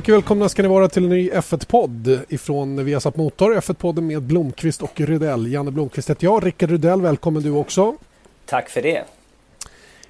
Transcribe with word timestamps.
Mycket 0.00 0.14
välkomna 0.14 0.48
ska 0.48 0.62
ni 0.62 0.68
vara 0.68 0.88
till 0.88 1.04
en 1.04 1.10
ny 1.10 1.30
F1-podd 1.30 2.20
ifrån 2.28 2.84
Viasat 2.84 3.16
Motor. 3.16 3.54
F1-podden 3.54 4.00
med 4.00 4.22
Blomqvist 4.22 4.82
och 4.82 5.00
Rydell. 5.00 5.52
Janne 5.52 5.70
Blomqvist 5.70 6.10
heter 6.10 6.24
jag. 6.24 6.46
Rickard 6.46 6.70
Rydell, 6.70 7.00
välkommen 7.00 7.42
du 7.42 7.50
också. 7.50 7.96
Tack 8.46 8.68
för 8.68 8.82
det. 8.82 9.04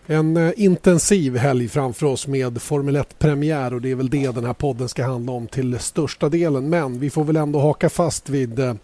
En 0.07 0.37
eh, 0.37 0.53
intensiv 0.57 1.37
helg 1.37 1.69
framför 1.69 2.07
oss 2.07 2.27
med 2.27 2.63
Formel 2.63 2.97
1-premiär 2.97 3.75
och 3.75 3.81
det 3.81 3.91
är 3.91 3.95
väl 3.95 4.11
det 4.11 4.35
den 4.35 4.45
här 4.45 4.53
podden 4.53 4.89
ska 4.89 5.05
handla 5.05 5.33
om 5.33 5.47
till 5.47 5.79
största 5.79 6.29
delen. 6.29 6.71
Men 6.71 6.99
vi 6.99 7.11
får 7.11 7.25
väl 7.25 7.37
ändå 7.37 7.61
haka 7.61 7.89
fast 7.89 8.29
vid 8.29 8.59
eh, 8.59 8.75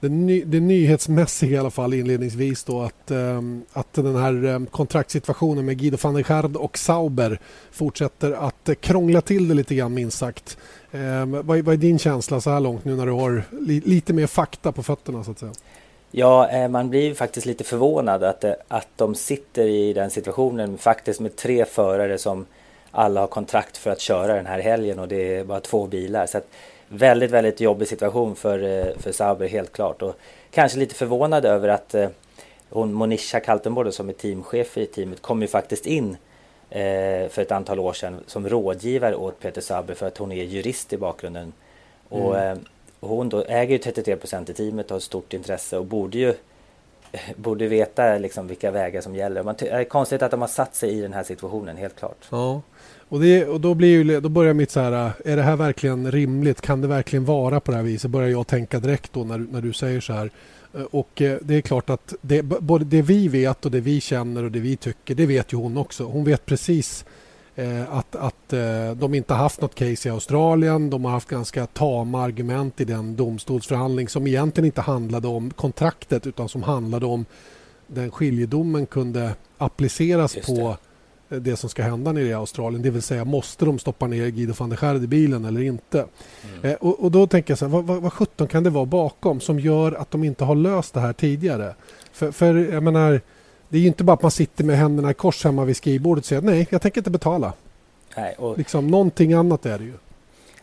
det, 0.00 0.08
ny, 0.08 0.44
det 0.44 0.60
nyhetsmässiga 0.60 1.56
i 1.56 1.58
alla 1.58 1.70
fall 1.70 1.94
inledningsvis 1.94 2.64
då 2.64 2.82
att, 2.82 3.10
eh, 3.10 3.42
att 3.72 3.92
den 3.92 4.16
här 4.16 4.44
eh, 4.44 4.64
kontraktssituationen 4.70 5.66
med 5.66 5.78
Guido 5.78 5.98
van 6.02 6.14
der 6.14 6.22
Schard 6.22 6.56
och 6.56 6.78
Sauber 6.78 7.40
fortsätter 7.70 8.32
att 8.32 8.68
eh, 8.68 8.74
krångla 8.74 9.20
till 9.20 9.48
det 9.48 9.54
lite 9.54 9.74
grann 9.74 9.94
minst 9.94 10.18
sagt. 10.18 10.58
Eh, 10.90 11.26
vad, 11.26 11.44
vad, 11.44 11.68
är 11.68 11.76
din 11.76 11.98
känsla 11.98 12.40
så 12.40 12.50
här 12.50 12.60
långt 12.60 12.84
nu 12.84 12.96
när 12.96 13.06
du 13.06 13.12
har 13.12 13.42
li, 13.60 13.80
lite 13.80 14.12
mer 14.12 14.26
fakta 14.26 14.72
på 14.72 14.82
fötterna 14.82 15.24
så 15.24 15.30
att 15.30 15.38
säga? 15.38 15.52
Ja, 16.10 16.48
eh, 16.48 16.68
man 16.68 16.90
blir 16.90 17.14
faktiskt 17.14 17.46
lite 17.46 17.64
förvånad 17.64 18.24
att, 18.24 18.44
eh, 18.44 18.52
att 18.68 18.88
de 18.96 19.14
sitter 19.14 19.66
i 19.66 19.92
den 19.92 20.10
situationen 20.10 20.78
faktiskt 20.78 21.20
med 21.20 21.36
tre 21.36 21.64
förare 21.64 22.18
som 22.18 22.46
alla 22.90 23.20
har 23.20 23.26
kontrakt 23.26 23.76
för 23.76 23.90
att 23.90 24.00
köra 24.00 24.34
den 24.34 24.46
här 24.46 24.60
helgen 24.60 24.98
och 24.98 25.08
det 25.08 25.36
är 25.36 25.44
bara 25.44 25.60
två 25.60 25.86
bilar. 25.86 26.26
Så 26.26 26.38
att, 26.38 26.46
väldigt, 26.88 27.30
väldigt 27.30 27.60
jobbig 27.60 27.88
situation 27.88 28.36
för, 28.36 28.62
eh, 28.62 28.98
för 28.98 29.12
Sauber 29.12 29.48
helt 29.48 29.72
klart. 29.72 30.02
Och 30.02 30.18
kanske 30.50 30.78
lite 30.78 30.94
förvånad 30.94 31.44
över 31.44 31.68
att 31.68 31.94
eh, 31.94 32.08
hon 32.70 32.92
Monisha 32.92 33.40
Kaltenborg 33.40 33.92
som 33.92 34.08
är 34.08 34.12
teamchef 34.12 34.78
i 34.78 34.86
teamet 34.86 35.22
kom 35.22 35.42
ju 35.42 35.48
faktiskt 35.48 35.86
in 35.86 36.16
eh, 36.70 37.28
för 37.28 37.38
ett 37.38 37.52
antal 37.52 37.80
år 37.80 37.92
sedan 37.92 38.20
som 38.26 38.48
rådgivare 38.48 39.16
åt 39.16 39.40
Peter 39.40 39.60
Sauber 39.60 39.94
för 39.94 40.06
att 40.06 40.18
hon 40.18 40.32
är 40.32 40.44
jurist 40.44 40.92
i 40.92 40.96
bakgrunden. 40.96 41.52
Mm. 42.10 42.58
Och 43.00 43.08
hon 43.08 43.28
då 43.28 43.44
äger 43.44 43.72
ju 43.72 43.78
33 43.78 44.16
procent 44.16 44.50
i 44.50 44.54
teamet 44.54 44.86
och 44.86 44.94
har 44.94 45.00
stort 45.00 45.32
intresse 45.32 45.78
och 45.78 45.84
borde 45.84 46.18
ju 46.18 46.34
borde 47.36 47.66
veta 47.66 48.18
liksom 48.18 48.46
vilka 48.46 48.70
vägar 48.70 49.00
som 49.00 49.14
gäller. 49.14 49.42
Man 49.42 49.54
det 49.58 49.68
är 49.68 49.84
konstigt 49.84 50.22
att 50.22 50.30
de 50.30 50.40
har 50.40 50.48
satt 50.48 50.74
sig 50.74 50.90
i 50.98 51.00
den 51.00 51.12
här 51.12 51.22
situationen, 51.22 51.76
helt 51.76 51.96
klart. 51.96 52.28
Ja. 52.30 52.60
Och, 53.08 53.20
det, 53.20 53.46
och 53.46 53.60
då, 53.60 53.74
blir 53.74 53.88
ju, 53.88 54.20
då 54.20 54.28
börjar 54.28 54.54
mitt 54.54 54.70
så 54.70 54.80
här, 54.80 55.12
är 55.24 55.36
det 55.36 55.42
här 55.42 55.56
verkligen 55.56 56.12
rimligt? 56.12 56.60
Kan 56.60 56.80
det 56.80 56.88
verkligen 56.88 57.24
vara 57.24 57.60
på 57.60 57.70
det 57.70 57.76
här 57.76 57.84
viset? 57.84 58.10
Börjar 58.10 58.28
jag 58.28 58.46
tänka 58.46 58.80
direkt 58.80 59.12
då 59.12 59.24
när, 59.24 59.38
när 59.38 59.60
du 59.60 59.72
säger 59.72 60.00
så 60.00 60.12
här. 60.12 60.30
Eh, 60.74 60.82
och 60.82 61.22
eh, 61.22 61.38
det 61.42 61.54
är 61.54 61.60
klart 61.60 61.90
att 61.90 62.14
det, 62.20 62.42
både 62.42 62.84
det 62.84 63.02
vi 63.02 63.28
vet 63.28 63.64
och 63.64 63.70
det 63.70 63.80
vi 63.80 64.00
känner 64.00 64.44
och 64.44 64.52
det 64.52 64.60
vi 64.60 64.76
tycker, 64.76 65.14
det 65.14 65.26
vet 65.26 65.52
ju 65.52 65.56
hon 65.56 65.76
också. 65.76 66.04
Hon 66.04 66.24
vet 66.24 66.46
precis 66.46 67.04
eh, 67.56 67.94
att, 67.94 68.16
att 68.16 68.54
de 68.96 69.14
inte 69.14 69.34
haft 69.34 69.60
något 69.60 69.74
case 69.74 70.08
i 70.08 70.12
Australien. 70.12 70.90
De 70.90 71.04
har 71.04 71.12
haft 71.12 71.28
ganska 71.28 71.66
tama 71.66 72.22
argument 72.22 72.80
i 72.80 72.84
den 72.84 73.16
domstolsförhandling 73.16 74.08
som 74.08 74.26
egentligen 74.26 74.66
inte 74.66 74.80
handlade 74.80 75.28
om 75.28 75.50
kontraktet 75.50 76.26
utan 76.26 76.48
som 76.48 76.62
handlade 76.62 77.06
om 77.06 77.24
den 77.86 78.10
skiljedomen 78.10 78.86
kunde 78.86 79.34
appliceras 79.58 80.36
på 80.46 80.76
det 81.28 81.56
som 81.56 81.70
ska 81.70 81.82
hända 81.82 82.12
nere 82.12 82.24
i 82.24 82.32
Australien. 82.32 82.82
Det 82.82 82.90
vill 82.90 83.02
säga, 83.02 83.24
måste 83.24 83.64
de 83.64 83.78
stoppa 83.78 84.06
ner 84.06 84.28
Guido 84.28 84.54
van 84.58 84.70
der 84.70 84.76
Schard 84.76 84.96
i 84.96 85.06
bilen 85.06 85.44
eller 85.44 85.60
inte? 85.60 86.06
Mm. 86.44 86.70
Eh, 86.70 86.74
och, 86.74 87.04
och, 87.04 87.10
då 87.10 87.26
tänker 87.26 87.50
jag 87.50 87.58
så 87.58 87.64
här, 87.64 87.72
vad, 87.72 87.84
vad, 87.84 88.02
vad 88.02 88.12
17 88.12 88.48
kan 88.48 88.62
det 88.62 88.70
vara 88.70 88.84
bakom 88.84 89.40
som 89.40 89.60
gör 89.60 89.92
att 89.92 90.10
de 90.10 90.24
inte 90.24 90.44
har 90.44 90.54
löst 90.54 90.94
det 90.94 91.00
här 91.00 91.12
tidigare? 91.12 91.74
För, 92.12 92.32
för 92.32 92.54
jag 92.54 92.82
menar, 92.82 93.20
det 93.68 93.76
är 93.76 93.80
ju 93.80 93.86
inte 93.86 94.04
bara 94.04 94.14
att 94.14 94.22
man 94.22 94.30
sitter 94.30 94.64
med 94.64 94.76
händerna 94.76 95.10
i 95.10 95.14
kors 95.14 95.44
hemma 95.44 95.64
vid 95.64 95.76
skrivbordet 95.76 96.24
och 96.24 96.28
säger 96.28 96.42
nej, 96.42 96.66
jag 96.70 96.82
tänker 96.82 97.00
inte 97.00 97.10
betala. 97.10 97.52
Nej, 98.16 98.34
och... 98.38 98.58
liksom, 98.58 98.86
någonting 98.86 99.32
annat 99.32 99.66
är 99.66 99.78
det 99.78 99.84
ju. 99.84 99.94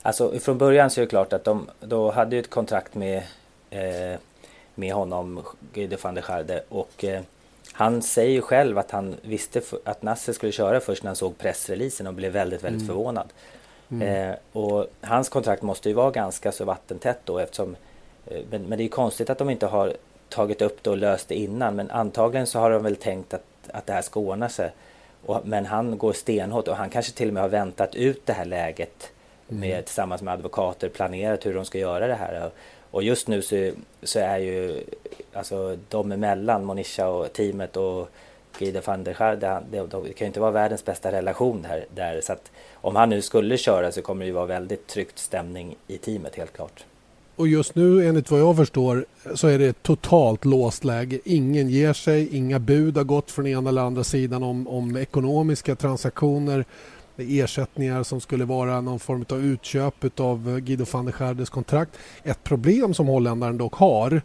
Alltså 0.01 0.39
från 0.39 0.57
början 0.57 0.89
så 0.89 1.01
är 1.01 1.05
det 1.05 1.09
klart 1.09 1.33
att 1.33 1.43
de 1.43 1.69
då 1.79 2.11
hade 2.11 2.37
ett 2.37 2.49
kontrakt 2.49 2.95
med, 2.95 3.23
eh, 3.69 4.19
med 4.75 4.93
honom, 4.93 5.41
Guido 5.73 5.97
van 6.01 6.15
der 6.15 6.21
Schard 6.21 6.51
och 6.69 7.03
eh, 7.03 7.21
han 7.71 8.01
säger 8.01 8.31
ju 8.31 8.41
själv 8.41 8.77
att 8.77 8.91
han 8.91 9.15
visste 9.21 9.61
att 9.83 10.01
Nasser 10.01 10.33
skulle 10.33 10.51
köra 10.51 10.79
först 10.79 11.03
när 11.03 11.09
han 11.09 11.15
såg 11.15 11.37
pressreleasen 11.37 12.07
och 12.07 12.13
blev 12.13 12.31
väldigt, 12.31 12.63
väldigt 12.63 12.81
mm. 12.81 12.87
förvånad. 12.87 13.33
Mm. 13.91 14.29
Eh, 14.29 14.35
och 14.51 14.87
hans 15.01 15.29
kontrakt 15.29 15.61
måste 15.61 15.89
ju 15.89 15.95
vara 15.95 16.11
ganska 16.11 16.51
så 16.51 16.65
vattentätt 16.65 17.19
då 17.23 17.39
eftersom 17.39 17.75
eh, 18.27 18.41
men, 18.49 18.63
men, 18.63 18.77
det 18.77 18.83
är 18.83 18.89
konstigt 18.89 19.29
att 19.29 19.37
de 19.37 19.49
inte 19.49 19.65
har 19.65 19.93
tagit 20.29 20.61
upp 20.61 20.83
det 20.83 20.89
och 20.89 20.97
löst 20.97 21.27
det 21.27 21.35
innan 21.35 21.75
men 21.75 21.91
antagligen 21.91 22.47
så 22.47 22.59
har 22.59 22.71
de 22.71 22.83
väl 22.83 22.95
tänkt 22.95 23.33
att, 23.33 23.43
att 23.71 23.85
det 23.85 23.93
här 23.93 24.01
ska 24.01 24.19
ordna 24.19 24.49
sig. 24.49 24.71
Och, 25.25 25.41
men 25.43 25.65
han 25.65 25.97
går 25.97 26.13
stenhårt 26.13 26.67
och 26.67 26.75
han 26.75 26.89
kanske 26.89 27.11
till 27.11 27.27
och 27.27 27.33
med 27.33 27.43
har 27.43 27.49
väntat 27.49 27.95
ut 27.95 28.25
det 28.25 28.33
här 28.33 28.45
läget 28.45 29.11
mm. 29.49 29.59
med, 29.59 29.85
tillsammans 29.85 30.21
med 30.21 30.33
advokater, 30.33 30.89
planerat 30.89 31.45
hur 31.45 31.53
de 31.53 31.65
ska 31.65 31.77
göra 31.77 32.07
det 32.07 32.15
här. 32.15 32.45
Och 32.45 32.53
just 33.03 33.27
nu 33.27 33.41
så, 33.41 33.71
så 34.03 34.19
är 34.19 34.37
ju 34.37 34.83
alltså 35.33 35.77
de 35.89 36.11
emellan, 36.11 36.65
Monisha 36.65 37.07
och 37.07 37.33
teamet 37.33 37.77
och 37.77 38.09
Guido 38.59 38.81
van 38.85 39.03
der 39.03 39.13
Schaar, 39.13 39.35
det, 39.35 39.61
det, 39.71 39.87
det, 39.87 40.13
kan 40.13 40.25
ju 40.25 40.25
inte 40.25 40.39
vara 40.39 40.51
världens 40.51 40.85
bästa 40.85 41.11
relation 41.11 41.65
här, 41.65 41.85
där. 41.95 42.21
Så 42.21 42.33
att 42.33 42.51
om 42.73 42.95
han 42.95 43.09
nu 43.09 43.21
skulle 43.21 43.57
köra 43.57 43.91
så 43.91 44.01
kommer 44.01 44.25
det 44.25 44.27
ju 44.27 44.33
vara 44.33 44.45
väldigt 44.45 44.87
tryckt 44.87 45.19
stämning 45.19 45.75
i 45.87 45.97
teamet 45.97 46.35
helt 46.35 46.53
klart. 46.53 46.85
Och 47.35 47.47
just 47.47 47.75
nu 47.75 48.07
enligt 48.07 48.31
vad 48.31 48.39
jag 48.39 48.57
förstår 48.57 49.05
så 49.35 49.47
är 49.47 49.59
det 49.59 49.65
ett 49.65 49.83
totalt 49.83 50.45
låst 50.45 50.83
läge. 50.83 51.19
Ingen 51.25 51.69
ger 51.69 51.93
sig, 51.93 52.35
inga 52.35 52.59
bud 52.59 52.97
har 52.97 53.03
gått 53.03 53.31
från 53.31 53.47
ena 53.47 53.69
eller 53.69 53.81
andra 53.81 54.03
sidan 54.03 54.43
om, 54.43 54.67
om 54.67 54.97
ekonomiska 54.97 55.75
transaktioner 55.75 56.65
ersättningar 57.17 58.03
som 58.03 58.21
skulle 58.21 58.45
vara 58.45 58.81
någon 58.81 58.99
form 58.99 59.25
av 59.29 59.45
utköp 59.45 60.19
av 60.19 60.59
Guido 60.59 60.85
van 60.91 61.05
der 61.05 61.11
Schardes 61.11 61.49
kontrakt. 61.49 61.91
Ett 62.23 62.43
problem 62.43 62.93
som 62.93 63.07
holländaren 63.07 63.57
dock 63.57 63.73
har 63.73 64.21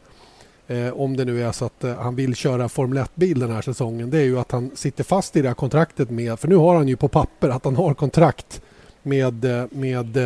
eh, 0.66 0.88
om 0.88 1.16
det 1.16 1.24
nu 1.24 1.42
är 1.42 1.52
så 1.52 1.64
att 1.64 1.84
eh, 1.84 1.96
han 1.96 2.16
vill 2.16 2.34
köra 2.34 2.68
Formel 2.68 2.98
1-bil 2.98 3.38
den 3.38 3.50
här 3.50 3.62
säsongen 3.62 4.10
det 4.10 4.18
är 4.18 4.24
ju 4.24 4.38
att 4.38 4.52
han 4.52 4.70
sitter 4.74 5.04
fast 5.04 5.36
i 5.36 5.42
det 5.42 5.48
här 5.48 5.54
kontraktet 5.54 6.10
med, 6.10 6.38
för 6.38 6.48
nu 6.48 6.56
har 6.56 6.74
han 6.74 6.88
ju 6.88 6.96
på 6.96 7.08
papper 7.08 7.48
att 7.48 7.64
han 7.64 7.76
har 7.76 7.94
kontrakt 7.94 8.62
med, 9.02 9.44
eh, 9.44 9.66
med, 9.70 10.18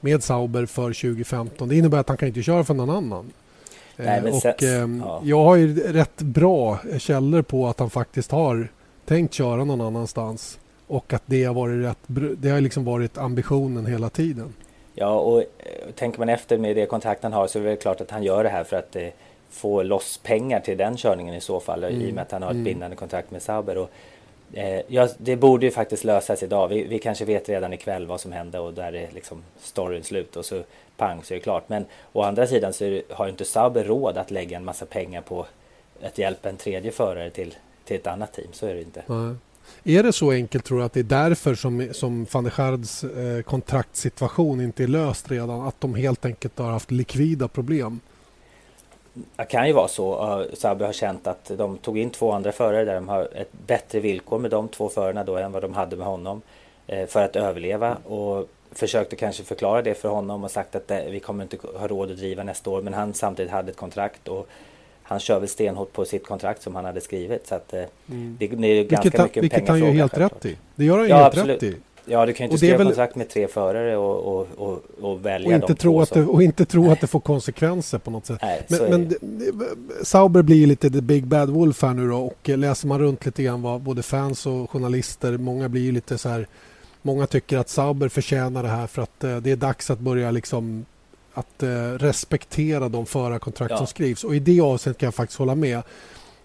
med 0.00 0.22
Sauber 0.22 0.66
för 0.66 0.92
2015. 0.92 1.68
Det 1.68 1.76
innebär 1.76 1.98
att 1.98 2.08
han 2.08 2.16
kan 2.16 2.28
inte 2.28 2.42
köra 2.42 2.64
för 2.64 2.74
någon 2.74 2.90
annan. 2.90 3.32
Nej, 3.96 4.30
och, 4.30 4.42
ja. 4.62 5.20
Jag 5.24 5.44
har 5.44 5.56
ju 5.56 5.92
rätt 5.92 6.22
bra 6.22 6.78
källor 6.98 7.42
på 7.42 7.68
att 7.68 7.80
han 7.80 7.90
faktiskt 7.90 8.30
har 8.30 8.68
tänkt 9.06 9.34
köra 9.34 9.64
någon 9.64 9.80
annanstans 9.80 10.58
och 10.88 11.12
att 11.12 11.22
det 11.26 11.44
har 11.44 11.54
varit, 11.54 11.84
rätt, 11.84 11.98
det 12.38 12.50
har 12.50 12.60
liksom 12.60 12.84
varit 12.84 13.18
ambitionen 13.18 13.86
hela 13.86 14.10
tiden. 14.10 14.54
Ja, 14.94 15.14
och 15.14 15.40
eh, 15.40 15.46
tänker 15.94 16.18
man 16.18 16.28
efter 16.28 16.58
med 16.58 16.76
det 16.76 16.86
kontrakt 16.86 17.22
han 17.22 17.32
har 17.32 17.46
så 17.46 17.58
är 17.58 17.62
det 17.62 17.76
klart 17.76 18.00
att 18.00 18.10
han 18.10 18.22
gör 18.22 18.44
det 18.44 18.50
här 18.50 18.64
för 18.64 18.76
att 18.76 18.96
eh, 18.96 19.08
få 19.50 19.82
loss 19.82 20.20
pengar 20.22 20.60
till 20.60 20.78
den 20.78 20.96
körningen 20.96 21.34
i 21.34 21.40
så 21.40 21.60
fall 21.60 21.84
mm. 21.84 22.02
i 22.02 22.10
och 22.10 22.14
med 22.14 22.22
att 22.22 22.32
han 22.32 22.42
har 22.42 22.50
ett 22.50 22.54
mm. 22.54 22.64
bindande 22.64 22.96
kontrakt 22.96 23.30
med 23.30 23.42
Sauber. 23.42 23.78
Och, 23.78 23.90
eh, 24.52 24.80
ja, 24.86 25.08
det 25.18 25.36
borde 25.36 25.66
ju 25.66 25.72
faktiskt 25.72 26.04
lösas 26.04 26.42
idag. 26.42 26.68
Vi, 26.68 26.84
vi, 26.84 26.98
kanske 26.98 27.24
vet 27.24 27.48
redan 27.48 27.72
ikväll 27.72 28.06
vad 28.06 28.20
som 28.20 28.32
hände 28.32 28.58
och 28.58 28.74
där 28.74 28.94
är 28.94 29.08
liksom 29.14 29.42
storyn 29.60 30.04
slut 30.04 30.36
och 30.36 30.44
så 30.44 30.62
pang 30.96 31.22
så 31.22 31.34
är 31.34 31.38
det 31.38 31.42
klart. 31.42 31.68
Men 31.68 31.84
å 32.12 32.22
andra 32.22 32.46
sidan 32.46 32.72
så 32.72 32.84
det, 32.84 33.02
har 33.10 33.28
inte 33.28 33.44
Sauber 33.44 33.84
råd 33.84 34.18
att 34.18 34.30
lägga 34.30 34.56
en 34.56 34.64
massa 34.64 34.86
pengar 34.86 35.20
på 35.20 35.46
att 36.02 36.18
hjälpa 36.18 36.48
en 36.48 36.56
tredje 36.56 36.90
förare 36.90 37.30
till, 37.30 37.54
till 37.84 37.96
ett 37.96 38.06
annat 38.06 38.32
team. 38.32 38.48
Så 38.52 38.66
är 38.66 38.74
det 38.74 38.82
inte. 38.82 39.02
Mm. 39.08 39.38
Är 39.84 40.02
det 40.02 40.12
så 40.12 40.30
enkelt 40.30 40.64
tror 40.64 40.78
du 40.78 40.84
att 40.84 40.92
det 40.92 41.00
är 41.00 41.04
därför 41.04 41.54
som, 41.54 41.88
som 41.92 42.26
van 42.32 42.44
der 42.44 42.50
Schards 42.50 43.04
eh, 43.04 43.42
kontraktssituation 43.42 44.60
inte 44.60 44.82
är 44.82 44.86
löst 44.86 45.30
redan? 45.30 45.60
Att 45.60 45.80
de 45.80 45.94
helt 45.94 46.24
enkelt 46.24 46.58
har 46.58 46.70
haft 46.70 46.90
likvida 46.90 47.48
problem? 47.48 48.00
Det 49.36 49.44
kan 49.44 49.66
ju 49.66 49.72
vara 49.72 49.88
så. 49.88 50.44
Sabi 50.54 50.84
har 50.84 50.92
känt 50.92 51.26
att 51.26 51.50
de 51.56 51.78
tog 51.78 51.98
in 51.98 52.10
två 52.10 52.32
andra 52.32 52.52
förare 52.52 52.84
där 52.84 52.94
de 52.94 53.08
har 53.08 53.28
ett 53.34 53.52
bättre 53.66 54.00
villkor 54.00 54.38
med 54.38 54.50
de 54.50 54.68
två 54.68 54.88
förarna 54.88 55.24
då 55.24 55.36
än 55.36 55.52
vad 55.52 55.62
de 55.62 55.74
hade 55.74 55.96
med 55.96 56.06
honom 56.06 56.42
eh, 56.86 57.06
för 57.06 57.24
att 57.24 57.36
överleva 57.36 57.94
och 57.94 58.48
försökte 58.72 59.16
kanske 59.16 59.44
förklara 59.44 59.82
det 59.82 59.94
för 59.94 60.08
honom 60.08 60.44
och 60.44 60.50
sagt 60.50 60.74
att 60.74 60.90
eh, 60.90 60.98
vi 61.10 61.20
kommer 61.20 61.44
inte 61.44 61.58
ha 61.78 61.86
råd 61.86 62.10
att 62.10 62.16
driva 62.16 62.42
nästa 62.42 62.70
år 62.70 62.82
men 62.82 62.94
han 62.94 63.14
samtidigt 63.14 63.52
hade 63.52 63.70
ett 63.70 63.76
kontrakt 63.76 64.28
och 64.28 64.48
han 65.08 65.20
kör 65.20 65.40
väl 65.40 65.48
stenhårt 65.48 65.92
på 65.92 66.04
sitt 66.04 66.26
kontrakt 66.26 66.62
som 66.62 66.74
han 66.74 66.84
hade 66.84 67.00
skrivit. 67.00 67.46
Så 67.46 67.54
att, 67.54 67.74
eh, 67.74 67.82
mm. 68.10 68.36
det, 68.38 68.46
det, 68.46 68.66
är 68.66 68.84
ganska 68.84 69.02
vilket, 69.02 69.22
mycket 69.22 69.42
Vilket 69.42 69.68
han 69.68 69.78
ju 69.78 69.84
helt 69.84 70.18
rätt 70.18 70.46
i. 70.46 70.56
Det 70.76 70.84
gör 70.84 70.98
han 70.98 71.08
ja, 71.08 71.16
helt 71.16 71.34
absolut. 71.34 71.62
rätt 71.62 71.72
i. 71.72 71.76
Ja, 72.04 72.26
du 72.26 72.32
kan 72.32 72.44
ju 72.44 72.46
inte 72.46 72.58
skriva 72.58 72.78
väl... 72.78 72.86
kontrakt 72.86 73.16
med 73.16 73.28
tre 73.28 73.48
förare 73.48 73.96
och, 73.96 74.38
och, 74.38 74.48
och, 74.56 74.82
och 75.00 75.26
välja 75.26 75.48
och 75.48 75.54
inte 75.54 75.66
de 75.66 75.74
tro 75.74 76.00
att 76.00 76.10
det, 76.10 76.24
Och 76.24 76.42
inte 76.42 76.64
tro 76.64 76.90
att 76.90 77.00
det 77.00 77.06
får 77.06 77.20
konsekvenser 77.20 77.98
på 77.98 78.10
något 78.10 78.26
sätt. 78.26 78.38
Nej, 78.42 78.66
men, 78.68 78.80
men 78.90 79.14
Sauber 80.02 80.42
blir 80.42 80.66
lite 80.66 80.90
the 80.90 81.00
big 81.00 81.26
bad 81.26 81.50
wolf 81.50 81.82
här 81.82 81.94
nu 81.94 82.08
då 82.08 82.18
och 82.18 82.48
läser 82.48 82.88
man 82.88 82.98
runt 82.98 83.26
lite 83.26 83.42
grann 83.42 83.62
vad 83.62 83.80
både 83.80 84.02
fans 84.02 84.46
och 84.46 84.70
journalister, 84.70 85.38
många 85.38 85.68
blir 85.68 85.92
lite 85.92 86.18
så 86.18 86.28
här 86.28 86.46
Många 87.02 87.26
tycker 87.26 87.58
att 87.58 87.68
Sauber 87.68 88.08
förtjänar 88.08 88.62
det 88.62 88.68
här 88.68 88.86
för 88.86 89.02
att 89.02 89.24
eh, 89.24 89.36
det 89.36 89.50
är 89.50 89.56
dags 89.56 89.90
att 89.90 89.98
börja 89.98 90.30
liksom 90.30 90.86
att 91.38 91.62
eh, 91.62 91.68
respektera 91.92 92.88
de 92.88 93.06
förarkontrakt 93.06 93.70
ja. 93.70 93.76
som 93.76 93.86
skrivs. 93.86 94.24
Och 94.24 94.36
i 94.36 94.38
det 94.38 94.60
avseendet 94.60 95.00
kan 95.00 95.06
jag 95.06 95.14
faktiskt 95.14 95.38
hålla 95.38 95.54
med. 95.54 95.82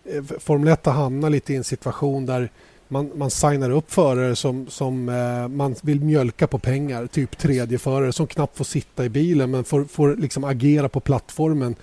Eh, 0.05 0.23
Formel 0.39 0.73
1 0.73 0.85
har 0.85 0.93
hamnat 0.93 1.31
lite 1.31 1.53
i 1.53 1.55
en 1.55 1.63
situation 1.63 2.25
där 2.25 2.49
man, 2.87 3.11
man 3.15 3.31
signar 3.31 3.69
upp 3.69 3.91
förare 3.91 4.35
som, 4.35 4.67
som 4.67 5.09
eh, 5.09 5.47
man 5.47 5.75
vill 5.81 6.01
mjölka 6.01 6.47
på 6.47 6.59
pengar. 6.59 7.07
Typ 7.07 7.37
tredje 7.37 7.77
förare 7.77 8.13
som 8.13 8.27
knappt 8.27 8.57
får 8.57 8.65
sitta 8.65 9.05
i 9.05 9.09
bilen 9.09 9.51
men 9.51 9.63
får, 9.63 9.83
får 9.83 10.15
liksom 10.15 10.43
agera 10.43 10.89
på 10.89 10.99
plattformen 10.99 11.75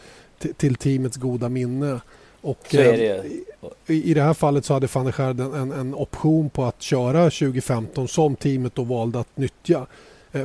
till 0.56 0.74
teamets 0.74 1.16
goda 1.16 1.48
minne. 1.48 2.00
Och, 2.40 2.66
det 2.70 3.08
eh, 3.08 3.24
i, 3.86 4.10
I 4.10 4.14
det 4.14 4.22
här 4.22 4.34
fallet 4.34 4.64
så 4.64 4.74
hade 4.74 4.88
van 4.92 5.04
der 5.04 5.12
Schaar 5.12 5.56
en, 5.56 5.72
en 5.72 5.94
option 5.94 6.50
på 6.50 6.64
att 6.64 6.82
köra 6.82 7.22
2015 7.24 8.08
som 8.08 8.36
teamet 8.36 8.74
då 8.74 8.84
valde 8.84 9.20
att 9.20 9.36
nyttja 9.36 9.86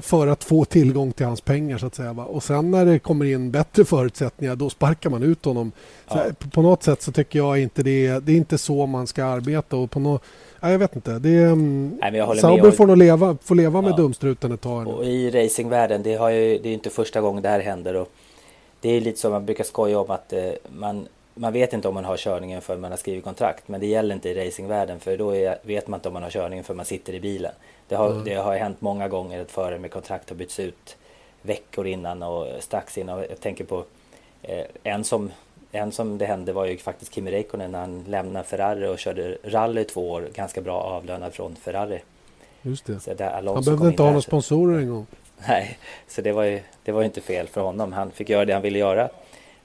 för 0.01 0.27
att 0.27 0.43
få 0.43 0.65
tillgång 0.65 1.11
till 1.11 1.25
hans 1.25 1.41
pengar 1.41 1.77
så 1.77 1.85
att 1.85 1.95
säga. 1.95 2.11
Och 2.11 2.43
sen 2.43 2.71
när 2.71 2.85
det 2.85 2.99
kommer 2.99 3.25
in 3.25 3.51
bättre 3.51 3.85
förutsättningar 3.85 4.55
då 4.55 4.69
sparkar 4.69 5.09
man 5.09 5.23
ut 5.23 5.45
honom. 5.45 5.71
Ja. 6.07 6.25
på 6.51 6.61
något 6.61 6.83
sätt 6.83 7.01
så 7.01 7.11
tycker 7.11 7.39
jag 7.39 7.59
inte 7.59 7.83
det, 7.83 8.19
det 8.19 8.31
är 8.31 8.35
inte 8.35 8.57
så 8.57 8.85
man 8.85 9.07
ska 9.07 9.25
arbeta 9.25 9.77
och 9.77 9.91
på 9.91 9.99
något 9.99 10.23
Nej, 10.65 10.71
jag 10.71 10.79
vet 10.79 10.95
inte. 10.95 11.19
Det 11.19 11.43
mm, 11.43 11.99
Nej, 12.01 12.37
Sauber 12.37 12.71
får 12.71 12.87
nog 12.87 12.97
leva, 12.97 13.37
får 13.43 13.55
leva 13.55 13.81
med 13.81 13.91
ja. 13.91 13.95
dumstruten 13.95 14.51
ett 14.51 14.61
tag. 14.61 14.87
Och 14.87 15.05
I 15.05 15.29
racingvärlden, 15.29 16.03
det, 16.03 16.15
har 16.15 16.29
ju, 16.29 16.59
det 16.63 16.69
är 16.69 16.73
inte 16.73 16.89
första 16.89 17.21
gången 17.21 17.43
det 17.43 17.49
här 17.49 17.59
händer. 17.59 17.95
Och 17.95 18.09
det 18.81 18.89
är 18.89 19.01
lite 19.01 19.19
som 19.19 19.31
man 19.31 19.45
brukar 19.45 19.63
skoja 19.63 19.99
om 19.99 20.09
att 20.09 20.33
eh, 20.33 20.39
man, 20.79 21.07
man 21.35 21.53
vet 21.53 21.73
inte 21.73 21.87
om 21.87 21.93
man 21.93 22.05
har 22.05 22.17
körningen 22.17 22.61
för 22.61 22.77
man 22.77 22.91
har 22.91 22.97
skrivit 22.97 23.23
kontrakt. 23.23 23.67
Men 23.67 23.79
det 23.79 23.87
gäller 23.87 24.15
inte 24.15 24.29
i 24.29 24.47
racingvärlden 24.47 24.99
för 24.99 25.17
då 25.17 25.35
är, 25.35 25.57
vet 25.61 25.87
man 25.87 25.97
inte 25.97 26.09
om 26.09 26.13
man 26.13 26.23
har 26.23 26.29
körningen 26.29 26.63
för 26.63 26.73
man 26.73 26.85
sitter 26.85 27.13
i 27.13 27.19
bilen. 27.19 27.51
Det 27.87 27.95
har, 27.95 28.11
mm. 28.11 28.23
det 28.23 28.35
har 28.35 28.57
hänt 28.57 28.81
många 28.81 29.07
gånger 29.07 29.41
att 29.41 29.51
förare 29.51 29.79
med 29.79 29.91
kontrakt 29.91 30.29
har 30.29 30.37
bytts 30.37 30.59
ut 30.59 30.97
veckor 31.41 31.87
innan 31.87 32.23
och 32.23 32.47
strax 32.59 32.97
innan. 32.97 33.19
Jag 33.19 33.39
tänker 33.39 33.63
på 33.63 33.83
eh, 34.41 34.65
en 34.83 35.03
som 35.03 35.31
en 35.71 35.91
som 35.91 36.17
det 36.17 36.25
hände 36.25 36.53
var 36.53 36.65
ju 36.65 36.77
faktiskt 36.77 37.13
Kimi 37.13 37.31
Räikkönen 37.31 37.71
när 37.71 37.79
han 37.79 38.03
lämnade 38.07 38.45
Ferrari 38.45 38.87
och 38.87 38.99
körde 38.99 39.37
rally 39.43 39.83
två 39.83 40.11
år, 40.11 40.27
ganska 40.33 40.61
bra 40.61 40.81
avlönad 40.81 41.33
från 41.33 41.55
Ferrari. 41.55 42.01
Just 42.61 42.85
det. 42.85 42.99
Han 43.45 43.63
behövde 43.63 43.87
inte 43.87 44.03
ha 44.03 44.09
några 44.09 44.21
sponsorer 44.21 44.79
en 44.79 44.89
gång. 44.89 45.05
Nej, 45.47 45.77
så 46.07 46.21
det 46.21 46.31
var 46.31 46.43
ju 46.43 46.61
det 46.83 46.91
var 46.91 47.03
inte 47.03 47.21
fel 47.21 47.47
för 47.47 47.61
honom. 47.61 47.93
Han 47.93 48.11
fick 48.11 48.29
göra 48.29 48.45
det 48.45 48.53
han 48.53 48.61
ville 48.61 48.79
göra 48.79 49.09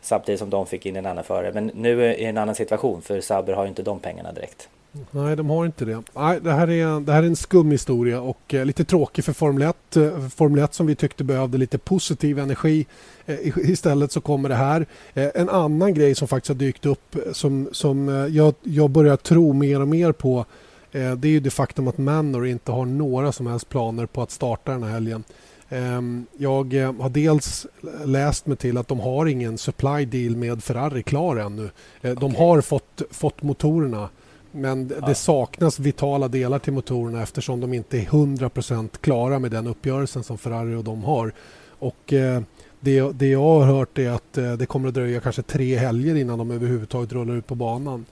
samtidigt 0.00 0.38
som 0.38 0.50
de 0.50 0.67
fick 0.67 0.87
in 0.87 0.97
en 0.97 1.06
annan 1.06 1.25
förare. 1.25 1.52
Men 1.52 1.70
nu 1.75 2.05
är 2.05 2.08
det 2.08 2.14
en 2.14 2.38
annan 2.38 2.55
situation 2.55 3.02
för 3.02 3.20
Sauber 3.20 3.52
har 3.52 3.62
ju 3.62 3.69
inte 3.69 3.82
de 3.82 4.00
pengarna 4.00 4.32
direkt. 4.32 4.69
Nej, 5.11 5.37
de 5.37 5.50
har 5.50 5.67
inte 5.67 5.85
det. 5.85 6.02
Nej, 6.14 6.41
det, 6.41 6.52
här 6.52 6.70
är, 6.70 7.00
det 7.00 7.12
här 7.12 7.23
är 7.23 7.26
en 7.26 7.37
skum 7.37 7.70
historia 7.70 8.20
och 8.20 8.55
eh, 8.55 8.64
lite 8.64 8.85
tråkig 8.85 9.25
för 9.25 9.32
Formel 9.32 9.62
1. 9.62 9.97
Eh, 9.97 10.29
Formel 10.29 10.64
1 10.64 10.75
som 10.75 10.87
vi 10.87 10.94
tyckte 10.94 11.25
behövde 11.25 11.58
lite 11.58 11.79
positiv 11.79 12.38
energi. 12.38 12.87
Eh, 13.26 13.58
istället 13.58 14.12
så 14.12 14.20
kommer 14.20 14.49
det 14.49 14.55
här. 14.55 14.87
Eh, 15.14 15.29
en 15.35 15.49
annan 15.49 15.94
grej 15.94 16.14
som 16.14 16.29
faktiskt 16.29 16.49
har 16.49 16.55
dykt 16.55 16.87
upp 16.87 17.14
eh, 17.14 17.32
som, 17.32 17.69
som 17.73 18.08
eh, 18.08 18.14
jag, 18.14 18.55
jag 18.62 18.91
börjar 18.91 19.17
tro 19.17 19.53
mer 19.53 19.81
och 19.81 19.88
mer 19.88 20.12
på 20.12 20.44
eh, 20.93 21.12
det 21.12 21.29
är 21.29 21.32
ju 21.32 21.41
det 21.41 21.50
faktum 21.50 21.88
att 21.88 21.99
Manor 21.99 22.46
inte 22.46 22.73
har 22.73 22.85
några 22.85 23.32
som 23.32 23.46
helst 23.46 23.69
planer 23.69 24.06
på 24.06 24.23
att 24.23 24.31
starta 24.31 24.73
den 24.73 24.82
här 24.82 24.91
helgen. 24.91 25.25
Ehm, 25.72 26.26
jag 26.37 26.75
har 26.75 27.08
dels 27.08 27.67
läst 28.05 28.46
mig 28.46 28.56
till 28.56 28.78
att 28.78 28.88
de 28.88 29.00
har 29.00 29.26
ingen 29.26 29.58
supply 29.58 30.05
deal 30.05 30.37
med 30.37 30.64
Ferrari 30.64 31.02
klar 31.02 31.37
ännu. 31.37 31.70
De 32.00 32.34
har 32.34 32.61
fått, 32.61 33.02
fått 33.11 33.43
motorerna 33.43 34.08
men 34.52 34.93
ja. 35.00 35.06
det 35.06 35.14
saknas 35.14 35.78
vitala 35.78 36.28
delar 36.28 36.58
till 36.58 36.72
motorerna 36.72 37.22
eftersom 37.22 37.61
de 37.61 37.75
inte 37.75 37.99
är 37.99 38.05
100% 38.05 38.88
klara 39.00 39.38
med 39.38 39.50
den 39.50 39.67
uppgörelsen 39.67 40.25
som 40.25 40.38
Ferrari 40.38 40.75
och 40.75 40.84
de 40.84 41.05
har. 41.05 41.32
Och 41.78 42.12
eh, 42.12 42.43
det, 42.81 43.12
det 43.12 43.28
jag 43.28 43.40
har 43.40 43.64
hört 43.64 43.99
är 43.99 44.11
att 44.11 44.38
eh, 44.38 44.52
det 44.52 44.67
kommer 44.67 44.88
att 44.88 44.94
dröja 44.94 45.20
kanske 45.20 45.43
tre 45.43 45.76
helger 45.76 46.14
innan 46.14 46.38
de 46.38 46.50
överhuvudtaget 46.50 47.12
rullar 47.12 47.34
ut 47.34 47.46
på 47.46 47.55
banan. 47.55 48.06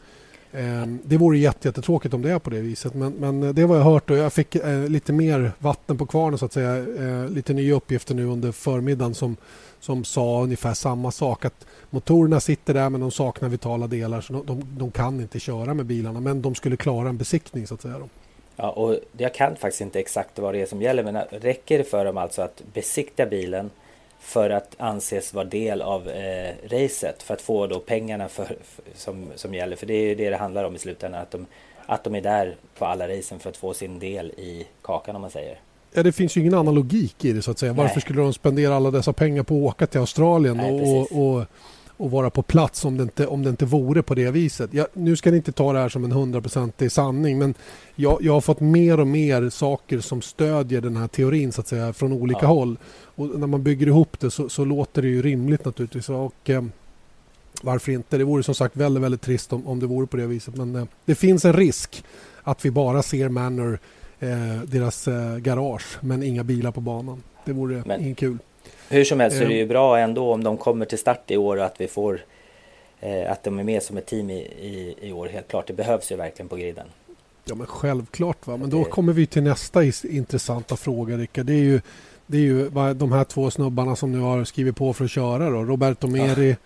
Ehm, 0.52 0.98
det 1.04 1.16
vore 1.16 1.38
jättetråkigt 1.38 2.14
om 2.14 2.22
det 2.22 2.30
är 2.30 2.38
på 2.38 2.50
det 2.50 2.60
viset 2.60 2.94
men, 2.94 3.12
men 3.12 3.54
det 3.54 3.66
var 3.66 3.76
jag 3.76 3.84
hört 3.84 4.10
och 4.10 4.16
jag 4.16 4.32
fick 4.32 4.54
eh, 4.54 4.88
lite 4.88 5.12
mer 5.12 5.52
vatten 5.58 5.98
på 5.98 6.06
kvarnen 6.06 6.38
så 6.38 6.44
att 6.44 6.52
säga. 6.52 6.76
Ehm, 6.76 7.34
lite 7.34 7.52
nya 7.52 7.74
uppgifter 7.74 8.14
nu 8.14 8.24
under 8.24 8.52
förmiddagen 8.52 9.14
som, 9.14 9.36
som 9.80 10.04
sa 10.04 10.42
ungefär 10.42 10.74
samma 10.74 11.10
sak. 11.10 11.44
att 11.44 11.66
Motorerna 11.90 12.40
sitter 12.40 12.74
där 12.74 12.90
men 12.90 13.00
de 13.00 13.10
saknar 13.10 13.48
vitala 13.48 13.86
delar 13.86 14.20
så 14.20 14.32
de, 14.32 14.46
de, 14.46 14.66
de 14.78 14.90
kan 14.90 15.20
inte 15.20 15.40
köra 15.40 15.74
med 15.74 15.86
bilarna 15.86 16.20
men 16.20 16.42
de 16.42 16.54
skulle 16.54 16.76
klara 16.76 17.08
en 17.08 17.16
besiktning 17.16 17.66
så 17.66 17.74
att 17.74 17.82
säga. 17.82 17.98
Då. 17.98 18.08
Ja, 18.56 18.70
och 18.70 18.98
jag 19.16 19.34
kan 19.34 19.56
faktiskt 19.56 19.80
inte 19.80 20.00
exakt 20.00 20.38
vad 20.38 20.54
det 20.54 20.62
är 20.62 20.66
som 20.66 20.82
gäller 20.82 21.04
men 21.04 21.16
räcker 21.30 21.78
det 21.78 21.84
för 21.84 22.04
dem 22.04 22.18
alltså 22.18 22.42
att 22.42 22.62
besikta 22.72 23.26
bilen 23.26 23.70
för 24.20 24.50
att 24.50 24.74
anses 24.78 25.34
vara 25.34 25.44
del 25.44 25.82
av 25.82 26.08
eh, 26.08 26.54
racet 26.70 27.22
för 27.22 27.34
att 27.34 27.42
få 27.42 27.66
då 27.66 27.78
pengarna 27.78 28.28
för, 28.28 28.44
för, 28.44 28.84
som, 28.94 29.26
som 29.34 29.54
gäller. 29.54 29.76
För 29.76 29.86
det 29.86 29.94
är 29.94 30.06
ju 30.06 30.14
det 30.14 30.30
det 30.30 30.36
handlar 30.36 30.64
om 30.64 30.76
i 30.76 30.78
slutändan. 30.78 31.22
Att 31.22 31.30
de, 31.30 31.46
att 31.86 32.04
de 32.04 32.14
är 32.14 32.20
där 32.20 32.56
på 32.78 32.84
alla 32.84 33.08
racen 33.08 33.38
för 33.38 33.50
att 33.50 33.56
få 33.56 33.74
sin 33.74 33.98
del 33.98 34.30
i 34.30 34.66
kakan 34.82 35.16
om 35.16 35.22
man 35.22 35.30
säger. 35.30 35.58
Ja, 35.92 36.02
det 36.02 36.12
finns 36.12 36.36
ju 36.36 36.40
ingen 36.40 36.54
annan 36.54 36.74
logik 36.74 37.24
i 37.24 37.32
det 37.32 37.42
så 37.42 37.50
att 37.50 37.58
säga. 37.58 37.72
Varför 37.72 37.94
Nej. 37.94 38.02
skulle 38.02 38.22
de 38.22 38.32
spendera 38.32 38.76
alla 38.76 38.90
dessa 38.90 39.12
pengar 39.12 39.42
på 39.42 39.54
att 39.54 39.74
åka 39.74 39.86
till 39.86 40.00
Australien 40.00 40.56
Nej, 40.56 40.82
och, 40.82 41.12
och, 41.12 41.36
och, 41.36 41.44
vara 41.98 42.30
på 42.30 42.42
plats 42.42 42.84
om 42.84 42.96
det 42.96 43.02
inte, 43.02 43.26
om 43.26 43.42
det 43.42 43.50
inte 43.50 43.64
vore 43.64 44.02
på 44.02 44.14
det 44.14 44.30
viset? 44.30 44.74
Ja, 44.74 44.86
nu 44.92 45.16
ska 45.16 45.30
ni 45.30 45.36
inte 45.36 45.52
ta 45.52 45.72
det 45.72 45.78
här 45.78 45.88
som 45.88 46.04
en 46.04 46.12
hundraprocentig 46.12 46.92
sanning 46.92 47.38
men 47.38 47.54
jag, 47.94 48.18
jag 48.22 48.32
har 48.32 48.40
fått 48.40 48.60
mer 48.60 49.00
och 49.00 49.06
mer 49.06 49.50
saker 49.50 50.00
som 50.00 50.22
stödjer 50.22 50.80
den 50.80 50.96
här 50.96 51.08
teorin 51.08 51.52
så 51.52 51.60
att 51.60 51.68
säga 51.68 51.92
från 51.92 52.12
olika 52.12 52.42
ja. 52.42 52.48
håll. 52.48 52.76
Och 53.04 53.40
när 53.40 53.46
man 53.46 53.62
bygger 53.62 53.86
ihop 53.86 54.20
det 54.20 54.30
så, 54.30 54.48
så 54.48 54.64
låter 54.64 55.02
det 55.02 55.08
ju 55.08 55.22
rimligt 55.22 55.64
naturligtvis. 55.64 56.08
Och, 56.08 56.50
eh, 56.50 56.62
varför 57.62 57.92
inte? 57.92 58.18
Det 58.18 58.24
vore 58.24 58.42
som 58.42 58.54
sagt 58.54 58.76
väldigt, 58.76 59.02
väldigt 59.02 59.22
trist 59.22 59.52
om, 59.52 59.66
om 59.66 59.80
det 59.80 59.86
vore 59.86 60.06
på 60.06 60.16
det 60.16 60.26
viset. 60.26 60.56
Men 60.56 60.76
eh, 60.76 60.84
det 61.04 61.14
finns 61.14 61.44
en 61.44 61.52
risk 61.52 62.04
att 62.42 62.64
vi 62.64 62.70
bara 62.70 63.02
ser 63.02 63.28
Manor, 63.28 63.78
eh, 64.20 64.62
deras 64.66 65.08
eh, 65.08 65.36
garage, 65.36 65.98
men 66.00 66.22
inga 66.22 66.44
bilar 66.44 66.70
på 66.70 66.80
banan. 66.80 67.22
Det 67.44 67.52
vore 67.52 67.82
men, 67.86 68.00
inget 68.00 68.18
kul. 68.18 68.38
Hur 68.88 69.04
som 69.04 69.20
helst 69.20 69.36
så 69.36 69.42
är 69.42 69.48
det 69.48 69.54
ju 69.54 69.62
eh. 69.62 69.68
bra 69.68 69.98
ändå 69.98 70.32
om 70.32 70.44
de 70.44 70.56
kommer 70.56 70.84
till 70.84 70.98
start 70.98 71.30
i 71.30 71.36
år 71.36 71.56
och 71.56 71.64
att 71.64 71.80
vi 71.80 71.88
får 71.88 72.20
eh, 73.00 73.32
att 73.32 73.44
de 73.44 73.58
är 73.58 73.64
med 73.64 73.82
som 73.82 73.96
ett 73.96 74.06
team 74.06 74.30
i, 74.30 74.38
i, 74.38 74.94
i 75.00 75.12
år. 75.12 75.26
Helt 75.26 75.48
klart, 75.48 75.66
det 75.66 75.72
behövs 75.72 76.12
ju 76.12 76.16
verkligen 76.16 76.48
på 76.48 76.56
griden. 76.56 76.86
Ja 77.44 77.54
men 77.54 77.66
självklart. 77.66 78.46
Va? 78.46 78.56
Men 78.56 78.70
då 78.70 78.84
kommer 78.84 79.12
vi 79.12 79.26
till 79.26 79.42
nästa 79.42 79.84
intressanta 80.04 80.76
fråga 80.76 81.16
Rickard. 81.16 81.46
Det 81.46 81.52
är 81.52 81.64
ju 81.64 81.80
det 82.30 82.36
är 82.36 82.42
ju 82.42 82.70
de 82.94 83.12
här 83.12 83.24
två 83.24 83.50
snubbarna 83.50 83.96
som 83.96 84.12
nu 84.12 84.18
har 84.18 84.44
skrivit 84.44 84.76
på 84.76 84.92
för 84.92 85.04
att 85.04 85.10
köra. 85.10 85.50
Då. 85.50 85.64
Roberto 85.64 86.06
Meri 86.06 86.50
ja. 86.50 86.56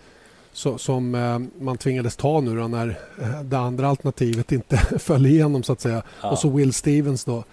så, 0.53 0.77
som 0.77 1.15
eh, 1.15 1.63
man 1.63 1.77
tvingades 1.77 2.15
ta 2.15 2.41
nu 2.41 2.55
då, 2.55 2.67
när 2.67 2.99
eh, 3.21 3.41
det 3.41 3.57
andra 3.57 3.87
alternativet 3.87 4.51
inte 4.51 4.77
föll 4.99 5.25
igenom 5.25 5.63
så 5.63 5.73
att 5.73 5.81
säga. 5.81 6.03
Ja. 6.21 6.31
Och 6.31 6.39
så 6.39 6.49
Will 6.49 6.73
Stevens 6.73 7.25
då. 7.25 7.43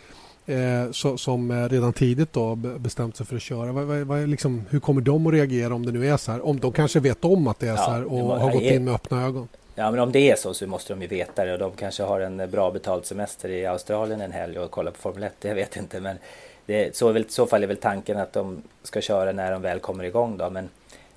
Eh, 0.46 0.90
så, 0.90 1.18
som 1.18 1.50
eh, 1.50 1.68
redan 1.68 1.92
tidigt 1.92 2.32
då 2.32 2.54
bestämt 2.54 3.16
sig 3.16 3.26
för 3.26 3.36
att 3.36 3.42
köra. 3.42 3.72
Vad, 3.72 3.84
vad, 3.84 3.98
vad, 3.98 4.28
liksom, 4.28 4.64
hur 4.70 4.80
kommer 4.80 5.00
de 5.00 5.26
att 5.26 5.32
reagera 5.32 5.74
om 5.74 5.86
det 5.86 5.92
nu 5.92 6.08
är 6.08 6.16
så 6.16 6.32
här? 6.32 6.46
Om 6.46 6.60
de 6.60 6.72
kanske 6.72 7.00
vet 7.00 7.24
om 7.24 7.46
att 7.46 7.58
det 7.58 7.66
är 7.66 7.70
ja, 7.70 7.76
så 7.76 7.90
här 7.90 8.04
och 8.04 8.26
var, 8.26 8.38
har 8.38 8.52
gått 8.52 8.62
in 8.62 8.84
med 8.84 8.94
öppna 8.94 9.24
ögon. 9.24 9.48
Ja 9.74 9.90
men 9.90 10.00
om 10.00 10.12
det 10.12 10.30
är 10.30 10.36
så 10.36 10.54
så 10.54 10.66
måste 10.66 10.92
de 10.92 11.02
ju 11.02 11.08
veta 11.08 11.44
det 11.44 11.52
och 11.52 11.58
de 11.58 11.72
kanske 11.72 12.02
har 12.02 12.20
en 12.20 12.50
bra 12.50 12.70
betald 12.70 13.06
semester 13.06 13.48
i 13.48 13.66
Australien 13.66 14.20
en 14.20 14.32
helg 14.32 14.58
och 14.58 14.70
kollar 14.70 14.90
på 14.90 14.98
Formel 14.98 15.22
1. 15.22 15.32
Jag 15.40 15.54
vet 15.54 15.76
inte 15.76 16.00
men 16.00 16.16
det, 16.66 16.96
så, 16.96 17.12
väl, 17.12 17.24
så 17.28 17.46
fall 17.46 17.62
är 17.62 17.66
väl 17.66 17.76
tanken 17.76 18.18
att 18.18 18.32
de 18.32 18.62
ska 18.82 19.00
köra 19.00 19.32
när 19.32 19.52
de 19.52 19.62
väl 19.62 19.80
kommer 19.80 20.04
igång 20.04 20.36
då. 20.36 20.50
Men 20.50 20.68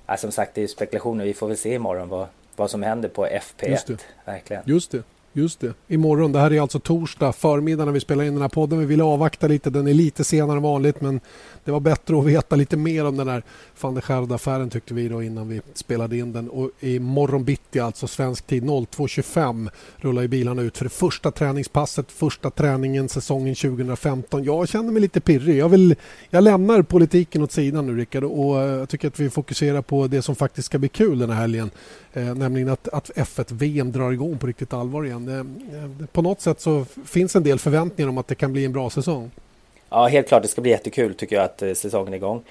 ja, 0.06 0.16
som 0.16 0.32
sagt, 0.32 0.54
det 0.54 0.62
är 0.62 0.66
spekulationer. 0.66 1.24
Vi 1.24 1.34
får 1.34 1.48
väl 1.48 1.56
se 1.56 1.74
imorgon 1.74 2.08
vad, 2.08 2.26
vad 2.56 2.70
som 2.70 2.82
händer 2.82 3.08
på 3.08 3.26
FP1. 3.26 3.70
Just 3.70 3.86
det. 3.86 3.96
Verkligen. 4.24 4.62
Just 4.66 4.90
det. 4.90 5.02
Just 5.36 5.60
det. 5.60 5.74
Imorgon. 5.88 6.32
Det 6.32 6.38
här 6.38 6.52
är 6.52 6.60
alltså 6.60 6.78
torsdag 6.78 7.32
förmiddag 7.32 7.84
när 7.84 7.92
vi 7.92 8.00
spelar 8.00 8.24
in 8.24 8.32
den 8.32 8.42
här 8.42 8.48
podden. 8.48 8.78
Vi 8.78 8.86
ville 8.86 9.02
avvakta 9.02 9.46
lite. 9.46 9.70
Den 9.70 9.88
är 9.88 9.94
lite 9.94 10.24
senare 10.24 10.56
än 10.56 10.62
vanligt 10.62 11.00
men 11.00 11.20
det 11.64 11.72
var 11.72 11.80
bättre 11.80 12.18
att 12.18 12.24
veta 12.24 12.56
lite 12.56 12.76
mer 12.76 13.04
om 13.04 13.16
den 13.16 13.28
här 13.28 13.42
van 13.80 13.94
der 13.94 14.34
affären 14.34 14.70
tyckte 14.70 14.94
vi 14.94 15.08
då 15.08 15.22
innan 15.22 15.48
vi 15.48 15.60
spelade 15.74 16.18
in 16.18 16.32
den. 16.32 16.50
Och 16.50 16.70
imorgon 16.80 17.44
bitti, 17.44 17.80
alltså 17.80 18.06
svensk 18.06 18.46
tid 18.46 18.62
02.25 18.62 19.70
rullar 19.96 20.22
ju 20.22 20.28
bilarna 20.28 20.62
ut 20.62 20.78
för 20.78 20.84
det 20.84 20.90
första 20.90 21.30
träningspasset, 21.30 22.12
första 22.12 22.50
träningen 22.50 23.08
säsongen 23.08 23.54
2015. 23.54 24.44
Jag 24.44 24.68
känner 24.68 24.92
mig 24.92 25.02
lite 25.02 25.20
pirrig. 25.20 25.56
Jag, 25.56 25.68
vill, 25.68 25.96
jag 26.30 26.44
lämnar 26.44 26.82
politiken 26.82 27.42
åt 27.42 27.52
sidan 27.52 27.86
nu 27.86 27.96
Rickard 27.96 28.24
och 28.24 28.62
eh, 28.62 28.70
jag 28.70 28.88
tycker 28.88 29.08
att 29.08 29.20
vi 29.20 29.30
fokuserar 29.30 29.82
på 29.82 30.06
det 30.06 30.22
som 30.22 30.34
faktiskt 30.34 30.66
ska 30.66 30.78
bli 30.78 30.88
kul 30.88 31.18
den 31.18 31.30
här 31.30 31.40
helgen. 31.40 31.70
Eh, 32.12 32.34
nämligen 32.34 32.68
att, 32.68 32.88
att 32.88 33.10
F1-VM 33.10 33.92
drar 33.92 34.12
igång 34.12 34.38
på 34.38 34.46
riktigt 34.46 34.72
allvar 34.72 35.04
igen. 35.04 35.28
Eh, 35.28 35.38
eh 35.38 36.06
på 36.12 36.22
något 36.22 36.40
sätt 36.40 36.60
så 36.60 36.84
finns 37.04 37.36
en 37.36 37.42
del 37.42 37.58
förväntningar 37.58 38.08
om 38.08 38.18
att 38.18 38.28
det 38.28 38.34
kan 38.34 38.52
bli 38.52 38.64
en 38.64 38.72
bra 38.72 38.90
säsong. 38.90 39.30
Ja, 39.94 40.06
helt 40.06 40.28
klart. 40.28 40.42
Det 40.42 40.48
ska 40.48 40.60
bli 40.60 40.70
jättekul 40.70 41.14
tycker 41.14 41.36
jag 41.36 41.44
att 41.44 41.62
eh, 41.62 41.72
säsongen 41.72 42.12
är 42.12 42.16
igång. 42.16 42.42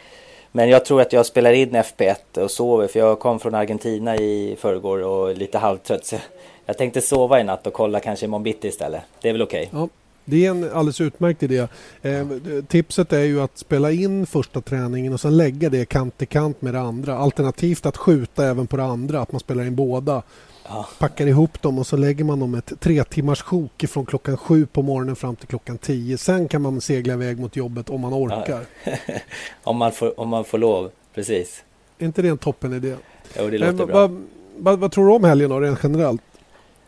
Men 0.52 0.70
jag 0.70 0.86
tror 0.86 1.02
att 1.02 1.14
jag 1.14 1.26
spelar 1.26 1.54
in 1.54 1.76
FP1 1.76 2.38
och 2.38 2.52
sover 2.52 2.88
för 2.88 3.00
jag 3.00 3.20
kom 3.20 3.40
från 3.40 3.56
Argentina 3.56 4.16
i 4.16 4.56
förrgår 4.60 5.04
och 5.04 5.32
är 5.32 5.36
lite 5.36 5.58
halvtrött. 5.58 6.06
Så 6.06 6.16
jag 6.66 6.78
tänkte 6.78 7.02
sova 7.02 7.40
i 7.40 7.44
natt 7.44 7.68
och 7.68 7.74
kolla 7.74 8.00
kanske 8.00 8.26
imorgon 8.26 8.44
bitti 8.44 8.68
istället. 8.68 9.02
Det 9.22 9.30
är 9.30 9.34
väl 9.34 9.42
okej? 9.42 9.70
Okay? 9.72 9.80
Ja, 9.80 9.90
Det 10.26 10.46
är 10.46 10.50
en 10.50 10.64
alldeles 10.64 11.02
utmärkt 11.02 11.44
idé. 11.44 11.68
Eh, 12.02 12.28
tipset 12.68 13.14
är 13.14 13.24
ju 13.24 13.42
att 13.42 13.58
spela 13.58 13.92
in 13.92 14.26
första 14.26 14.62
träningen 14.62 15.14
och 15.14 15.20
sen 15.20 15.38
lägga 15.38 15.70
det 15.70 15.86
kant 15.86 16.22
i 16.22 16.26
kant 16.26 16.62
med 16.62 16.74
det 16.74 16.80
andra. 16.80 17.18
Alternativt 17.18 17.86
att 17.86 17.98
skjuta 17.98 18.46
även 18.46 18.68
på 18.68 18.78
det 18.78 18.84
andra, 18.84 19.22
att 19.22 19.32
man 19.32 19.40
spelar 19.40 19.64
in 19.64 19.76
båda. 19.76 20.22
Ja. 20.68 20.88
Packar 21.00 21.28
ihop 21.28 21.62
dem 21.62 21.80
och 21.80 21.88
så 21.88 21.98
lägger 21.98 22.24
man 22.24 22.40
dem 22.40 22.56
ett 22.56 22.74
tre 22.80 23.04
timmars 23.04 23.42
sjok 23.42 23.86
från 23.90 24.06
klockan 24.06 24.38
sju 24.38 24.66
på 24.66 24.82
morgonen 24.82 25.16
fram 25.16 25.36
till 25.36 25.48
klockan 25.48 25.78
tio. 25.78 26.18
Sen 26.18 26.48
kan 26.48 26.62
man 26.62 26.82
segla 26.82 27.14
iväg 27.14 27.40
mot 27.40 27.56
jobbet 27.56 27.90
om 27.90 28.02
man 28.02 28.14
orkar. 28.14 28.66
Ja. 28.84 28.94
om, 29.64 29.78
man 29.78 29.92
får, 29.92 30.20
om 30.20 30.30
man 30.30 30.46
får 30.46 30.58
lov, 30.58 30.92
precis. 31.14 31.64
Är 31.98 32.06
inte 32.06 32.22
det 32.22 32.30
en 32.30 32.38
toppen 32.38 32.74
idé? 32.74 32.96
Jo, 33.38 33.50
det 33.50 33.58
låter 33.58 33.74
Men, 33.74 33.88
bra. 33.88 33.96
Vad, 33.96 34.24
vad, 34.58 34.80
vad 34.80 34.92
tror 34.92 35.08
du 35.08 35.14
om 35.14 35.24
helgen 35.24 35.50
då, 35.50 35.60
rent 35.60 35.80
generellt? 35.84 36.22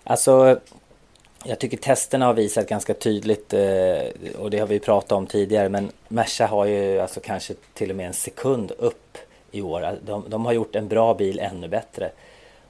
Alltså, 0.03 0.59
jag 1.45 1.59
tycker 1.59 1.77
testerna 1.77 2.25
har 2.25 2.33
visat 2.33 2.67
ganska 2.67 2.93
tydligt 2.93 3.53
eh, 3.53 3.59
och 4.39 4.49
det 4.49 4.59
har 4.59 4.67
vi 4.67 4.79
pratat 4.79 5.11
om 5.11 5.27
tidigare 5.27 5.69
men 5.69 5.91
Merca 6.07 6.45
har 6.45 6.65
ju 6.65 6.99
alltså 6.99 7.19
kanske 7.19 7.53
till 7.73 7.89
och 7.89 7.95
med 7.95 8.07
en 8.07 8.13
sekund 8.13 8.71
upp 8.77 9.17
i 9.51 9.61
år. 9.61 9.99
De, 10.05 10.23
de 10.29 10.45
har 10.45 10.53
gjort 10.53 10.75
en 10.75 10.87
bra 10.87 11.13
bil 11.13 11.39
ännu 11.39 11.67
bättre. 11.67 12.11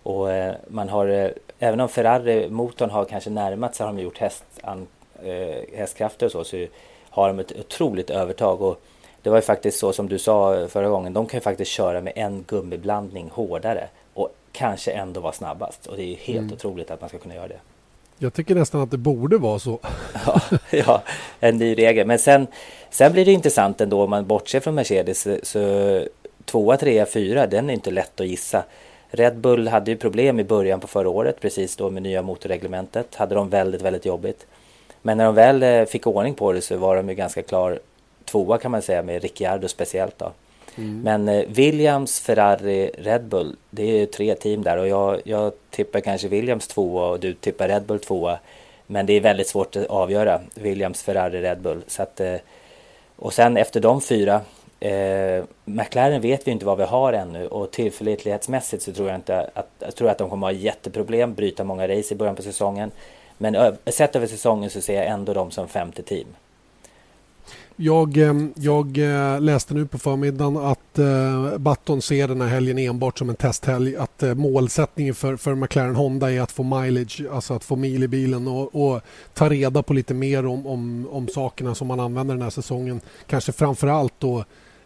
Och 0.06 0.32
eh, 0.32 0.56
man 0.68 0.90
har, 0.90 1.08
eh, 1.08 1.30
även 1.60 1.80
om 1.80 1.90
Ferrari-motorn 1.90 2.90
har 2.90 3.06
kanske 3.06 3.30
närmat 3.30 3.76
sig, 3.76 3.86
har 3.86 3.94
de 3.94 4.02
gjort 4.02 4.18
häst, 4.18 4.44
an, 4.62 4.88
hästkrafter 5.74 6.26
och 6.26 6.32
så, 6.32 6.44
så 6.44 6.66
har 7.10 7.28
de 7.28 7.40
ett 7.40 7.60
otroligt 7.60 8.10
övertag. 8.10 8.62
Och 8.62 8.82
det 9.22 9.30
var 9.30 9.38
ju 9.38 9.42
faktiskt 9.42 9.80
så 9.80 9.94
som 9.94 10.10
du 10.10 10.20
sa 10.20 10.68
förra 10.68 10.90
gången, 10.90 11.14
de 11.14 11.26
kan 11.26 11.38
ju 11.38 11.42
faktiskt 11.42 11.72
köra 11.72 12.02
med 12.02 12.14
en 12.16 12.44
gummiblandning 12.48 13.30
hårdare 13.34 13.88
och 14.14 14.36
kanske 14.52 14.92
ändå 14.92 15.20
vara 15.20 15.34
snabbast. 15.34 15.86
Och 15.86 15.98
det 15.98 16.04
är 16.04 16.08
ju 16.08 16.16
helt 16.16 16.40
mm. 16.40 16.54
otroligt 16.54 16.92
att 16.92 17.02
man 17.02 17.10
ska 17.10 17.18
kunna 17.18 17.36
göra 17.36 17.48
det. 17.48 17.60
Jag 18.18 18.34
tycker 18.34 18.56
nästan 18.56 18.82
att 18.82 18.92
det 18.92 18.98
borde 18.98 19.38
vara 19.38 19.60
så. 19.60 19.80
ja, 20.26 20.42
ja, 20.72 21.04
en 21.40 21.58
ny 21.58 21.78
regel. 21.78 22.08
Men 22.08 22.20
sen, 22.20 22.48
sen 22.90 23.12
blir 23.12 23.26
det 23.26 23.32
intressant 23.32 23.82
ändå 23.82 24.04
om 24.04 24.10
man 24.10 24.26
bortser 24.26 24.60
från 24.60 24.76
Mercedes. 24.76 25.28
Så 25.44 26.04
tvåa, 26.46 26.78
trea, 26.78 27.06
fyra, 27.06 27.48
den 27.48 27.70
är 27.70 27.74
inte 27.74 27.92
lätt 27.92 28.20
att 28.20 28.28
gissa. 28.28 28.64
Red 29.16 29.38
Bull 29.38 29.68
hade 29.68 29.92
ju 29.92 29.98
problem 29.98 30.40
i 30.40 30.44
början 30.44 30.80
på 30.80 30.88
förra 30.88 31.10
året, 31.10 31.40
precis 31.42 31.76
då 31.76 31.90
med 31.90 32.04
nya 32.04 32.22
motorreglementet. 32.22 33.16
Hade 33.16 33.36
de 33.36 33.50
väldigt, 33.50 33.82
väldigt 33.82 34.06
jobbigt. 34.06 34.46
Men 35.02 35.18
när 35.18 35.26
de 35.26 35.36
väl 35.36 35.64
eh, 35.64 35.86
fick 35.86 36.08
ordning 36.08 36.34
på 36.34 36.54
det 36.54 36.62
så 36.62 36.78
var 36.78 36.96
de 36.96 37.10
ju 37.10 37.16
ganska 37.16 37.42
klar 37.42 37.80
tvåa 38.26 38.58
kan 38.58 38.72
man 38.72 38.82
säga 38.82 39.04
med 39.04 39.22
Ricciardo 39.22 39.68
speciellt 39.68 40.20
då. 40.20 40.32
Mm. 40.78 41.02
Men 41.02 41.30
eh, 41.30 41.46
Williams, 41.48 42.20
Ferrari, 42.20 42.92
Red 42.98 43.24
Bull, 43.24 43.56
det 43.70 43.84
är 43.84 44.00
ju 44.00 44.06
tre 44.06 44.36
team 44.36 44.64
där 44.64 44.78
och 44.78 44.88
jag, 44.88 45.22
jag 45.24 45.54
tippar 45.70 46.00
kanske 46.00 46.28
Williams 46.28 46.68
tvåa 46.68 47.10
och 47.10 47.20
du 47.20 47.34
tippar 47.34 47.68
Red 47.68 47.84
Bull 47.84 48.00
tvåa. 48.00 48.40
Men 48.88 49.06
det 49.06 49.14
är 49.14 49.22
väldigt 49.22 49.48
svårt 49.48 49.76
att 49.76 49.86
avgöra 49.86 50.42
Williams, 50.54 51.04
Ferrari, 51.04 51.42
Red 51.42 51.62
Bull. 51.62 51.82
Så 51.88 52.04
att, 52.04 52.20
eh, 52.20 52.36
och 53.16 53.34
sen 53.34 53.58
efter 53.58 53.80
de 53.80 54.02
fyra, 54.02 54.42
eh, 54.86 55.44
McLaren 55.66 56.22
vet 56.22 56.48
vi 56.48 56.52
inte 56.52 56.66
vad 56.66 56.78
vi 56.78 56.84
har 56.84 57.14
ännu 57.14 57.48
och 57.48 57.72
tillförlitlighetsmässigt 57.72 58.84
så 58.84 58.94
tror 58.94 59.08
jag 59.08 59.18
inte 59.18 59.50
att, 59.54 59.70
jag 59.80 59.96
tror 59.96 60.10
att 60.10 60.18
de 60.18 60.30
kommer 60.30 60.48
att 60.48 60.54
ha 60.54 60.62
jätteproblem, 60.62 61.34
bryta 61.34 61.64
många 61.64 61.88
race 61.88 62.14
i 62.14 62.18
början 62.18 62.36
på 62.36 62.42
säsongen. 62.42 62.92
Men 63.38 63.78
sett 63.86 64.16
över 64.16 64.28
säsongen 64.28 64.70
så 64.70 64.82
ser 64.82 64.96
jag 64.96 65.06
ändå 65.06 65.34
dem 65.34 65.52
som 65.52 65.68
femte 65.68 66.04
team. 66.04 66.28
Jag, 67.78 68.18
eh, 68.18 68.34
jag 68.56 68.98
eh, 68.98 69.42
läste 69.42 69.74
nu 69.74 69.88
på 69.88 69.98
förmiddagen 69.98 70.58
att 70.58 71.00
eh, 71.00 71.58
Button 71.58 72.02
ser 72.02 72.28
den 72.28 72.42
här 72.42 72.48
helgen 72.48 72.78
enbart 72.78 73.18
som 73.18 73.30
en 73.30 73.36
testhelg. 73.36 73.98
Att 73.98 74.24
målsättningen 74.36 75.16
för, 75.16 75.38
för 75.38 75.56
McLaren 75.56 75.96
Honda 75.96 76.32
är 76.32 76.42
att 76.42 76.52
få 76.52 76.64
mileage, 76.64 77.22
alltså 77.32 77.54
att 77.54 77.64
få 77.64 77.76
mil 77.76 78.04
i 78.04 78.08
bilen 78.08 78.48
och, 78.48 78.76
och 78.76 79.02
ta 79.34 79.50
reda 79.50 79.84
på 79.84 79.94
lite 79.94 80.14
mer 80.14 80.46
om, 80.46 80.68
om, 80.68 81.08
om 81.12 81.28
sakerna 81.28 81.76
som 81.76 81.88
man 81.88 82.00
använder 82.00 82.36
den 82.36 82.42
här 82.42 82.50
säsongen. 82.50 83.02
Kanske 83.28 83.52
framför 83.52 83.88
allt 83.88 84.14
då 84.20 84.46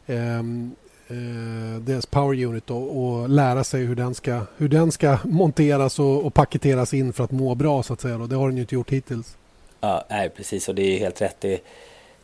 Ehm, 0.10 0.76
eh, 1.08 1.82
deras 1.82 2.06
power 2.06 2.46
unit 2.46 2.70
och, 2.70 3.04
och, 3.04 3.30
lära 3.30 3.64
sig 3.64 3.86
hur 3.86 3.96
den 3.96 4.16
ska, 4.16 4.42
hur 4.58 4.68
den 4.68 4.92
ska 4.92 5.18
monteras 5.24 6.00
och, 6.00 6.26
och 6.26 6.34
paketeras 6.34 6.94
in 6.94 7.14
för 7.14 7.24
att 7.24 7.32
må 7.32 7.56
bra 7.56 7.84
så 7.84 7.94
att 7.94 8.02
säga. 8.02 8.18
Då. 8.18 8.28
det 8.28 8.36
har 8.36 8.48
den 8.48 8.58
ju 8.58 8.62
inte 8.62 8.76
gjort 8.76 8.90
hittills. 8.90 9.38
Ja, 9.82 10.06
nej, 10.10 10.30
precis 10.30 10.70
och 10.70 10.76
det 10.76 10.82
är 10.82 11.00
helt 11.00 11.22
rätt. 11.22 11.36
Det 11.40 11.62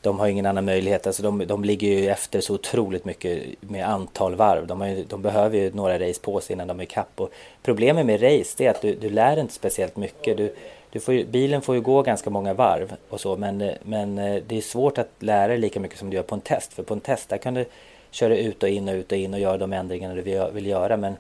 de 0.06 0.20
har 0.20 0.28
ingen 0.28 0.46
annan 0.46 0.66
möjlighet. 0.66 1.08
Alltså 1.08 1.24
de, 1.24 1.48
de 1.48 1.64
ligger 1.64 1.88
ju 1.88 2.10
efter 2.10 2.42
så 2.42 2.54
otroligt 2.54 3.06
mycket 3.06 3.44
med 3.60 3.90
antal 3.90 4.36
varv. 4.36 4.68
De, 4.68 4.90
ju, 4.90 5.04
de 5.04 5.22
behöver 5.22 5.58
ju 5.58 5.72
några 5.74 6.00
race 6.00 6.22
på 6.22 6.42
sig 6.42 6.54
innan 6.54 6.68
de 6.68 6.80
är 6.80 6.86
kapp. 6.86 7.12
Och 7.16 7.32
problemet 7.64 8.06
med 8.06 8.24
race 8.24 8.64
är 8.64 8.70
att 8.70 8.82
du, 8.82 8.96
du 8.96 9.10
lär 9.10 9.40
inte 9.40 9.54
speciellt 9.54 9.98
mycket. 9.98 10.38
Du, 10.38 10.56
du 10.96 11.02
får 11.02 11.14
ju, 11.14 11.26
bilen 11.26 11.62
får 11.62 11.76
ju 11.76 11.82
gå 11.82 12.02
ganska 12.02 12.30
många 12.30 12.54
varv 12.54 12.96
och 13.10 13.22
så 13.22 13.38
men, 13.38 13.62
eh, 13.62 13.74
men 13.84 14.18
eh, 14.18 14.44
det 14.48 14.58
är 14.58 14.62
svårt 14.62 14.98
att 14.98 15.10
lära 15.20 15.48
dig 15.48 15.58
lika 15.58 15.80
mycket 15.80 16.00
som 16.00 16.10
du 16.10 16.16
gör 16.16 16.24
på 16.24 16.36
en 16.36 16.42
test. 16.42 16.74
För 16.74 16.84
på 16.84 16.94
en 16.94 17.00
test 17.00 17.30
där 17.30 17.38
kan 17.38 17.54
du 17.54 17.66
köra 18.12 18.38
ut 18.38 18.64
och 18.64 18.70
in 18.70 18.90
och 18.90 18.94
ut 18.94 19.12
och 19.12 19.18
in 19.18 19.34
och 19.34 19.40
göra 19.40 19.58
de 19.58 19.74
ändringarna 19.74 20.16
du 20.16 20.22
vill 20.52 20.66
göra. 20.66 20.98
Men 20.98 21.16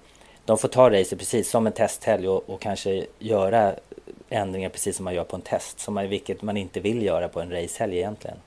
de 0.46 0.58
får 0.58 0.68
ta 0.68 0.90
racet 0.90 1.20
precis 1.20 1.50
som 1.50 1.68
en 1.68 1.74
testhelg 1.74 2.28
och, 2.28 2.50
och 2.50 2.62
kanske 2.62 3.06
göra 3.20 3.74
ändringar 4.30 4.70
precis 4.70 4.96
som 4.96 5.04
man 5.04 5.14
gör 5.14 5.24
på 5.24 5.36
en 5.36 5.42
test. 5.42 5.80
Som 5.80 5.94
man, 5.94 6.10
vilket 6.10 6.42
man 6.42 6.58
inte 6.58 6.80
vill 6.80 7.04
göra 7.04 7.28
på 7.28 7.42
en 7.42 7.52
racehelg 7.52 7.98
egentligen. 7.98 8.38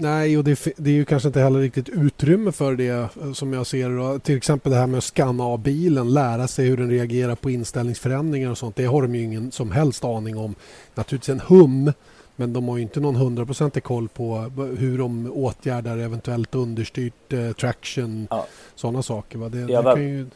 Nej, 0.00 0.38
och 0.38 0.44
det, 0.44 0.64
det, 0.76 0.90
är 0.90 0.94
ju 0.94 1.04
kanske 1.04 1.26
inte 1.28 1.40
heller 1.40 1.60
riktigt 1.60 1.88
utrymme 1.88 2.52
för 2.52 2.74
det 2.74 2.88
eh, 2.88 3.32
som 3.32 3.52
jag 3.52 3.66
ser 3.66 4.12
det. 4.12 4.18
Till 4.18 4.36
exempel 4.36 4.72
det 4.72 4.78
här 4.78 4.86
med 4.86 4.98
att 4.98 5.04
skanna 5.04 5.44
av 5.44 5.58
bilen, 5.58 6.14
lära 6.14 6.48
sig 6.48 6.66
hur 6.66 6.76
den 6.76 6.90
reagerar 6.90 7.34
på 7.34 7.50
inställningsförändringar 7.50 8.50
och 8.50 8.58
sånt. 8.58 8.76
Det 8.76 8.84
har 8.84 9.02
de 9.02 9.14
ju 9.14 9.22
ingen 9.22 9.52
som 9.52 9.70
helst 9.70 10.04
aning 10.04 10.38
om. 10.38 10.54
Naturligtvis 10.94 11.28
en 11.28 11.40
hum, 11.40 11.92
men 12.36 12.52
de 12.52 12.68
har 12.68 12.76
ju 12.76 12.82
inte 12.82 13.00
någon 13.00 13.16
hundraprocentig 13.16 13.82
koll 13.82 14.08
på 14.08 14.36
hur 14.78 14.98
de 14.98 15.32
åtgärdar 15.32 15.98
eventuellt 15.98 16.54
understyrt 16.54 17.32
eh, 17.32 17.52
traction, 17.52 18.26
ja. 18.30 18.46
sådana 18.74 19.02
saker. 19.02 19.38
Va? 19.38 19.48
Det, 19.48 19.72
jag, 19.72 19.82
var, 19.82 19.96
ju... 19.96 20.26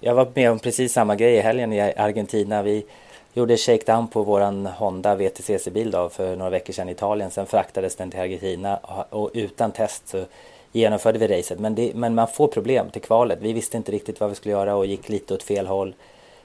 jag 0.00 0.14
var 0.14 0.28
med 0.34 0.50
om 0.50 0.58
precis 0.58 0.92
samma 0.92 1.16
grej 1.16 1.34
i 1.34 1.40
helgen 1.40 1.72
i 1.72 1.80
Argentina. 1.80 2.62
Vi 2.62 2.84
gjorde 3.34 3.56
shakedown 3.56 4.08
på 4.08 4.22
våran 4.22 4.66
Honda 4.66 5.14
VTCC-bil 5.14 5.90
då 5.90 6.08
för 6.08 6.36
några 6.36 6.50
veckor 6.50 6.72
sedan 6.72 6.88
i 6.88 6.92
Italien. 6.92 7.30
Sen 7.30 7.46
fraktades 7.46 7.96
den 7.96 8.10
till 8.10 8.20
Argentina 8.20 8.76
och 9.10 9.30
utan 9.34 9.72
test 9.72 10.08
så 10.08 10.24
genomförde 10.72 11.18
vi 11.18 11.38
racet. 11.38 11.58
Men, 11.58 11.74
det, 11.74 11.92
men 11.94 12.14
man 12.14 12.28
får 12.28 12.48
problem 12.48 12.90
till 12.90 13.02
kvalet. 13.02 13.38
Vi 13.42 13.52
visste 13.52 13.76
inte 13.76 13.92
riktigt 13.92 14.20
vad 14.20 14.28
vi 14.28 14.36
skulle 14.36 14.52
göra 14.52 14.76
och 14.76 14.86
gick 14.86 15.08
lite 15.08 15.34
åt 15.34 15.42
fel 15.42 15.66
håll. 15.66 15.94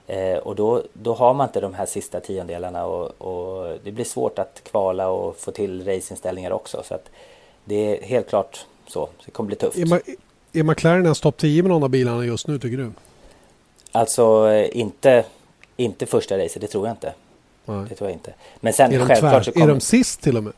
Eh, 0.08 0.38
och 0.38 0.55
då, 0.55 0.84
då 0.93 1.13
har 1.13 1.34
man 1.34 1.48
inte 1.48 1.62
de 1.62 1.74
här 1.74 1.86
sista 1.86 2.19
tiondelarna 2.19 2.86
och, 2.86 3.22
och 3.22 3.77
det 3.84 3.91
blir 3.91 4.05
svårt 4.05 4.39
att 4.39 4.62
kvala 4.63 5.10
och 5.10 5.38
få 5.38 5.51
till 5.51 5.79
raceinställningar 5.79 6.51
också. 6.51 6.84
Så 6.84 6.96
att 6.96 7.10
det 7.65 7.75
är 7.75 8.03
helt 8.03 8.29
klart 8.29 8.65
så. 8.88 9.10
Det 9.25 9.31
kommer 9.31 9.48
bli 9.48 9.55
tufft. 9.55 9.77
Är, 9.77 9.86
Ma 9.86 10.00
är 10.53 10.63
McLaren 10.63 11.03
ens 11.03 11.19
topp 11.19 11.38
10 11.38 11.63
med 11.63 11.69
någon 11.69 11.84
av 11.84 11.89
bilarna 11.89 12.25
just 12.25 12.48
nu 12.48 12.60
tycker 12.60 12.77
du? 12.77 12.91
Alltså 13.91 14.50
eh, 14.51 14.77
inte 14.79 15.25
inte 15.79 16.05
första 16.05 16.38
racet, 16.38 16.62
det 16.62 16.67
tror 16.67 16.88
jag 16.88 16.93
inte. 16.93 17.13
Nej. 17.65 17.86
Det 17.89 17.95
tror 17.95 18.09
jag 18.09 18.15
inte. 18.15 18.33
Men 18.59 18.74
sen 18.74 18.93
är 18.93 19.00
de 19.00 19.05
självklart 19.05 19.45
så 19.45 19.51
kommer... 19.51 19.65
Är 19.65 19.69
de 19.69 19.79
sist 19.79 20.21
till 20.21 20.38
och 20.38 20.43
med? 20.43 20.53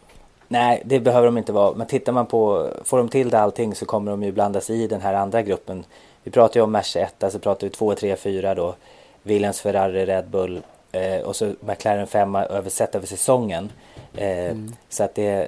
Nej, 0.48 0.82
det 0.86 1.00
behöver 1.00 1.25
de 1.25 1.38
inte 1.38 1.51
vara. 1.51 1.75
Men 1.75 1.88
tittar 1.88 2.12
man 2.12 2.25
på, 2.25 2.70
får 2.84 2.98
de 2.98 3.10
till 3.10 3.30
det 3.30 3.40
allting 3.40 3.75
så 3.75 3.86
kommer 3.86 4.12
de 4.12 4.24
ju 4.24 4.32
blandas 4.32 4.70
i 4.70 4.88
den 4.88 5.01
här 5.01 5.13
andra 5.13 5.42
gruppen. 5.42 5.84
Vi 6.24 6.32
pratar 6.32 6.60
ju 6.60 6.63
om 6.63 6.72
Merca 6.72 7.00
1, 7.00 7.24
alltså 7.24 7.40
pratar 7.40 7.68
vi 7.68 7.72
2, 7.72 7.96
3, 7.96 8.16
4 8.16 8.56
då. 8.56 8.75
Williams, 9.24 9.62
Ferrari, 9.62 10.06
Red 10.06 10.28
Bull 10.28 10.62
eh, 10.92 11.22
och 11.22 11.36
så 11.36 11.54
McLaren 11.60 12.08
5 12.08 12.36
översett 12.36 12.96
över 12.96 13.08
säsongen. 13.08 13.72
Eh, 14.13 14.46
mm. 14.46 14.74
Så 14.90 15.04
att 15.04 15.16
det 15.16 15.48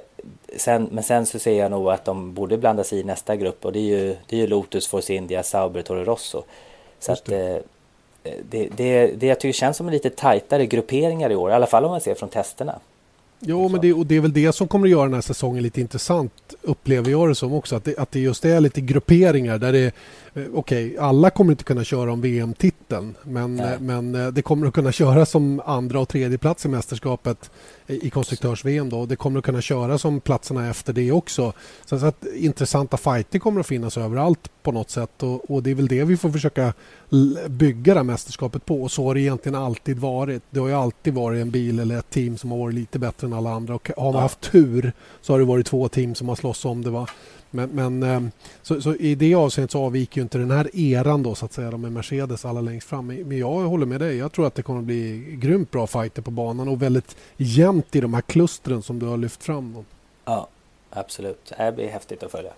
sen, 0.56 0.88
men 0.92 1.04
sen 1.04 1.26
så 1.26 1.38
ser 1.38 1.58
jag 1.58 1.70
nog 1.70 1.90
att 1.90 2.04
de 2.04 2.34
borde 2.34 2.58
blandas 2.58 2.92
i 2.92 3.04
nästa 3.04 3.36
grupp 3.36 3.64
och 3.64 3.72
det 3.72 3.78
är 3.78 3.98
ju, 3.98 4.16
det 4.26 4.36
är 4.36 4.40
ju 4.40 4.46
Lotus, 4.46 4.86
Force 4.86 5.14
India, 5.14 5.42
Sauber, 5.42 5.82
Toro 5.82 6.04
Rosso. 6.04 6.42
Så 6.98 7.12
att, 7.12 7.28
eh, 7.28 7.56
det, 8.50 8.68
det, 8.76 9.06
det 9.06 9.26
jag 9.26 9.40
tycker 9.40 9.52
känns 9.52 9.76
som 9.76 9.86
en 9.86 9.92
lite 9.92 10.10
tajtare 10.10 10.66
grupperingar 10.66 11.30
i 11.30 11.36
år, 11.36 11.50
i 11.50 11.54
alla 11.54 11.66
fall 11.66 11.84
om 11.84 11.90
man 11.90 12.00
ser 12.00 12.14
från 12.14 12.28
testerna. 12.28 12.78
Jo, 13.40 13.68
men 13.68 13.80
det, 13.80 13.92
och 13.92 14.06
det 14.06 14.16
är 14.16 14.20
väl 14.20 14.32
det 14.32 14.52
som 14.52 14.68
kommer 14.68 14.86
att 14.86 14.90
göra 14.90 15.02
den 15.02 15.14
här 15.14 15.20
säsongen 15.20 15.62
lite 15.62 15.80
intressant, 15.80 16.54
upplever 16.62 17.10
jag 17.10 17.28
det 17.28 17.34
som 17.34 17.54
också. 17.54 17.76
Att 17.76 17.84
det, 17.84 17.98
att 17.98 18.10
det 18.10 18.20
just 18.20 18.44
är 18.44 18.60
lite 18.60 18.80
grupperingar 18.80 19.58
där 19.58 19.72
det 19.72 19.94
okej, 20.34 20.52
okay, 20.52 20.96
alla 20.96 21.30
kommer 21.30 21.52
inte 21.52 21.64
kunna 21.64 21.84
köra 21.84 22.12
om 22.12 22.20
VM-titeln 22.20 23.14
men, 23.22 23.62
men 23.80 24.14
eh, 24.14 24.28
det 24.28 24.42
kommer 24.42 24.66
att 24.66 24.74
kunna 24.74 24.92
köra 24.92 25.26
som 25.26 25.62
andra 25.64 26.00
och 26.00 26.08
tredje 26.08 26.38
plats 26.38 26.64
i 26.64 26.68
mästerskapet 26.68 27.50
i 27.86 28.10
konstruktörs-VM. 28.10 28.90
Då. 28.90 29.06
Det 29.06 29.16
kommer 29.16 29.38
att 29.38 29.44
kunna 29.44 29.60
köra 29.60 29.98
som 29.98 30.20
platserna 30.20 30.70
efter 30.70 30.92
det 30.92 31.12
också. 31.12 31.52
Så 31.84 32.06
att 32.06 32.26
intressanta 32.34 32.96
fighter 32.96 33.38
kommer 33.38 33.60
att 33.60 33.66
finnas 33.66 33.98
överallt 33.98 34.50
på 34.62 34.72
något 34.72 34.90
sätt 34.90 35.22
och, 35.22 35.50
och, 35.50 35.62
det 35.62 35.70
är 35.70 35.74
väl 35.74 35.88
det 35.88 36.04
vi 36.04 36.16
får 36.16 36.30
försöka 36.30 36.72
bygga 37.48 37.94
det 37.94 38.00
här 38.00 38.04
mästerskapet 38.04 38.66
på. 38.66 38.82
Och 38.82 38.90
så 38.90 39.04
har 39.04 39.14
det 39.14 39.20
egentligen 39.20 39.56
alltid 39.56 39.98
varit. 39.98 40.42
Det 40.50 40.60
har 40.60 40.68
ju 40.68 40.74
alltid 40.74 41.14
varit 41.14 41.42
en 41.42 41.50
bil 41.50 41.78
eller 41.80 41.98
ett 41.98 42.10
team 42.10 42.36
som 42.36 42.50
har 42.50 42.58
varit 42.58 42.74
lite 42.74 42.98
bättre 42.98 43.26
än 43.26 43.32
alla 43.32 43.50
andra 43.50 43.74
och 43.74 43.90
har 43.96 44.12
man 44.12 44.22
haft 44.22 44.40
tur 44.40 44.92
så 45.20 45.32
har 45.32 45.38
det 45.38 45.44
varit 45.44 45.66
två 45.66 45.88
team 45.88 46.14
som 46.14 46.28
har 46.28 46.36
slåss 46.36 46.64
om 46.64 46.82
det. 46.84 46.90
Va? 46.90 47.06
Men, 47.54 47.70
men 47.70 48.02
eh, 48.02 48.30
så, 48.62 48.80
så, 48.80 48.94
i 48.94 49.14
det 49.14 49.34
avseendet 49.34 49.70
så 49.70 49.82
avviker 49.82 50.16
ju 50.16 50.22
inte 50.22 50.38
den 50.38 50.50
här 50.50 50.76
eran 50.76 51.22
då 51.22 51.34
så 51.34 51.44
att 51.44 51.52
säga 51.52 51.76
med 51.76 51.92
Mercedes 51.92 52.44
alla 52.44 52.60
längst 52.60 52.88
fram. 52.88 53.06
Men 53.06 53.38
jag 53.38 53.54
håller 53.54 53.86
med 53.86 54.00
dig. 54.00 54.16
Jag 54.16 54.32
tror 54.32 54.46
att 54.46 54.54
det 54.54 54.62
kommer 54.62 54.80
att 54.80 54.86
bli 54.86 55.36
grymt 55.38 55.70
bra 55.70 55.86
fighter 55.86 56.22
på 56.22 56.30
banan 56.30 56.68
och 56.68 56.82
väldigt 56.82 57.16
jämnt 57.36 57.96
i 57.96 58.00
de 58.00 58.14
här 58.14 58.20
klustren 58.20 58.82
som 58.82 58.98
du 58.98 59.06
har 59.06 59.16
lyft 59.16 59.42
fram. 59.42 59.72
Då. 59.72 59.84
Ja, 60.24 60.48
absolut. 60.90 61.52
Det 61.58 61.72
blir 61.72 61.88
häftigt 61.88 62.22
att 62.22 62.30
följa. 62.30 62.50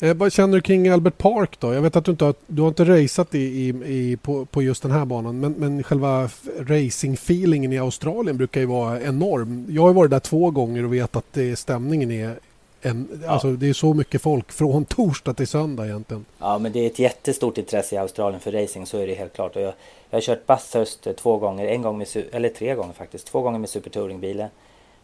Eh, 0.00 0.14
vad 0.14 0.32
känner 0.32 0.54
du 0.54 0.60
kring 0.60 0.88
Albert 0.88 1.18
Park 1.18 1.60
då? 1.60 1.74
Jag 1.74 1.82
vet 1.82 1.96
att 1.96 2.04
du 2.04 2.10
inte 2.10 2.24
har, 2.24 2.34
du 2.46 2.62
har 2.62 2.68
inte 2.68 2.84
raceat 2.84 3.34
i, 3.34 3.38
i, 3.38 3.68
i, 3.68 4.16
på, 4.16 4.44
på 4.44 4.62
just 4.62 4.82
den 4.82 4.92
här 4.92 5.04
banan 5.04 5.40
men, 5.40 5.52
men 5.52 5.82
själva 5.82 6.28
racing-feelingen 6.58 7.72
i 7.72 7.78
Australien 7.78 8.36
brukar 8.36 8.60
ju 8.60 8.66
vara 8.66 9.00
enorm. 9.00 9.66
Jag 9.68 9.82
har 9.82 9.92
varit 9.92 10.10
där 10.10 10.20
två 10.20 10.50
gånger 10.50 10.84
och 10.84 10.94
vet 10.94 11.16
att 11.16 11.32
det, 11.32 11.56
stämningen 11.56 12.10
är 12.10 12.38
en, 12.82 13.20
ja. 13.24 13.30
alltså 13.30 13.52
det 13.52 13.68
är 13.68 13.72
så 13.72 13.94
mycket 13.94 14.22
folk 14.22 14.52
från 14.52 14.84
torsdag 14.88 15.34
till 15.34 15.46
söndag 15.46 15.86
egentligen. 15.86 16.24
Ja 16.38 16.58
men 16.58 16.72
det 16.72 16.80
är 16.80 16.86
ett 16.86 16.98
jättestort 16.98 17.58
intresse 17.58 17.94
i 17.94 17.98
Australien 17.98 18.40
för 18.40 18.52
racing 18.52 18.86
så 18.86 18.98
är 18.98 19.06
det 19.06 19.14
helt 19.14 19.32
klart. 19.32 19.56
Och 19.56 19.62
jag, 19.62 19.74
jag 20.10 20.16
har 20.16 20.20
kört 20.20 20.46
Bathurst 20.46 21.08
två 21.16 21.36
gånger, 21.36 21.66
en 21.66 21.82
gång 21.82 21.98
med, 21.98 22.08
eller 22.32 22.48
tre 22.48 22.74
gånger 22.74 22.92
faktiskt. 22.92 23.26
Två 23.26 23.40
gånger 23.40 23.58
med 23.58 23.68
Super 23.68 23.90
Touring-bilen. 23.90 24.48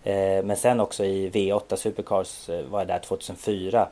Eh, 0.02 0.45
men 0.45 0.57
sen 0.57 0.81
också 0.81 1.04
i 1.04 1.31
V8 1.31 1.76
Supercars 1.76 2.49
eh, 2.49 2.64
var 2.64 2.81
jag 2.81 2.88
där 2.88 2.99
2004 2.99 3.88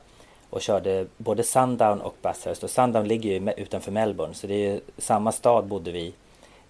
och 0.51 0.61
körde 0.61 1.07
både 1.17 1.43
Sundown 1.43 2.01
och 2.01 2.17
Bathurst. 2.23 2.63
Och 2.63 2.71
Sundown 2.71 3.09
ligger 3.09 3.31
ju 3.31 3.53
utanför 3.57 3.93
Melbourne 3.93 4.35
så 4.35 4.47
det 4.47 4.55
är 4.55 4.73
ju 4.73 4.81
samma 4.99 5.33
stad 5.33 5.67
bodde 5.67 5.93
vi 5.93 6.15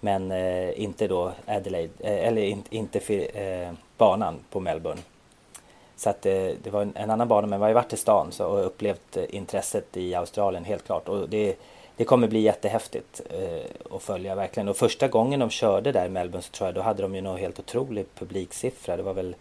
men 0.05 0.33
eh, 0.33 0.83
inte 0.83 1.09
då 1.09 1.33
Adelaide, 1.47 1.91
eh, 1.99 2.29
eller 2.29 2.43
in, 2.43 2.63
inte 2.71 2.99
eh, 3.15 3.73
banan 3.99 4.39
på 4.51 4.61
Melbourne. 4.61 5.01
Så 6.03 6.11
att 6.11 6.27
eh, 6.27 6.33
det 6.63 6.71
var 6.71 6.83
en, 6.83 6.93
en, 6.95 7.11
annan 7.11 7.29
bana 7.29 7.47
men 7.47 7.59
vi 7.59 7.63
har 7.63 7.69
ju 7.69 7.75
varit 7.75 7.93
i 7.93 7.97
stan 7.97 8.33
så, 8.33 8.47
och 8.47 8.67
upplevt 8.67 9.17
eh, 9.17 9.25
intresset 9.29 9.97
i 9.97 10.15
Australien 10.15 10.65
helt 10.65 10.85
klart. 10.87 11.09
Och 11.09 11.29
det, 11.29 11.57
det 11.97 12.05
kommer 12.05 12.29
bli 12.29 12.41
jättehäftigt 12.41 13.21
eh, 13.31 13.97
att 13.97 14.03
följa 14.03 14.35
verkligen. 14.35 14.69
Och 14.69 14.77
första 14.77 15.09
gången 15.09 15.41
de 15.41 15.51
körde 15.51 15.93
där 15.93 16.07
i 16.07 16.09
Melbourne 16.09 16.43
så 16.43 16.51
tror 16.51 16.69
jag 16.69 16.75
då 16.75 16.81
hade 16.81 17.03
de 17.03 17.15
ju 17.15 17.21
någon 17.21 17.39
helt 17.39 17.59
otrolig 17.59 18.07
publiksiffra. 18.19 18.97
Det 18.97 19.03
var 19.03 19.15
väl 19.15 19.35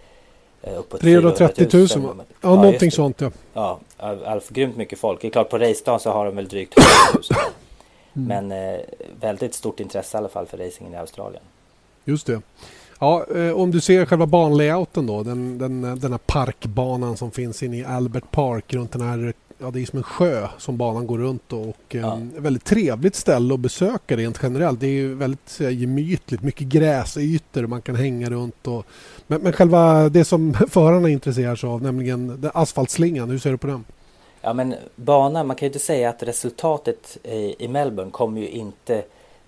Eh, 0.64 0.80
uppåt 0.80 1.02
330 1.02 1.68
000, 1.74 1.88
000 1.96 2.16
ja, 2.18 2.26
ja 2.42 2.56
någonting 2.56 2.92
sånt 2.92 3.22
ja. 3.22 3.32
Ja, 3.54 3.80
alltså, 3.98 4.54
grymt 4.54 4.78
mycket 4.78 5.00
folk. 5.00 5.22
Det 5.22 5.28
är 5.28 5.32
klart 5.32 5.50
på 5.50 5.58
racedagen 5.58 6.00
så 6.00 6.12
har 6.12 6.26
de 6.26 6.36
väl 6.36 6.48
drygt 6.48 6.78
100 6.78 6.90
000. 7.32 7.40
Mm. 8.14 8.28
Men 8.28 8.74
eh, 8.74 8.80
väldigt 9.20 9.54
stort 9.54 9.80
intresse 9.80 10.18
i 10.18 10.20
alla 10.20 10.30
fall 10.30 10.46
för 10.46 10.58
racingen 10.58 10.94
i 10.94 10.98
Australien. 10.98 11.44
Just 12.06 12.28
det. 12.28 12.42
Ja, 13.02 13.26
eh, 13.36 13.52
om 13.52 13.72
du 13.72 13.82
ser 13.82 14.06
själva 14.06 14.26
banlayouten 14.26 15.08
då, 15.08 15.24
den, 15.24 15.58
den, 15.58 15.82
den 15.82 16.12
här 16.12 16.20
parkbanan 16.26 17.18
som 17.18 17.32
finns 17.32 17.64
inne 17.64 17.78
i 17.78 17.86
Albert 17.86 18.32
Park 18.32 18.74
runt 18.74 18.92
den 18.92 19.02
här 19.02 19.34
ja, 19.58 19.72
det 19.72 19.82
är 19.82 19.86
som 19.86 19.98
en 19.98 20.04
sjö 20.04 20.48
som 20.58 20.78
banan 20.78 21.08
går 21.08 21.18
runt 21.18 21.54
och, 21.54 21.68
och 21.68 21.76
ja. 21.90 22.14
um, 22.14 22.32
väldigt 22.38 22.66
trevligt 22.66 23.16
ställe 23.16 23.54
att 23.54 23.60
besöka 23.60 24.18
rent 24.18 24.40
generellt. 24.44 24.80
Det 24.80 24.88
är 24.88 25.08
väldigt 25.08 25.60
gemytligt, 25.60 26.42
mycket 26.42 26.68
gräsytor 26.68 27.68
man 27.68 27.82
kan 27.82 27.96
hänga 27.96 28.30
runt. 28.30 28.68
Och, 28.68 28.86
men, 29.28 29.42
men 29.42 29.54
själva 29.54 30.10
det 30.10 30.26
som 30.26 30.54
förarna 30.70 31.10
intresserar 31.10 31.56
sig 31.56 31.70
av, 31.70 31.82
nämligen 31.82 32.50
asfaltslingan, 32.54 33.30
hur 33.30 33.40
ser 33.40 33.52
du 33.52 33.58
på 33.58 33.68
den? 33.68 33.86
Ja 34.42 34.54
men 34.54 34.76
banan, 34.96 35.48
man 35.48 35.56
kan 35.56 35.66
ju 35.66 35.70
inte 35.70 35.80
säga 35.80 36.10
att 36.10 36.24
resultatet 36.24 37.18
i, 37.24 37.56
i 37.60 37.68
Melbourne 37.68 38.12
kommer 38.12 38.42
ju 38.42 38.48
inte 38.48 39.04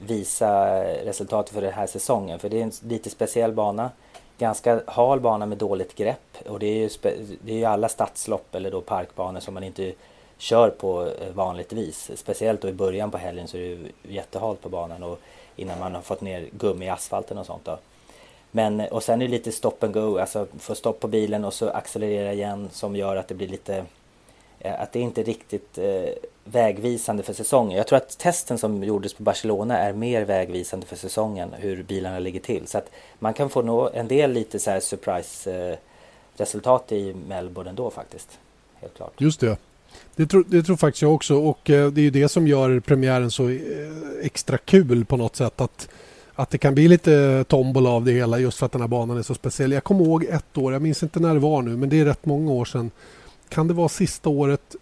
visa 0.07 0.83
resultatet 0.83 1.53
för 1.53 1.61
den 1.61 1.73
här 1.73 1.87
säsongen. 1.87 2.39
För 2.39 2.49
det 2.49 2.59
är 2.59 2.63
en 2.63 2.71
lite 2.81 3.09
speciell 3.09 3.51
bana 3.51 3.91
ganska 4.37 4.81
hal 4.85 5.19
bana 5.19 5.45
med 5.45 5.57
dåligt 5.57 5.95
grepp 5.95 6.37
och 6.49 6.59
det 6.59 6.65
är 6.65 6.77
ju, 6.77 6.89
det 7.41 7.51
är 7.51 7.57
ju 7.57 7.65
alla 7.65 7.89
stadslopp 7.89 8.55
eller 8.55 8.71
då 8.71 8.81
parkbanor 8.81 9.39
som 9.39 9.53
man 9.53 9.63
inte 9.63 9.93
kör 10.37 10.69
på 10.69 11.01
eh, 11.01 11.33
vanligtvis. 11.33 12.11
Speciellt 12.15 12.61
då 12.61 12.69
i 12.69 12.73
början 12.73 13.11
på 13.11 13.17
helgen 13.17 13.47
så 13.47 13.57
är 13.57 13.61
det 13.61 13.67
ju 13.67 13.91
jättehalt 14.03 14.61
på 14.61 14.69
banan 14.69 15.03
och 15.03 15.19
innan 15.55 15.79
man 15.79 15.95
har 15.95 16.01
fått 16.01 16.21
ner 16.21 16.49
gummi 16.51 16.85
i 16.85 16.89
asfalten 16.89 17.37
och 17.37 17.45
sånt 17.45 17.65
då. 17.65 17.77
Men 18.51 18.79
och 18.79 19.03
sen 19.03 19.21
är 19.21 19.25
det 19.25 19.31
lite 19.31 19.51
stop 19.51 19.75
and 19.79 19.93
go, 19.93 20.17
alltså 20.17 20.47
få 20.59 20.75
stopp 20.75 20.99
på 20.99 21.07
bilen 21.07 21.45
och 21.45 21.53
så 21.53 21.69
accelerera 21.69 22.33
igen 22.33 22.69
som 22.71 22.95
gör 22.95 23.15
att 23.15 23.27
det 23.27 23.35
blir 23.35 23.47
lite 23.47 23.85
Eh, 24.63 24.81
att 24.81 24.91
det 24.91 24.99
inte 24.99 25.21
är 25.21 25.25
riktigt 25.25 25.77
eh, 25.77 26.09
vägvisande 26.43 27.23
för 27.23 27.33
säsongen. 27.33 27.77
Jag 27.77 27.87
tror 27.87 27.97
att 27.97 28.17
testen 28.17 28.57
som 28.57 28.83
gjordes 28.83 29.13
på 29.13 29.23
Barcelona 29.23 29.77
är 29.77 29.93
mer 29.93 30.25
vägvisande 30.25 30.85
för 30.85 30.95
säsongen, 30.95 31.49
hur 31.57 31.83
bilarna 31.83 32.19
ligger 32.19 32.39
till. 32.39 32.67
Så 32.67 32.77
att 32.77 32.89
man 33.19 33.33
kan 33.33 33.49
få 33.49 33.61
nå 33.61 33.89
en 33.93 34.07
del 34.07 34.31
lite 34.31 34.59
så 34.59 34.71
här 34.71 34.79
surprise 34.79 35.69
eh, 35.71 35.77
resultat 36.37 36.91
i 36.91 37.15
Melbourne 37.27 37.69
ändå 37.69 37.89
faktiskt. 37.89 38.39
Helt 38.81 38.93
klart. 38.93 39.21
Just 39.21 39.39
det. 39.39 39.57
Det 40.15 40.25
tror, 40.25 40.45
det 40.47 40.63
tror 40.63 40.77
faktiskt 40.77 41.01
jag 41.01 41.13
också 41.13 41.35
och 41.35 41.69
eh, 41.69 41.91
det 41.91 42.01
är 42.01 42.03
ju 42.03 42.09
det 42.09 42.29
som 42.29 42.47
gör 42.47 42.79
premiären 42.79 43.31
så 43.31 43.49
eh, 43.49 43.57
extra 44.21 44.57
kul 44.57 45.05
på 45.05 45.17
något 45.17 45.35
sätt. 45.35 45.61
Att, 45.61 45.89
att 46.35 46.49
det 46.49 46.57
kan 46.57 46.73
bli 46.73 46.87
lite 46.87 47.43
tombola 47.47 47.89
av 47.89 48.05
det 48.05 48.11
hela 48.11 48.39
just 48.39 48.57
för 48.57 48.65
att 48.65 48.71
den 48.71 48.81
här 48.81 48.87
banan 48.87 49.17
är 49.17 49.21
så 49.21 49.33
speciell. 49.33 49.71
Jag 49.71 49.83
kommer 49.83 50.05
ihåg 50.05 50.23
ett 50.23 50.57
år, 50.57 50.73
jag 50.73 50.81
minns 50.81 51.03
inte 51.03 51.19
när 51.19 51.33
det 51.33 51.39
var 51.39 51.61
nu, 51.61 51.77
men 51.77 51.89
det 51.89 51.99
är 51.99 52.05
rätt 52.05 52.25
många 52.25 52.51
år 52.51 52.65
sedan 52.65 52.91
kan 53.53 53.67
det 53.67 53.73
vara 53.73 53.89
sista 53.89 54.29
året 54.29 54.75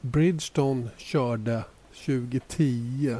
Bridgestone 0.00 0.88
körde 0.96 1.62
2010? 2.06 3.16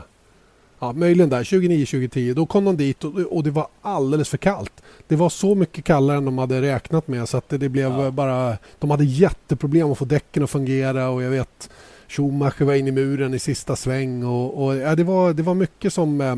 Ja, 0.78 0.92
möjligen 0.92 1.30
där, 1.30 1.44
2009-2010. 1.44 2.34
Då 2.34 2.46
kom 2.46 2.64
de 2.64 2.76
dit 2.76 3.04
och, 3.04 3.14
och, 3.20 3.44
det 3.44 3.50
var 3.50 3.66
alldeles 3.82 4.28
för 4.28 4.36
kallt. 4.36 4.82
Det 5.08 5.16
var 5.16 5.28
så 5.28 5.54
mycket 5.54 5.84
kallare 5.84 6.16
än 6.16 6.24
de 6.24 6.38
hade 6.38 6.62
räknat 6.62 7.08
med 7.08 7.28
så 7.28 7.36
att 7.36 7.48
det, 7.48 7.58
det 7.58 7.68
blev 7.68 7.92
ja. 7.92 8.10
bara... 8.10 8.58
De 8.78 8.90
hade 8.90 9.04
jätteproblem 9.04 9.92
att 9.92 9.98
få 9.98 10.04
däcken 10.04 10.42
att 10.42 10.50
fungera 10.50 11.08
och 11.08 11.22
jag 11.22 11.30
vet 11.30 11.70
Schumacher 12.08 12.64
var 12.64 12.74
inne 12.74 12.88
i 12.88 12.92
muren 12.92 13.34
i 13.34 13.38
sista 13.38 13.76
sväng 13.76 14.24
och, 14.24 14.64
och 14.64 14.76
ja, 14.76 14.94
det, 14.94 15.04
var, 15.04 15.32
det 15.32 15.42
var 15.42 15.54
mycket 15.54 15.92
som 15.92 16.20
eh, 16.20 16.36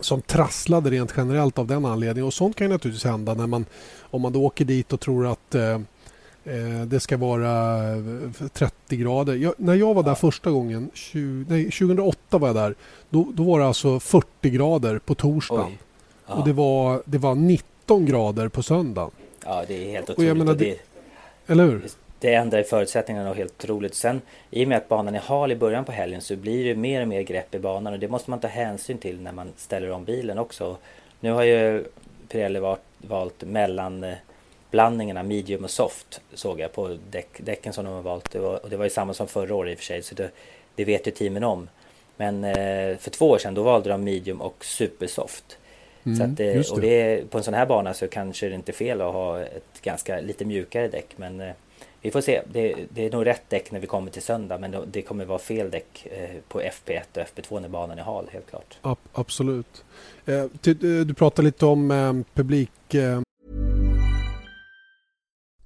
som 0.00 0.22
trasslade 0.22 0.90
rent 0.90 1.14
generellt 1.16 1.58
av 1.58 1.66
den 1.66 1.84
anledningen. 1.84 2.26
Och 2.26 2.34
sånt 2.34 2.56
kan 2.56 2.66
ju 2.66 2.72
naturligtvis 2.72 3.04
hända 3.04 3.34
när 3.34 3.46
man 3.46 3.66
om 4.00 4.22
man 4.22 4.32
då 4.32 4.44
åker 4.44 4.64
dit 4.64 4.92
och 4.92 5.00
tror 5.00 5.26
att 5.26 5.54
eh, 5.54 5.78
det 6.86 7.00
ska 7.00 7.16
vara 7.16 7.84
30 8.52 8.74
eh, 8.90 8.98
grader. 8.98 9.34
Jag, 9.34 9.54
när 9.56 9.74
jag 9.74 9.94
var 9.94 10.02
där 10.02 10.14
första 10.14 10.50
gången, 10.50 10.90
20, 10.94 11.44
nej, 11.48 11.64
2008 11.64 12.38
var 12.38 12.48
jag 12.48 12.56
där, 12.56 12.74
då, 13.10 13.32
då 13.34 13.42
var 13.42 13.60
det 13.60 13.66
alltså 13.66 14.00
40 14.00 14.50
grader 14.50 14.98
på 14.98 15.14
torsdagen. 15.14 15.78
Och 16.26 16.44
det 16.44 16.52
var, 16.52 17.02
det 17.04 17.18
var 17.18 17.34
19 17.34 18.06
grader 18.06 18.48
på 18.48 18.62
söndagen. 18.62 19.10
Ja, 19.44 19.64
det 19.68 19.84
är 19.84 19.90
helt 19.90 20.10
otroligt. 20.10 20.30
Och 20.30 20.36
menar, 20.36 20.54
det, 20.54 20.78
eller 21.46 21.64
hur? 21.64 21.84
Det 22.20 22.34
ändrar 22.34 22.62
förutsättningarna 22.62 23.30
och 23.30 23.36
helt 23.36 23.64
otroligt. 23.64 23.94
Sen 23.94 24.20
i 24.50 24.64
och 24.64 24.68
med 24.68 24.78
att 24.78 24.88
banan 24.88 25.14
är 25.14 25.20
hal 25.20 25.52
i 25.52 25.56
början 25.56 25.84
på 25.84 25.92
helgen 25.92 26.20
så 26.20 26.36
blir 26.36 26.64
det 26.64 26.74
mer 26.74 27.02
och 27.02 27.08
mer 27.08 27.22
grepp 27.22 27.54
i 27.54 27.58
banan 27.58 27.92
och 27.92 27.98
det 27.98 28.08
måste 28.08 28.30
man 28.30 28.40
ta 28.40 28.48
hänsyn 28.48 28.98
till 28.98 29.20
när 29.20 29.32
man 29.32 29.48
ställer 29.56 29.90
om 29.90 30.04
bilen 30.04 30.38
också. 30.38 30.76
Nu 31.20 31.30
har 31.30 31.42
ju 31.42 31.84
Pirelli 32.28 32.76
valt 32.98 33.42
mellan 33.44 34.04
eh, 34.04 34.14
blandningarna 34.70 35.22
medium 35.22 35.64
och 35.64 35.70
soft 35.70 36.20
såg 36.34 36.60
jag 36.60 36.72
på 36.72 36.96
däck, 37.10 37.28
däcken 37.36 37.72
som 37.72 37.84
de 37.84 37.94
har 37.94 38.02
valt. 38.02 38.30
Det 38.30 38.38
var, 38.38 38.64
och 38.64 38.70
det 38.70 38.76
var 38.76 38.84
ju 38.84 38.90
samma 38.90 39.14
som 39.14 39.28
förra 39.28 39.54
året 39.54 39.72
i 39.72 39.74
och 39.74 39.78
för 39.78 39.84
sig 39.84 40.02
så 40.02 40.14
det, 40.14 40.30
det 40.74 40.84
vet 40.84 41.06
ju 41.06 41.10
teamen 41.10 41.44
om. 41.44 41.68
Men 42.16 42.44
eh, 42.44 42.96
för 42.96 43.10
två 43.10 43.30
år 43.30 43.38
sedan 43.38 43.54
då 43.54 43.62
valde 43.62 43.88
de 43.88 44.04
medium 44.04 44.40
och 44.40 44.64
supersoft. 44.64 45.58
Mm, 46.04 46.16
så 46.16 46.24
att, 46.24 46.28
eh, 46.28 46.34
det. 46.34 46.70
Och 46.70 46.80
det, 46.80 47.30
på 47.30 47.38
en 47.38 47.44
sån 47.44 47.54
här 47.54 47.66
bana 47.66 47.94
så 47.94 48.08
kanske 48.08 48.48
det 48.48 48.54
inte 48.54 48.72
är 48.72 48.74
fel 48.74 49.00
att 49.00 49.12
ha 49.12 49.40
ett 49.40 49.82
ganska 49.82 50.20
lite 50.20 50.44
mjukare 50.44 50.88
däck. 50.88 51.06
Men 51.16 51.40
eh, 51.40 51.52
vi 52.00 52.10
får 52.10 52.20
se. 52.20 52.42
Det, 52.52 52.74
det, 52.90 53.06
är 53.06 53.10
nog 53.10 53.26
rätt 53.26 53.50
däck 53.50 53.70
när 53.70 53.80
vi 53.80 53.86
kommer 53.86 54.10
till 54.10 54.22
söndag. 54.22 54.58
Men 54.58 54.76
det 54.86 55.02
kommer 55.02 55.24
vara 55.24 55.38
fel 55.38 55.70
däck 55.70 56.06
eh, 56.06 56.36
på 56.48 56.60
FP1 56.60 57.02
och 57.12 57.22
FP2 57.22 57.60
när 57.60 57.68
banan 57.68 57.98
är 57.98 58.02
hal 58.02 58.28
helt 58.32 58.50
klart. 58.50 58.98
absolut. 59.12 59.84
Eh, 60.26 60.44
du, 60.60 61.04
du 61.04 61.14
pratade 61.14 61.46
lite 61.46 61.66
om 61.66 61.90
eh, 61.90 62.12
publik 62.34 62.70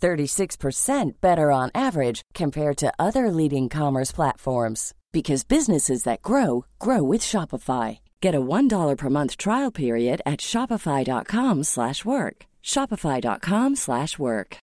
36% 0.00 1.20
better 1.20 1.52
on 1.52 1.70
average 1.74 2.22
compared 2.34 2.76
to 2.78 2.92
other 2.98 3.30
leading 3.30 3.68
commerce 3.68 4.12
platforms 4.12 4.94
because 5.12 5.44
businesses 5.44 6.04
that 6.04 6.22
grow 6.22 6.64
grow 6.78 7.02
with 7.02 7.20
Shopify. 7.20 7.98
Get 8.20 8.34
a 8.34 8.40
$1 8.40 8.96
per 8.96 9.10
month 9.10 9.36
trial 9.36 9.70
period 9.70 10.22
at 10.24 10.40
shopify.com/work. 10.40 12.36
shopify.com/work. 12.62 14.56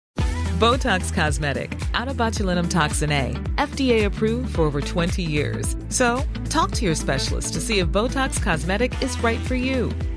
Botox 0.59 1.13
Cosmetic, 1.13 1.79
out 1.93 2.09
of 2.09 2.17
botulinum 2.17 2.71
toxin 2.71 3.13
A, 3.13 3.35
FDA 3.59 4.05
approved 4.05 4.55
for 4.55 4.63
over 4.63 4.81
20 4.81 5.23
years. 5.23 5.77
So, 5.91 6.23
talk 6.49 6.71
to 6.73 6.87
your 6.87 6.95
specialist 6.95 7.53
to 7.53 7.61
see 7.61 7.81
if 7.81 7.89
Botox 7.89 8.43
Cosmetic 8.43 9.03
is 9.03 9.23
right 9.23 9.41
for 9.41 9.55
you. 9.55 9.91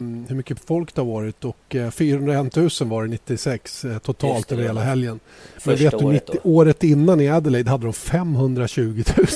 hur 0.00 0.34
mycket 0.34 0.64
folk 0.64 0.94
det 0.94 1.00
har 1.00 1.06
varit 1.12 1.44
och 1.44 1.76
401 1.92 2.56
000 2.56 2.68
var 2.80 3.02
det 3.02 3.08
96 3.08 3.84
eh, 3.84 3.98
totalt 3.98 4.48
det, 4.48 4.54
över 4.54 4.64
hela 4.64 4.80
helgen. 4.80 5.20
Men 5.64 5.76
vet 5.76 5.90
du, 5.98 6.04
året 6.06 6.28
90, 6.28 6.40
då. 6.42 6.50
året 6.50 6.84
innan 6.84 7.20
i 7.20 7.28
Adelaide 7.28 7.68
hade 7.68 7.84
de 7.84 7.92
520 7.92 9.02
000. 9.16 9.26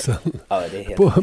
Ja, 0.47 0.63
det 0.71 0.77
är 0.79 0.83
helt... 0.83 0.95
På, 0.95 1.13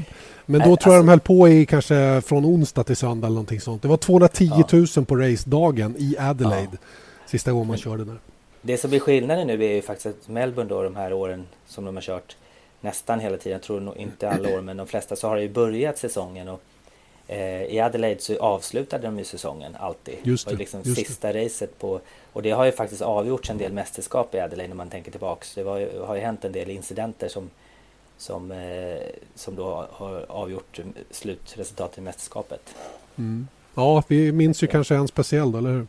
men 0.46 0.60
då 0.60 0.66
Nej, 0.68 0.76
tror 0.76 0.94
jag 0.94 1.04
de 1.04 1.08
alltså- 1.08 1.10
höll 1.10 1.20
på 1.20 1.48
i 1.48 1.66
kanske 1.66 2.22
från 2.26 2.44
onsdag 2.44 2.84
till 2.84 2.96
söndag 2.96 3.26
eller 3.26 3.34
någonting 3.34 3.60
sånt. 3.60 3.82
Det 3.82 3.88
var 3.88 3.96
210 3.96 4.50
000 4.96 5.06
på 5.06 5.16
racedagen 5.16 5.94
i 5.98 6.16
Adelaide. 6.18 6.78
Sista 7.26 7.52
gången 7.52 7.68
man 7.68 7.76
körde 7.78 8.04
där. 8.04 8.18
Det 8.62 8.76
som 8.78 8.90
blir 8.90 9.00
skillnaden 9.00 9.46
nu 9.46 9.64
är 9.64 9.72
ju 9.74 9.82
faktiskt 9.82 10.06
att 10.06 10.28
Melbourne 10.28 10.68
då 10.70 10.82
de 10.82 10.96
här 10.96 11.12
åren 11.12 11.46
som 11.66 11.84
de 11.84 11.94
har 11.94 12.02
kört 12.02 12.36
nästan 12.80 13.20
hela 13.20 13.36
tiden, 13.36 13.52
jag 13.52 13.62
tror 13.62 13.98
inte 13.98 14.30
alla 14.30 14.48
år 14.56 14.60
men 14.60 14.76
de 14.76 14.86
flesta 14.86 15.16
så 15.16 15.28
har 15.28 15.36
det 15.36 15.42
ju 15.42 15.48
börjat 15.48 15.98
säsongen 15.98 16.48
och 16.48 16.54
eh, 16.54 16.58
i 17.68 17.80
Adelaide 17.80 18.20
så 18.22 18.36
avslutade 18.38 19.06
de 19.06 19.18
ju 19.18 19.24
säsongen 19.24 19.76
alltid. 19.80 20.14
Just 20.22 20.44
det 20.46 20.50
var 20.50 20.56
det, 20.56 20.58
liksom 20.58 20.80
just 20.84 20.96
det. 21.00 21.04
sista 21.04 21.32
racet 21.32 21.78
på 21.78 22.00
och 22.32 22.42
det 22.42 22.50
har 22.50 22.64
ju 22.64 22.72
faktiskt 22.72 23.02
avgjorts 23.02 23.50
en 23.50 23.58
del 23.58 23.72
mästerskap 23.72 24.34
i 24.34 24.40
Adelaide 24.40 24.68
när 24.68 24.76
man 24.76 24.90
tänker 24.90 25.10
tillbaks. 25.10 25.54
Det 25.54 25.60
ju, 25.60 26.00
har 26.06 26.14
ju 26.14 26.20
hänt 26.20 26.44
en 26.44 26.52
del 26.52 26.70
incidenter 26.70 27.28
som 27.28 27.50
som, 28.18 28.50
eh, 28.52 28.98
som 29.34 29.56
då 29.56 29.86
har 29.92 30.24
avgjort 30.28 30.80
slutresultatet 31.10 31.98
i 31.98 32.00
mästerskapet. 32.00 32.74
Mm. 33.18 33.48
Ja, 33.74 34.02
vi 34.08 34.32
minns 34.32 34.62
ju 34.62 34.66
kanske 34.66 34.94
en 34.94 35.08
speciell 35.08 35.52
då, 35.52 35.58
eller 35.58 35.70
hur? 35.70 35.86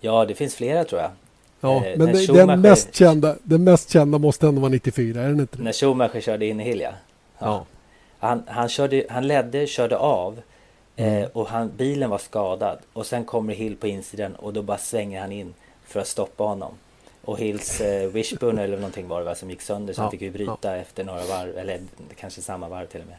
Ja, 0.00 0.24
det 0.24 0.34
finns 0.34 0.54
flera 0.54 0.84
tror 0.84 1.00
jag. 1.00 1.10
Ja, 1.60 1.84
Eh, 1.86 1.98
men 1.98 2.06
det, 2.06 2.12
Schumacher- 2.12 2.46
den, 2.46 2.60
mest 2.60 2.94
kända, 2.94 3.36
den 3.42 3.64
mest 3.64 3.90
kända 3.90 4.18
måste 4.18 4.46
ändå 4.48 4.60
vara 4.60 4.70
94, 4.70 5.22
är 5.22 5.28
den 5.28 5.40
inte 5.40 5.56
det? 5.56 5.62
När 5.62 5.72
Schumacher 5.72 6.20
körde 6.20 6.46
in 6.46 6.60
i 6.60 6.64
Hilja. 6.64 6.94
Ja. 7.38 7.66
Han, 8.18 8.42
han, 8.46 8.68
körde, 8.68 9.04
han 9.08 9.26
ledde, 9.26 9.66
körde 9.66 9.96
av 9.96 10.40
eh, 10.96 11.24
och 11.32 11.48
han, 11.48 11.72
bilen 11.76 12.10
var 12.10 12.18
skadad. 12.18 12.78
Och 12.92 13.06
sen 13.06 13.24
kommer 13.24 13.54
Hill 13.54 13.76
på 13.76 13.86
insidan 13.86 14.34
och 14.34 14.52
då 14.52 14.62
bara 14.62 14.78
svänger 14.78 15.20
han 15.20 15.32
in 15.32 15.54
för 15.86 16.00
att 16.00 16.06
stoppa 16.06 16.44
honom. 16.44 16.72
Och 17.24 17.38
Hills 17.38 17.80
eh, 17.80 18.08
wishbone 18.08 18.62
eller 18.62 18.76
någonting 18.76 19.08
var 19.08 19.18
det 19.18 19.24
va, 19.24 19.34
som 19.34 19.50
gick 19.50 19.60
sönder 19.60 19.94
så 19.94 20.00
Ja, 20.00 20.02
han 20.02 20.10
fick 20.10 20.22
ju 20.22 20.30
bryta 20.30 20.76
efter 20.76 21.04
några 21.04 21.24
varv, 21.24 21.58
eller 21.58 21.80
kanske 22.20 22.40
samma 22.42 22.68
varv 22.68 22.86
till 22.86 23.00
och 23.00 23.06
med. 23.06 23.16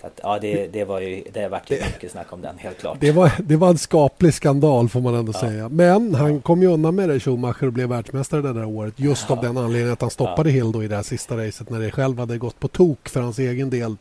Så 0.00 0.06
att, 0.06 0.20
ja, 0.22 0.38
det, 0.38 0.66
det 0.66 0.84
var 0.84 1.00
ju, 1.00 1.24
det 1.32 1.48
vart 1.48 1.70
ju 1.70 1.76
mycket 1.76 2.12
snack 2.12 2.32
om 2.32 2.40
den, 2.40 2.58
helt 2.58 2.78
klart. 2.78 2.96
Det 3.00 3.12
var, 3.12 3.32
det 3.38 3.56
var 3.56 3.68
en 3.68 3.78
skaplig 3.78 4.34
skandal 4.34 4.88
får 4.88 5.00
man 5.00 5.14
ändå 5.14 5.32
säga. 5.32 5.68
Men 5.68 6.14
han 6.14 6.40
kom 6.40 6.62
ju 6.62 6.68
undan 6.68 6.94
med 6.94 7.08
det 7.08 7.20
Schumacher 7.20 7.66
och 7.66 7.72
blev 7.72 7.88
världsmästare 7.88 8.42
det 8.42 8.52
där 8.52 8.64
året. 8.64 8.94
Just 8.96 9.30
av 9.30 9.40
den 9.40 9.56
anledningen 9.56 9.92
att 9.92 10.00
han 10.00 10.10
stoppade 10.10 10.50
Hill 10.50 10.72
då 10.72 10.84
i 10.84 10.88
det 10.88 10.96
här 10.96 11.02
sista 11.02 11.36
racet 11.36 11.70
när 11.70 11.80
det 11.80 11.90
själv 11.90 12.18
hade 12.18 12.38
gått 12.38 12.60
på 12.60 12.68
tok 12.68 13.08
för 13.08 13.20
hans 13.20 13.38
egen 13.38 13.70
del. 13.70 13.96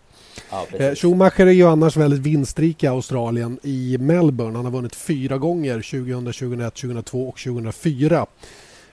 Ja, 0.52 0.67
Eh. 0.80 0.95
Schumacher 0.95 1.45
är 1.47 1.52
ju 1.52 1.63
annars 1.67 1.97
väldigt 1.97 2.19
vinstrik 2.19 2.84
i 2.84 2.88
Australien 2.88 3.60
i 3.63 3.97
Melbourne. 4.00 4.56
Han 4.58 4.65
har 4.65 4.71
vunnit 4.71 4.95
fyra 4.95 5.38
gånger 5.38 5.73
2000, 5.82 6.26
2001, 6.34 6.73
2002 6.76 7.28
och 7.30 7.38
2004. 7.38 8.26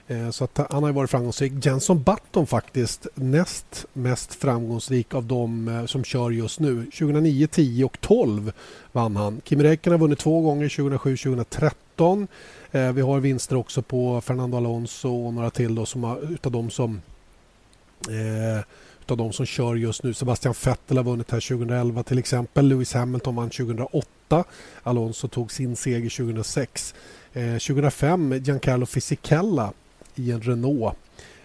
Eh, 0.07 0.29
Så 0.29 0.47
han 0.55 0.83
har 0.83 0.89
ju 0.89 0.93
varit 0.95 1.09
framgångsrik. 1.09 1.65
Jenson 1.65 2.03
Button 2.03 2.47
faktiskt 2.47 3.07
näst 3.15 3.85
mest 3.93 4.33
framgångsrik 4.35 5.13
av 5.13 5.25
de 5.25 5.67
eh, 5.67 5.85
som 5.85 6.03
kör 6.03 6.31
just 6.31 6.59
nu. 6.59 6.83
2009, 6.85 7.47
10 7.47 7.85
och 7.85 7.97
12 8.01 8.51
vann 8.91 9.15
han. 9.15 9.41
Kimi 9.45 9.63
Räikkönen 9.63 9.99
har 9.99 10.05
vunnit 10.07 10.19
två 10.19 10.41
gånger 10.41 10.69
2007, 10.69 11.17
2013. 11.17 12.27
Eh, 12.71 12.91
Vi 12.91 13.01
har 13.01 13.19
vinster 13.19 13.55
också 13.55 13.81
på 13.81 14.21
Fernando 14.21 14.57
Alonso 14.57 15.25
och 15.25 15.33
några 15.33 15.49
till 15.49 15.75
då 15.75 15.85
som 15.85 16.03
har, 16.03 16.33
utav 16.33 16.51
de 16.51 16.69
som 16.69 17.01
eh, 18.09 18.63
av 19.11 19.17
de 19.17 19.33
som 19.33 19.45
kör 19.45 19.75
just 19.75 20.03
nu. 20.03 20.13
Sebastian 20.13 20.53
Vettel 20.65 20.97
har 20.97 21.03
vunnit 21.03 21.31
här 21.31 21.39
2011 21.39 22.03
till 22.03 22.19
exempel. 22.19 22.67
Lewis 22.67 22.93
Hamilton 22.93 23.35
vann 23.35 23.49
2008. 23.49 24.43
Alonso 24.83 25.27
tog 25.27 25.51
sin 25.51 25.75
seger 25.75 26.09
2006. 26.09 26.95
Eh, 27.33 27.53
2005 27.53 28.33
Giancarlo 28.33 28.85
Fisichella 28.85 29.73
i 30.15 30.31
en 30.31 30.41
Renault 30.41 30.95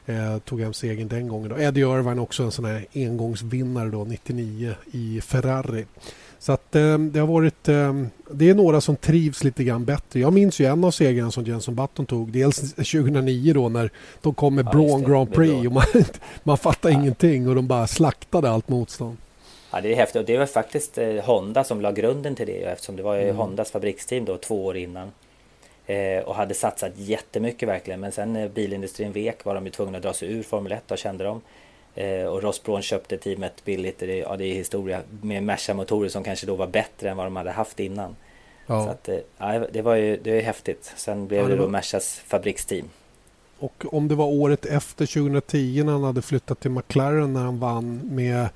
eh, 0.06 0.38
tog 0.38 0.60
hem 0.60 0.72
segern 0.72 1.08
den 1.08 1.28
gången. 1.28 1.48
Då. 1.48 1.58
Eddie 1.58 1.80
Irvine 1.80 2.20
också 2.20 2.42
en 2.42 2.50
sån 2.50 2.64
här 2.64 2.86
engångsvinnare 2.94 3.90
då 3.90 4.04
99 4.04 4.74
i 4.92 5.20
Ferrari. 5.20 5.86
Så 6.40 6.52
att 6.52 6.74
eh, 6.74 6.98
det 6.98 7.20
har 7.20 7.26
varit 7.26 7.68
eh, 7.68 7.94
det 8.30 8.50
är 8.50 8.54
några 8.54 8.80
som 8.80 8.96
trivs 8.96 9.44
lite 9.44 9.64
grann 9.64 9.84
bättre. 9.84 10.20
Jag 10.20 10.32
minns 10.32 10.60
ju 10.60 10.64
en 10.66 10.84
av 10.84 10.90
segrarna 10.90 11.30
som 11.30 11.44
Jenson 11.44 11.74
Button 11.74 12.06
tog. 12.06 12.32
Dels 12.32 12.74
2009 12.74 13.52
då 13.54 13.68
när 13.68 13.90
de 14.22 14.34
kom 14.34 14.54
med 14.54 14.66
Ja, 14.66 14.70
Braun 14.70 15.02
Grand 15.02 15.32
Prix 15.32 15.66
och 15.66 15.72
man, 15.72 15.84
man 16.42 16.58
fattade 16.58 16.94
ingenting 16.94 17.48
och 17.48 17.54
de 17.54 17.66
bara 17.66 17.86
slaktade 17.86 18.50
allt 18.50 18.68
motstånd. 18.68 19.16
Ja, 19.72 19.80
det 19.80 19.92
är 19.92 19.96
häftigt 19.96 20.20
och 20.20 20.26
det 20.26 20.38
var 20.38 20.46
faktiskt 20.46 20.98
eh, 20.98 21.14
Honda 21.14 21.64
som 21.64 21.80
la 21.80 21.92
grunden 21.92 22.34
till 22.34 22.46
det 22.46 22.62
eftersom 22.62 22.96
det 22.96 23.02
var 23.02 23.14
ju 23.14 23.22
Mm. 23.22 23.36
Hondas 23.36 23.70
fabriksteam 23.70 24.24
då 24.24 24.36
två 24.36 24.66
år 24.66 24.76
innan. 24.76 25.10
Eh, 25.86 26.22
och 26.24 26.34
hade 26.34 26.54
satsat 26.54 26.92
jättemycket 26.96 27.68
verkligen 27.68 28.00
men 28.00 28.12
sen 28.12 28.32
när 28.32 28.48
bilindustrin 28.48 29.12
vek 29.12 29.44
var 29.44 29.54
de 29.54 29.64
ju 29.64 29.70
tvungna 29.70 29.98
att 29.98 30.02
dra 30.02 30.12
sig 30.12 30.32
ur 30.32 30.42
Formel 30.42 30.72
1 30.72 30.90
och 30.90 30.98
kände 30.98 31.24
de. 31.24 31.40
Eh, 31.94 32.24
och 32.24 32.42
Ross 32.42 32.62
Braun 32.62 32.82
köpte 32.82 33.18
teamet 33.18 33.64
billigt, 33.64 33.98
det, 33.98 34.16
ja, 34.18 34.36
det 34.36 34.44
är 34.44 34.54
historia, 34.54 35.00
med 35.22 35.42
Merca-motorer 35.42 36.08
som 36.08 36.24
kanske 36.24 36.46
då 36.46 36.54
var 36.56 36.66
bättre 36.66 37.10
än 37.10 37.16
vad 37.16 37.26
de 37.26 37.36
hade 37.36 37.50
haft 37.50 37.80
innan. 37.80 38.16
Så 38.66 38.72
Ja. 38.72 38.88
att, 38.90 39.08
eh, 39.08 39.16
ja, 39.38 39.58
det 39.72 39.82
var 39.82 39.94
ju 39.94 40.16
det 40.16 40.30
är 40.38 40.42
häftigt. 40.42 40.92
Sen 40.96 41.26
blev 41.26 41.40
Ja, 41.40 41.48
det 41.48 41.54
det 41.56 41.62
då 41.62 41.68
Mercas 41.68 42.20
fabriksteam. 42.26 42.88
Och 43.58 43.84
om 43.94 44.08
det 44.08 44.14
var 44.14 44.26
året 44.26 44.66
efter 44.66 45.06
2010 45.06 45.82
när 45.84 45.92
han 45.92 46.02
hade 46.04 46.22
flyttat 46.22 46.60
till 46.60 46.70
McLaren 46.70 47.32
när 47.32 47.40
han 47.42 47.58
vann 47.58 48.00
med 48.04 48.48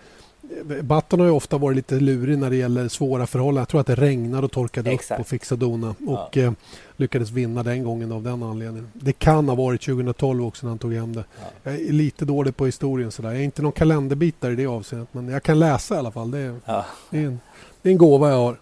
Button 0.83 1.21
har 1.21 1.27
ju 1.27 1.33
ofta 1.33 1.59
varit 1.59 1.77
lite 1.77 1.95
lurig 1.95 2.39
när 2.39 2.51
det 2.51 2.57
gäller 2.57 2.89
svåra 2.89 3.27
förhållanden. 3.27 3.61
Jag 3.61 3.69
tror 3.69 3.81
att 3.81 3.87
det 3.87 3.95
regnade 3.95 4.45
och 4.47 4.53
torkade 4.53 4.91
Exakt. 4.91 5.19
upp 5.19 5.21
och 5.25 5.27
fixade 5.29 5.61
dona 5.61 5.89
och 6.07 6.29
Ja. 6.37 6.43
eh, 6.43 6.53
lyckades 6.97 7.31
vinna 7.31 7.63
den 7.63 7.85
gången 7.85 8.13
av 8.13 8.23
den 8.23 8.43
anledningen. 8.43 8.89
Det 8.93 9.13
kan 9.13 9.49
ha 9.49 9.55
varit 9.57 9.83
2012 9.83 10.45
också 10.47 10.67
när 10.67 10.69
han 10.71 10.79
tog 10.79 10.95
hem 10.95 11.13
det. 11.15 11.25
Ja. 11.41 11.47
Jag 11.71 11.75
är 11.81 11.93
lite 11.93 12.25
dålig 12.25 12.57
på 12.57 12.67
historien 12.67 13.11
sådär. 13.11 13.29
Jag 13.31 13.41
är 13.41 13.45
inte 13.45 13.63
någon 13.63 13.73
kalenderbitare 13.73 14.53
i 14.53 14.57
det 14.57 14.67
avseendet 14.67 15.09
men 15.13 15.29
jag 15.29 15.43
kan 15.43 15.59
läsa 15.59 15.95
i 15.95 15.99
alla 15.99 16.11
fall. 16.11 16.31
Det 16.31 16.39
är, 16.39 16.55
Ja, 16.67 16.85
det 17.11 17.19
är, 17.19 17.27
en, 17.27 17.41
det 17.83 17.89
är 17.89 17.93
en 17.93 17.99
gåva 17.99 18.31
jag 18.31 18.37
har. 18.37 18.57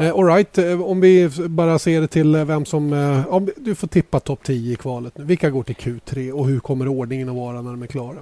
Eh, 0.00 0.14
all 0.14 0.24
right, 0.26 0.58
eh, 0.58 0.82
om 0.82 1.00
vi 1.00 1.30
bara 1.48 1.78
ser 1.78 2.00
det 2.00 2.06
till 2.08 2.34
eh, 2.34 2.44
vem 2.44 2.64
som... 2.64 2.92
Eh, 2.92 3.40
du 3.56 3.74
får 3.74 3.86
tippa 3.88 4.20
topp 4.20 4.40
10 4.42 4.72
i 4.72 4.76
kvalet 4.76 5.18
nu. 5.18 5.24
Vilka 5.24 5.50
går 5.50 5.62
till 5.62 5.74
Q3 5.74 6.30
och 6.32 6.46
hur 6.46 6.60
kommer 6.60 6.88
ordningen 6.88 7.28
att 7.28 7.34
vara 7.34 7.62
när 7.62 7.70
de 7.70 7.82
är 7.82 7.86
klara? 7.86 8.16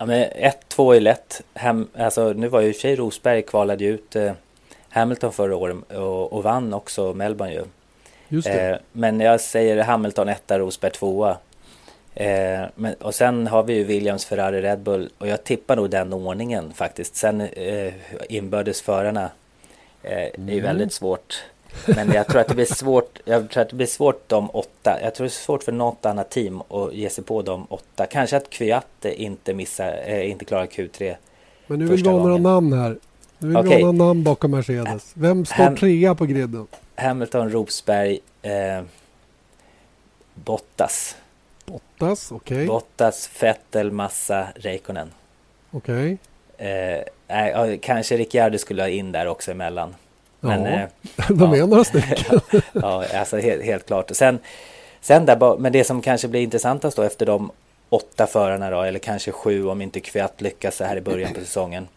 Ja, 0.00 0.06
men 0.06 0.24
1-2 0.30 0.96
är 0.96 1.00
lätt. 1.00 1.42
Hem, 1.54 1.88
alltså, 1.98 2.32
nu 2.32 2.48
var 2.48 2.60
ju 2.60 2.68
i 2.68 2.70
och 2.70 2.74
för 2.74 2.80
sig 2.80 2.96
Rosberg 2.96 3.42
kvalade 3.42 3.84
ut 3.84 4.16
eh, 4.16 4.32
Hamilton 4.88 5.32
förra 5.32 5.56
året 5.56 5.76
och, 5.92 6.32
och 6.32 6.42
vann 6.42 6.74
också 6.74 7.14
Melbourne 7.14 7.54
ju. 7.54 7.64
Just. 8.28 8.48
Eh, 8.48 8.76
men 8.92 9.20
jag 9.20 9.40
säger 9.40 9.82
Hamilton 9.82 10.28
1, 10.28 10.42
Rosberg 10.48 10.90
2. 10.92 11.28
Eh, 12.14 12.60
men, 12.74 12.94
och 12.94 13.14
sen 13.14 13.46
har 13.46 13.62
vi 13.62 13.74
ju 13.74 13.84
Williams, 13.84 14.24
Ferrari, 14.24 14.62
Red 14.62 14.78
Bull 14.78 15.10
och 15.18 15.26
jag 15.28 15.44
tippar 15.44 15.76
nog 15.76 15.90
den 15.90 16.12
ordningen 16.12 16.72
faktiskt. 16.72 17.16
Sen 17.16 17.40
eh, 17.40 17.92
inbördes 18.28 18.82
förarna 18.82 19.30
eh, 20.02 20.12
är 20.18 20.30
Mm. 20.34 20.54
ju 20.54 20.60
väldigt 20.60 20.92
svårt. 20.92 21.44
Men 21.86 22.12
jag 22.12 22.26
tror 22.26 22.40
att 22.40 22.48
det 22.48 22.54
blir 22.54 22.74
svårt. 22.74 23.18
Jag 23.24 23.50
tror 23.50 23.62
att 23.62 23.68
det 23.70 23.76
blir 23.76 23.86
svårt 23.86 24.28
de 24.28 24.50
åtta. 24.50 24.98
Jag 25.02 25.14
tror 25.14 25.24
det 25.24 25.28
är 25.28 25.30
svårt 25.30 25.62
för 25.62 25.72
något 25.72 26.06
annat 26.06 26.30
team 26.30 26.62
att 26.68 26.94
ge 26.94 27.10
sig 27.10 27.24
på 27.24 27.42
de 27.42 27.66
åtta. 27.70 28.06
Kanske 28.06 28.36
att 28.36 28.50
Kvyat 28.50 29.04
inte 29.04 29.54
missar, 29.54 30.02
eh, 30.06 30.30
inte 30.30 30.44
klarar 30.44 30.66
Q3. 30.66 31.16
Men 31.66 31.78
nu 31.78 31.86
vill 31.86 32.02
vi 32.02 32.10
ha 32.10 32.18
några 32.18 32.36
namn 32.36 32.72
här. 32.72 32.96
Nu 33.38 33.48
vill 33.48 33.56
vi 33.56 33.68
Okej. 33.68 33.82
ha 33.82 33.92
några 33.92 34.06
namn 34.08 34.24
bakom 34.24 34.50
Mercedes. 34.50 35.12
Vem 35.14 35.44
står 35.46 35.56
Ham- 35.64 35.76
trea 35.76 36.14
på 36.14 36.26
griden? 36.26 36.66
Hamilton, 36.96 37.50
Rosberg, 37.50 38.18
eh, 38.42 38.82
Bottas. 40.34 41.16
Bottas, 41.66 42.32
okej. 42.32 42.66
Bottas, 42.66 43.30
Vettel, 43.40 43.92
Massa, 43.92 44.46
Räikkönen. 44.54 45.10
Okej. 45.70 46.18
Eh, 46.58 46.68
nej, 47.28 47.50
ja, 47.50 47.76
kanske 47.82 48.16
Ricciardo 48.16 48.58
skulle 48.58 48.82
ha 48.82 48.88
in 48.88 49.12
där 49.12 49.26
också 49.26 49.50
emellan. 49.50 49.94
Men, 50.40 50.64
Ja. 50.64 50.70
eh, 50.70 50.88
De 51.28 51.52
är 51.52 51.56
ja. 51.56 51.66
några 51.66 51.84
stycken. 51.84 52.40
ja, 52.72 53.04
alltså 53.14 53.36
helt, 53.36 53.64
helt 53.64 53.86
klart. 53.86 54.10
Och 54.10 54.16
sen, 54.16 54.38
sen 55.00 55.26
där, 55.26 55.58
men 55.58 55.72
det 55.72 55.84
som 55.84 56.02
kanske 56.02 56.28
blir 56.28 56.40
intressantast 56.40 56.96
då 56.96 57.02
efter 57.02 57.26
de 57.26 57.50
åtta 57.88 58.26
förarna 58.26 58.70
då, 58.70 58.82
eller 58.82 58.98
kanske 58.98 59.32
sju 59.32 59.66
om 59.66 59.82
inte 59.82 60.00
Kvyat 60.00 60.40
lyckas 60.40 60.76
så 60.76 60.84
här 60.84 60.96
i 60.96 61.00
början 61.00 61.34
på 61.34 61.40
säsongen. 61.40 61.88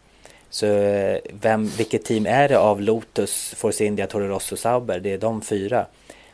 Så 0.50 0.66
eh, 0.66 1.18
vem, 1.40 1.66
vilket 1.66 2.04
team 2.04 2.26
är 2.26 2.48
det 2.48 2.58
av 2.58 2.80
Lotus, 2.80 3.54
Force 3.56 3.84
India, 3.84 4.06
Toro 4.06 4.28
Rosso, 4.28 4.56
Sauber? 4.56 5.00
Det 5.00 5.12
är 5.12 5.18
de 5.18 5.42
fyra. 5.42 5.86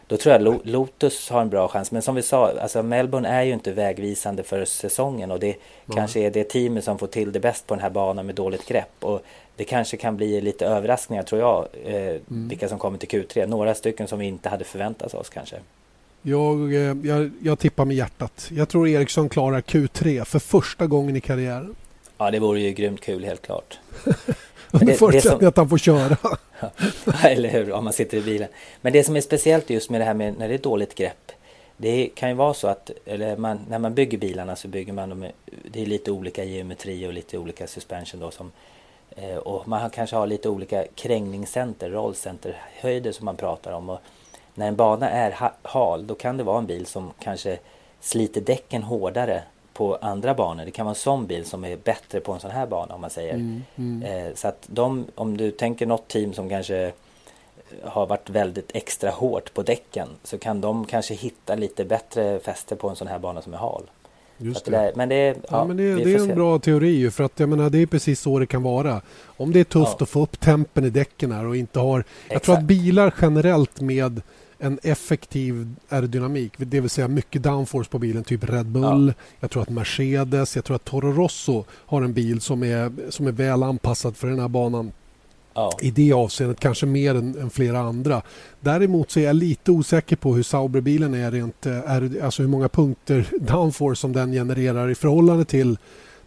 Då 0.07 0.17
tror 0.17 0.33
jag 0.33 0.67
Lotus 0.67 1.31
har 1.31 1.41
en 1.41 1.49
bra 1.49 1.69
chans. 1.69 1.91
Men 1.91 2.03
som 2.03 2.15
vi 2.15 2.23
sa, 2.23 2.53
alltså 2.61 2.83
Melbourne 2.83 3.29
är 3.29 3.43
ju 3.43 3.53
inte 3.53 3.73
vägvisande 3.73 4.43
för 4.43 4.65
säsongen 4.65 5.31
och 5.31 5.41
det 5.41 5.47
mm. 5.47 5.61
kanske 5.95 6.21
är 6.21 6.31
det 6.31 6.45
teamet 6.45 6.85
som 6.85 6.99
får 6.99 7.07
till 7.07 7.33
det 7.33 7.41
bäst 7.41 7.67
på 7.67 7.75
den 7.75 7.83
här 7.83 7.91
banan 7.91 8.27
med 8.27 8.35
dåligt 8.35 8.67
grepp. 8.67 8.95
Och 9.01 9.23
det 9.61 9.65
kanske 9.65 9.97
kan 9.97 10.17
bli 10.17 10.41
lite 10.41 10.67
överraskningar 10.67 11.23
tror 11.23 11.41
jag, 11.41 11.69
eh, 11.85 11.95
mm. 11.95 12.49
vilka 12.49 12.69
som 12.69 12.79
kommer 12.79 12.99
till 12.99 13.09
Q3. 13.09 13.47
Några 13.47 13.75
stycken 13.75 14.09
som 14.09 14.19
vi 14.19 14.27
inte 14.27 14.49
hade 14.49 14.65
förväntat 14.65 15.15
oss 15.15 15.29
kanske. 15.29 15.57
Jag, 16.23 16.75
eh, 16.75 16.97
jag, 17.03 17.31
jag 17.43 17.59
tippar 17.59 17.85
med 17.85 17.97
hjärtat. 17.97 18.49
Jag 18.53 18.69
tror 18.69 18.89
Eriksson 18.89 19.29
klarar 19.29 19.61
Q3 19.61 20.25
för 20.25 20.39
första 20.39 20.87
gången 20.87 21.17
i 21.17 21.21
karriären. 21.21 21.75
Ja, 22.19 22.31
det 22.31 22.39
vore 22.39 22.61
ju 22.61 22.71
grymt 22.71 23.01
kul 23.01 23.25
helt 23.25 23.43
klart. 23.43 23.79
Under 24.71 24.95
förutsättning 24.95 25.49
att 25.49 25.57
han 25.57 25.69
får 25.69 25.79
köra. 25.79 26.17
Eller 27.25 27.49
hur, 27.49 27.73
om 27.73 27.85
man 27.85 27.93
sitter 27.93 28.19
i 28.19 28.23
bilen. 28.23 28.49
Men 28.81 28.93
det 28.93 29.05
som 29.05 29.17
är 29.17 29.21
speciellt 29.21 29.71
just 29.71 29.91
med 29.91 30.01
det 30.01 30.05
här 30.05 30.15
med 30.15 30.39
när 30.39 30.49
det 30.49 30.55
är 30.55 30.59
dåligt 30.59 30.95
grepp. 30.95 31.33
Det 31.77 32.11
kan 32.15 32.29
ju 32.29 32.35
vara 32.35 32.55
så 32.55 32.69
att 32.69 32.91
eller 33.07 33.37
man, 33.37 33.61
när 33.69 33.79
man 33.79 33.95
bygger 33.95 34.19
bilarna 34.19 34.57
så 34.57 34.69
bygger 34.69 34.93
man 34.93 35.09
dem 35.09 35.19
med, 35.19 35.33
det 35.73 35.83
är 35.83 35.87
lite 35.87 36.11
olika 36.11 36.45
geometri 36.45 37.07
och 37.07 37.13
lite 37.13 37.39
olika 37.39 37.67
suspension 37.67 38.21
då 38.21 38.31
som 38.31 38.53
och 39.43 39.69
man 39.69 39.91
kanske 39.91 40.17
har 40.17 40.27
lite 40.27 40.49
olika 40.49 40.85
krängningscenter, 40.95 41.91
rollcenterhöjder 41.91 43.13
som 43.13 43.25
man 43.25 43.37
pratar 43.37 43.73
om. 43.73 43.91
Och 43.91 43.99
när 44.55 44.69
en 44.69 44.77
bana 44.77 45.11
är 45.11 45.53
hal 45.63 46.07
då 46.07 46.15
kan 46.15 46.37
det 46.37 46.43
vara 46.45 46.59
en 46.59 46.67
bil 46.67 46.87
som 46.87 47.11
kanske 47.19 47.59
sliter 48.01 48.41
däcken 48.41 48.83
hårdare 48.83 49.43
på 49.73 49.97
andra 50.01 50.35
banor. 50.35 50.65
Det 50.65 50.71
kan 50.71 50.87
vara 50.87 50.95
en 50.95 51.01
sån 51.01 51.27
bil 51.27 51.45
som 51.45 51.65
är 51.65 51.77
bättre 51.77 52.21
på 52.21 52.33
en 52.33 52.41
sån 52.41 52.51
här 52.51 52.67
bana 52.67 52.95
om 52.95 53.01
man 53.01 53.11
säger. 53.11 53.35
Mm, 53.35 53.63
mm. 53.77 54.03
Eh, 54.03 54.35
så 54.35 54.49
att 54.49 54.67
de, 54.67 55.07
om 55.15 55.37
du 55.37 55.51
tänker 55.51 55.87
något 55.87 56.09
team 56.09 56.33
som 56.33 56.49
kanske 56.49 56.93
har 57.83 58.07
varit 58.07 58.31
väldigt 58.31 58.71
extra 58.75 59.11
hårt 59.11 59.55
på 59.55 59.63
däcken 59.63 60.09
så 60.25 60.39
kan 60.39 60.61
de 60.61 60.85
kanske 60.85 61.15
hitta 61.15 61.55
lite 61.55 61.85
bättre 61.85 62.39
fäste 62.39 62.77
på 62.77 62.89
en 62.89 62.97
sån 62.97 63.09
här 63.09 63.19
bana 63.19 63.43
som 63.43 63.55
är 63.55 63.59
hal. 63.59 63.83
Just 64.43 64.65
det. 64.65 64.71
Där, 64.71 64.93
men 64.97 65.09
det, 65.09 65.17
ja, 65.17 65.35
ja, 65.51 65.65
men 65.65 65.77
det, 65.77 65.95
det 65.95 66.15
är 66.15 66.19
en 66.19 66.27
se. 66.27 66.35
bra 66.35 66.59
teori 66.59 67.11
för 67.11 67.25
att 67.25 67.41
jag 67.41 67.49
menar, 67.49 67.71
det 67.71 67.79
är 67.79 67.87
precis 67.87 68.21
så 68.21 68.39
det 68.39 68.47
kan 68.47 68.63
vara. 68.63 69.01
Om 69.25 69.53
det 69.53 69.61
är 69.61 69.65
tufft 69.65 69.97
ja. 69.99 70.03
att 70.03 70.09
få 70.09 70.23
upp 70.23 70.41
tempen 70.41 70.85
i 70.85 70.91
däcken 70.91 71.33
här 71.33 71.47
och 71.47 71.57
inte 71.57 71.79
har... 71.79 72.01
Exakt. 72.01 72.33
Jag 72.33 72.43
tror 72.43 72.57
att 72.57 72.65
bilar 72.65 73.15
generellt 73.21 73.81
med 73.81 74.23
en 74.59 74.79
effektiv 74.83 75.75
aerodynamik, 75.89 76.53
det 76.57 76.81
vill 76.81 76.91
säga 76.91 77.09
mycket 77.09 77.43
downforce 77.43 77.91
på 77.91 77.99
bilen, 77.99 78.25
typ 78.25 78.51
Red 78.51 78.67
Bull. 78.67 79.07
Ja. 79.17 79.25
Jag 79.41 79.51
tror 79.51 79.63
att 79.63 79.71
Mercedes, 79.71 80.57
jag 80.57 80.65
tror 80.65 80.77
att 80.77 80.85
Toro 80.85 81.13
Rosso 81.13 81.65
har 81.71 82.03
en 82.03 82.13
bil 82.13 82.41
som 82.41 82.63
är, 82.63 82.93
som 83.11 83.27
är 83.27 83.33
väl 83.33 83.63
anpassad 83.63 84.17
för 84.17 84.29
den 84.29 84.39
här 84.39 84.49
banan. 84.49 84.93
Ja. 85.55 85.73
I 85.81 85.91
det 85.91 86.13
avseendet, 86.13 86.61
kanske 86.61 86.87
mer 86.87 87.15
än, 87.15 87.39
än, 87.39 87.51
flera 87.51 87.79
andra. 87.79 88.23
Däremot 88.61 89.11
så 89.11 89.21
är 89.21 89.25
jag 89.25 89.37
lite 89.37 89.71
osäker 89.71 90.17
på 90.17 90.35
hur 90.35 90.43
Sauberbilen 90.43 91.15
är 91.15 91.31
rent, 91.31 91.67
är, 91.67 92.25
alltså 92.25 92.43
hur 92.43 92.49
många 92.49 92.69
punkter 92.69 93.29
downforce 93.41 94.01
som 94.01 94.13
den 94.13 94.33
genererar 94.33 94.91
i 94.91 94.95
förhållande 94.95 95.45
till 95.45 95.79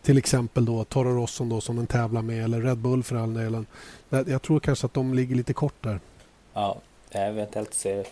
till 0.01 0.17
exempel 0.17 0.65
då 0.65 0.83
Toro 0.83 1.21
Rosso 1.21 1.45
då, 1.45 1.61
som 1.61 1.75
den 1.75 1.87
tävlar 1.87 2.21
med 2.21 2.43
eller 2.43 2.61
Red 2.61 2.77
Bull 2.77 3.03
för 3.03 3.15
all 3.15 3.33
delen. 3.33 3.65
Jag 4.09 4.41
tror 4.41 4.59
kanske 4.59 4.85
att 4.85 4.93
de 4.93 5.13
ligger 5.13 5.35
lite 5.35 5.53
kort 5.53 5.83
där. 5.83 5.99
Ja, 6.53 6.77
eventuellt 7.11 7.73
ser 7.73 8.05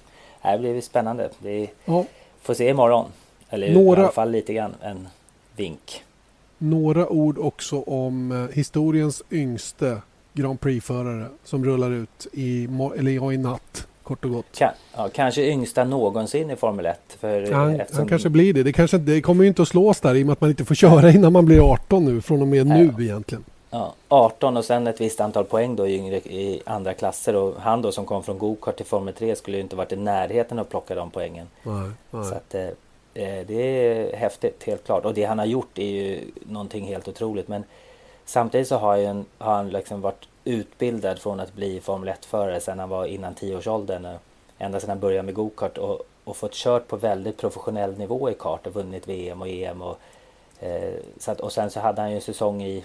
det 0.43 0.59
blir 0.59 0.81
spännande. 0.81 1.29
Vi 1.39 1.69
ja. 1.85 2.05
får 2.41 2.53
se 2.53 2.69
imorgon. 2.69 3.05
Eller 3.49 3.73
Några... 3.73 4.01
i 4.01 4.03
alla 4.03 4.11
fall 4.11 4.31
lite 4.31 4.53
grann 4.53 4.75
en 4.81 5.07
vink. 5.55 6.03
Några 6.57 7.09
ord 7.09 7.37
också 7.37 7.81
om 7.81 8.31
eh, 8.31 8.55
historiens 8.55 9.23
yngste 9.31 10.01
Grand 10.33 10.59
Prix-förare 10.59 11.25
som 11.43 11.65
rullar 11.65 11.91
ut 11.91 12.27
i, 12.31 12.67
eller 12.97 13.31
i 13.31 13.37
natt 13.37 13.87
kort 14.03 14.25
och 14.25 14.31
gott. 14.31 14.45
Kan, 14.57 14.71
ja, 14.95 15.09
kanske 15.13 15.41
yngsta 15.41 15.83
någonsin 15.83 16.51
i 16.51 16.55
Formel 16.55 16.85
1. 16.85 16.99
För 17.19 17.51
han, 17.51 17.75
eftersom... 17.75 17.97
han 17.97 18.07
kanske 18.07 18.29
blir 18.29 18.53
det. 18.53 18.63
Det, 18.63 18.73
kanske, 18.73 18.97
det 18.97 19.21
kommer 19.21 19.43
ju 19.43 19.47
inte 19.47 19.61
att 19.61 19.67
slås 19.67 19.99
där 19.99 20.15
i 20.15 20.21
och 20.21 20.25
med 20.25 20.33
att 20.33 20.41
man 20.41 20.49
inte 20.49 20.65
får 20.65 20.75
köra 20.75 21.11
innan 21.11 21.33
man 21.33 21.45
blir 21.45 21.71
18 21.73 22.05
nu 22.05 22.21
från 22.21 22.41
och 22.41 22.47
med 22.47 22.67
ja. 22.67 22.73
nu 22.77 23.03
egentligen. 23.03 23.43
Ja, 23.69 23.93
18 24.07 24.57
och 24.57 24.65
sen 24.65 24.87
ett 24.87 25.01
visst 25.01 25.21
antal 25.21 25.45
poäng 25.45 25.75
då 25.75 25.87
i, 25.87 25.95
yngre, 25.95 26.15
i 26.15 26.61
andra 26.65 26.93
klasser 26.93 27.35
och 27.35 27.55
han 27.59 27.81
då 27.81 27.91
som 27.91 28.05
kom 28.05 28.23
från 28.23 28.37
gokart 28.37 28.77
till 28.77 28.85
Formel 28.85 29.13
3 29.13 29.35
skulle 29.35 29.57
ju 29.57 29.63
inte 29.63 29.75
varit 29.75 29.91
i 29.91 29.95
närheten 29.95 30.59
att 30.59 30.69
plocka 30.69 30.95
de 30.95 31.11
poängen. 31.11 31.47
Nej, 31.63 31.91
nej. 32.11 32.25
Så 32.25 32.35
att, 32.35 32.55
eh, 32.55 32.67
eh, 33.13 33.45
det 33.47 33.53
är 33.53 34.17
häftigt 34.17 34.63
helt 34.63 34.85
klart 34.85 35.05
och 35.05 35.13
det 35.13 35.23
han 35.23 35.39
har 35.39 35.45
gjort 35.45 35.77
är 35.77 35.85
ju 35.85 36.19
någonting 36.45 36.85
helt 36.85 37.07
otroligt 37.07 37.47
men 37.47 37.63
samtidigt 38.31 38.67
så 38.67 38.77
har, 38.77 38.97
en, 38.97 39.25
har 39.37 39.53
han 39.53 39.69
liksom 39.69 40.01
varit 40.01 40.27
utbildad 40.43 41.19
från 41.19 41.39
att 41.39 41.53
bli 41.53 41.81
Formel 41.81 42.09
1-förare 42.09 42.59
sedan 42.59 42.79
han 42.79 42.89
var 42.89 43.05
innan 43.05 43.35
10-årsåldern. 43.35 44.17
Ända 44.57 44.79
sedan 44.79 44.89
han 44.89 44.99
började 44.99 45.23
med 45.23 45.33
gokart 45.33 45.77
och, 45.77 46.01
och 46.23 46.37
fått 46.37 46.53
kört 46.53 46.87
på 46.87 46.97
väldigt 46.97 47.37
professionell 47.37 47.97
nivå 47.97 48.29
i 48.29 48.33
kart 48.33 48.67
och 48.67 48.73
vunnit 48.73 49.07
VM 49.07 49.41
och 49.41 49.47
EM. 49.47 49.81
Och, 49.81 49.97
eh, 50.59 50.93
så 51.19 51.31
att, 51.31 51.39
och 51.39 51.51
sen 51.51 51.69
så 51.69 51.79
hade 51.79 52.01
han 52.01 52.09
ju 52.09 52.15
en 52.15 52.21
säsong 52.21 52.63
i 52.63 52.83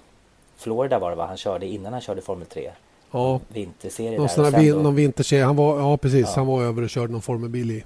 Florida 0.57 0.99
var 0.99 1.11
det 1.11 1.17
va? 1.17 1.27
Han 1.27 1.37
körde 1.37 1.67
innan 1.67 1.93
han 1.93 2.03
körde 2.03 2.21
Formel 2.23 2.47
3. 2.47 2.71
Ja. 3.11 3.41
Vinterserie 3.49 4.19
någon 4.19 4.29
där. 4.37 4.61
Vin, 4.61 4.75
då, 4.75 4.83
någon 4.83 4.95
vinterserie. 4.95 5.45
Han 5.45 5.57
var, 5.57 5.79
ja 5.79 5.97
precis, 5.97 6.27
ja. 6.27 6.33
han 6.37 6.47
var 6.47 6.63
över 6.63 6.83
och 6.83 6.91
körde 6.91 7.13
någon 7.13 7.23
Formelbil 7.23 7.71
i 7.71 7.85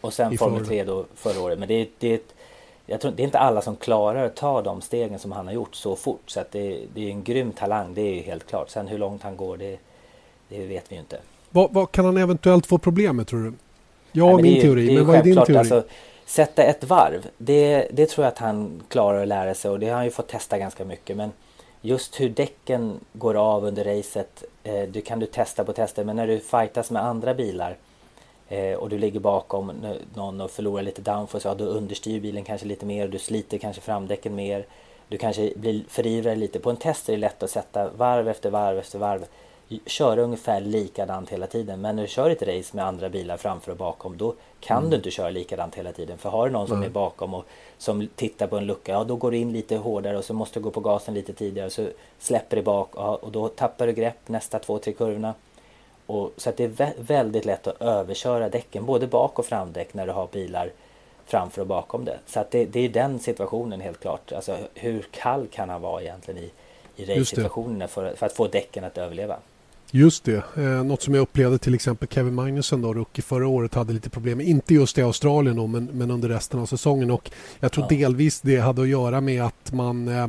Och 0.00 0.12
sen 0.12 0.32
i 0.32 0.38
Formel 0.38 0.66
3 0.66 0.84
då 0.84 1.04
förra 1.14 1.40
året. 1.40 1.58
Men 1.58 1.68
det, 1.68 1.88
det, 1.98 2.22
jag 2.90 3.00
tror, 3.00 3.12
det 3.12 3.22
är 3.22 3.24
inte 3.24 3.38
alla 3.38 3.62
som 3.62 3.76
klarar 3.76 4.24
att 4.24 4.36
ta 4.36 4.62
de 4.62 4.80
stegen 4.80 5.18
som 5.18 5.32
han 5.32 5.46
har 5.46 5.54
gjort 5.54 5.74
så 5.74 5.96
fort. 5.96 6.22
Så 6.26 6.40
att 6.40 6.52
det, 6.52 6.80
det 6.94 7.06
är 7.06 7.10
en 7.10 7.24
grym 7.24 7.52
talang, 7.52 7.94
det 7.94 8.00
är 8.00 8.22
helt 8.22 8.46
klart. 8.46 8.70
Sen 8.70 8.88
hur 8.88 8.98
långt 8.98 9.22
han 9.22 9.36
går, 9.36 9.56
det, 9.56 9.78
det 10.48 10.66
vet 10.66 10.84
vi 10.88 10.94
ju 10.94 11.00
inte. 11.00 11.18
Vad, 11.50 11.72
vad, 11.72 11.92
kan 11.92 12.04
han 12.04 12.16
eventuellt 12.16 12.66
få 12.66 12.78
problem 12.78 13.16
med 13.16 13.26
tror 13.26 13.44
du? 13.44 13.52
Jag 14.12 14.26
har 14.26 14.42
min 14.42 14.60
teori, 14.60 14.94
men 14.94 15.06
vad 15.06 15.16
är 15.16 15.22
din 15.22 15.34
teori? 15.34 15.56
Alltså, 15.56 15.82
sätta 16.26 16.62
ett 16.62 16.84
varv, 16.84 17.26
det, 17.38 17.88
det 17.92 18.06
tror 18.06 18.24
jag 18.24 18.32
att 18.32 18.38
han 18.38 18.82
klarar 18.88 19.22
att 19.22 19.28
lära 19.28 19.54
sig 19.54 19.70
och 19.70 19.80
det 19.80 19.88
har 19.88 19.96
han 19.96 20.04
ju 20.04 20.10
fått 20.10 20.28
testa 20.28 20.58
ganska 20.58 20.84
mycket. 20.84 21.16
Men 21.16 21.32
just 21.80 22.20
hur 22.20 22.28
däcken 22.28 23.00
går 23.12 23.34
av 23.34 23.64
under 23.64 23.84
racet, 23.84 24.44
eh, 24.62 24.82
det 24.88 25.00
kan 25.00 25.18
du 25.20 25.26
testa 25.26 25.64
på 25.64 25.72
tester. 25.72 26.04
Men 26.04 26.16
när 26.16 26.26
du 26.26 26.38
fightas 26.38 26.90
med 26.90 27.04
andra 27.04 27.34
bilar 27.34 27.76
och 28.78 28.88
du 28.88 28.98
ligger 28.98 29.20
bakom 29.20 29.72
någon 30.14 30.40
och 30.40 30.50
förlorar 30.50 30.82
lite 30.82 31.02
downforce, 31.02 31.48
ja 31.48 31.54
då 31.54 31.64
understyr 31.64 32.20
bilen 32.20 32.44
kanske 32.44 32.66
lite 32.66 32.86
mer, 32.86 33.08
du 33.08 33.18
sliter 33.18 33.58
kanske 33.58 33.82
framdäcken 33.82 34.34
mer. 34.34 34.66
Du 35.10 35.18
kanske 35.18 35.52
blir 35.56 35.84
förivrar 35.88 36.36
lite. 36.36 36.60
På 36.60 36.70
en 36.70 36.76
test 36.76 37.08
är 37.08 37.12
det 37.12 37.18
lätt 37.18 37.42
att 37.42 37.50
sätta 37.50 37.90
varv 37.90 38.28
efter 38.28 38.50
varv 38.50 38.78
efter 38.78 38.98
varv. 38.98 39.24
Köra 39.86 40.20
ungefär 40.20 40.60
likadant 40.60 41.30
hela 41.30 41.46
tiden. 41.46 41.80
Men 41.80 41.96
när 41.96 42.02
du 42.02 42.08
kör 42.08 42.30
ett 42.30 42.42
race 42.42 42.76
med 42.76 42.84
andra 42.84 43.08
bilar 43.08 43.36
framför 43.36 43.70
och 43.72 43.78
bakom 43.78 44.16
då 44.16 44.34
kan 44.60 44.78
mm. 44.78 44.90
du 44.90 44.96
inte 44.96 45.10
köra 45.10 45.30
likadant 45.30 45.74
hela 45.74 45.92
tiden. 45.92 46.18
För 46.18 46.30
har 46.30 46.46
du 46.46 46.52
någon 46.52 46.66
som 46.66 46.76
mm. 46.76 46.88
är 46.88 46.92
bakom 46.92 47.34
och 47.34 47.44
som 47.78 48.08
tittar 48.16 48.46
på 48.46 48.56
en 48.56 48.66
lucka, 48.66 48.92
ja 48.92 49.04
då 49.04 49.16
går 49.16 49.30
du 49.30 49.36
in 49.36 49.52
lite 49.52 49.76
hårdare 49.76 50.18
och 50.18 50.24
så 50.24 50.34
måste 50.34 50.58
du 50.58 50.62
gå 50.62 50.70
på 50.70 50.80
gasen 50.80 51.14
lite 51.14 51.32
tidigare. 51.32 51.70
Så 51.70 51.86
släpper 52.18 52.56
du 52.56 52.62
bak 52.62 52.94
och 52.94 53.32
då 53.32 53.48
tappar 53.48 53.86
du 53.86 53.92
grepp 53.92 54.28
nästa 54.28 54.58
två, 54.58 54.78
tre 54.78 54.92
kurvorna. 54.92 55.34
Och, 56.10 56.32
så 56.36 56.48
att 56.48 56.56
det 56.56 56.64
är 56.80 57.02
väldigt 57.02 57.44
lätt 57.44 57.66
att 57.66 57.82
överköra 57.82 58.48
däcken, 58.48 58.86
både 58.86 59.06
bak 59.06 59.38
och 59.38 59.46
framdäck 59.46 59.94
när 59.94 60.06
du 60.06 60.12
har 60.12 60.28
bilar 60.32 60.70
framför 61.26 61.60
och 61.60 61.66
bakom 61.66 62.04
det. 62.04 62.18
Så 62.26 62.40
att 62.40 62.50
det, 62.50 62.64
det 62.64 62.80
är 62.80 62.88
den 62.88 63.18
situationen 63.18 63.80
helt 63.80 64.00
klart. 64.00 64.32
Alltså 64.32 64.58
hur 64.74 65.06
kall 65.10 65.46
kan 65.52 65.68
han 65.68 65.82
vara 65.82 66.02
egentligen 66.02 66.42
i, 66.42 66.50
i 66.96 67.04
race-situationerna 67.04 67.88
för, 67.88 68.14
för 68.16 68.26
att 68.26 68.32
få 68.32 68.46
däcken 68.46 68.84
att 68.84 68.98
överleva? 68.98 69.36
Just 69.90 70.24
det. 70.24 70.44
Eh, 70.56 70.62
något 70.62 71.02
som 71.02 71.14
jag 71.14 71.22
upplevde 71.22 71.58
till 71.58 71.74
exempel 71.74 72.08
Kevin 72.08 72.34
Magnusson, 72.34 72.82
då, 72.82 72.94
rookie 72.94 73.22
förra 73.22 73.48
året, 73.48 73.74
hade 73.74 73.92
lite 73.92 74.10
problem. 74.10 74.40
Inte 74.40 74.74
just 74.74 74.98
i 74.98 75.02
Australien 75.02 75.56
då, 75.56 75.66
men, 75.66 75.88
men 75.92 76.10
under 76.10 76.28
resten 76.28 76.60
av 76.60 76.66
säsongen. 76.66 77.10
Och 77.10 77.30
jag 77.60 77.72
tror 77.72 77.86
ja. 77.90 77.98
delvis 77.98 78.40
det 78.40 78.56
hade 78.56 78.82
att 78.82 78.88
göra 78.88 79.20
med 79.20 79.44
att 79.44 79.72
man 79.72 80.08
eh, 80.08 80.28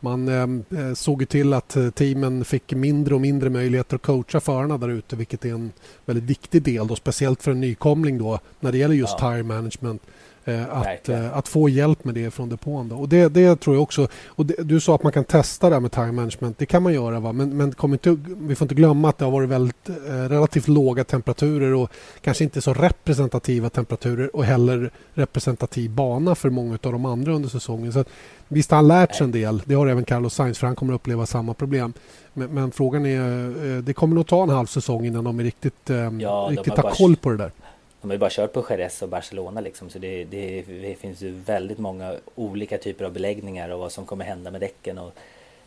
man 0.00 0.28
eh, 0.28 0.94
såg 0.94 1.28
till 1.28 1.52
att 1.52 1.76
eh, 1.76 1.90
teamen 1.90 2.44
fick 2.44 2.74
mindre 2.74 3.14
och 3.14 3.20
mindre 3.20 3.50
möjligheter 3.50 3.96
att 3.96 4.02
coacha 4.02 4.40
förarna 4.40 4.78
där 4.78 4.88
ute 4.88 5.16
vilket 5.16 5.44
är 5.44 5.50
en 5.50 5.72
väldigt 6.04 6.24
viktig 6.24 6.62
del, 6.62 6.86
då, 6.86 6.96
speciellt 6.96 7.42
för 7.42 7.50
en 7.50 7.60
nykomling 7.60 8.18
då, 8.18 8.40
när 8.60 8.72
det 8.72 8.78
gäller 8.78 8.94
just 8.94 9.16
ja. 9.20 9.30
tire 9.32 9.42
management. 9.42 10.02
Eh, 10.48 10.76
att, 10.76 11.08
eh, 11.08 11.36
att 11.36 11.48
få 11.48 11.68
hjälp 11.68 12.04
med 12.04 12.14
det 12.14 12.30
från 12.30 12.48
depån. 12.48 12.88
Då. 12.88 12.96
Och 12.96 13.08
det, 13.08 13.28
det 13.28 13.60
tror 13.60 13.76
jag 13.76 13.82
också. 13.82 14.08
Och 14.26 14.46
det, 14.46 14.54
du 14.58 14.80
sa 14.80 14.94
att 14.94 15.02
man 15.02 15.12
kan 15.12 15.24
testa 15.24 15.68
det 15.68 15.74
här 15.74 15.80
med 15.80 15.92
time 15.92 16.12
management. 16.12 16.58
Det 16.58 16.66
kan 16.66 16.82
man 16.82 16.92
göra. 16.94 17.20
Va? 17.20 17.32
Men, 17.32 17.56
men 17.56 17.72
kom 17.72 17.92
inte, 17.92 18.16
vi 18.26 18.54
får 18.54 18.64
inte 18.64 18.74
glömma 18.74 19.08
att 19.08 19.18
det 19.18 19.24
har 19.24 19.32
varit 19.32 19.48
väldigt, 19.48 19.88
eh, 19.88 19.94
relativt 20.12 20.68
låga 20.68 21.04
temperaturer 21.04 21.74
och 21.74 21.90
kanske 22.20 22.44
inte 22.44 22.60
så 22.60 22.74
representativa 22.74 23.70
temperaturer 23.70 24.36
och 24.36 24.44
heller 24.44 24.90
representativ 25.14 25.90
bana 25.90 26.34
för 26.34 26.50
många 26.50 26.78
av 26.82 26.92
de 26.92 27.04
andra 27.04 27.32
under 27.32 27.48
säsongen. 27.48 27.92
Så 27.92 28.00
att, 28.00 28.08
visst 28.48 28.70
har 28.70 28.76
han 28.76 28.88
lärt 28.88 29.14
sig 29.14 29.24
en 29.24 29.32
del. 29.32 29.62
Det 29.64 29.74
har 29.74 29.86
även 29.86 30.04
Carlos 30.04 30.34
Sainz 30.34 30.58
för 30.58 30.66
han 30.66 30.76
kommer 30.76 30.92
att 30.94 31.00
uppleva 31.00 31.26
samma 31.26 31.54
problem. 31.54 31.92
Men, 32.32 32.50
men 32.50 32.70
frågan 32.70 33.06
är, 33.06 33.46
eh, 33.76 33.82
det 33.82 33.92
kommer 33.92 34.14
nog 34.14 34.26
ta 34.26 34.42
en 34.42 34.48
halv 34.48 34.66
säsong 34.66 35.06
innan 35.06 35.24
de 35.24 35.40
är 35.40 35.44
riktigt, 35.44 35.90
eh, 35.90 35.96
ja, 36.18 36.48
riktigt 36.50 36.76
har 36.76 36.90
koll 36.90 37.16
på 37.16 37.30
det 37.30 37.36
där. 37.36 37.50
De 38.00 38.10
har 38.10 38.14
ju 38.14 38.18
bara 38.18 38.30
kört 38.30 38.52
på 38.52 38.64
Jerez 38.70 39.02
och 39.02 39.08
Barcelona 39.08 39.60
liksom 39.60 39.90
så 39.90 39.98
det, 39.98 40.24
det, 40.24 40.62
det, 40.62 40.94
finns 40.94 41.20
ju 41.20 41.30
väldigt 41.30 41.78
många 41.78 42.14
olika 42.34 42.78
typer 42.78 43.04
av 43.04 43.12
beläggningar 43.12 43.68
och 43.68 43.78
vad 43.78 43.92
som 43.92 44.06
kommer 44.06 44.24
hända 44.24 44.50
med 44.50 44.60
däcken 44.60 44.98
och 44.98 45.12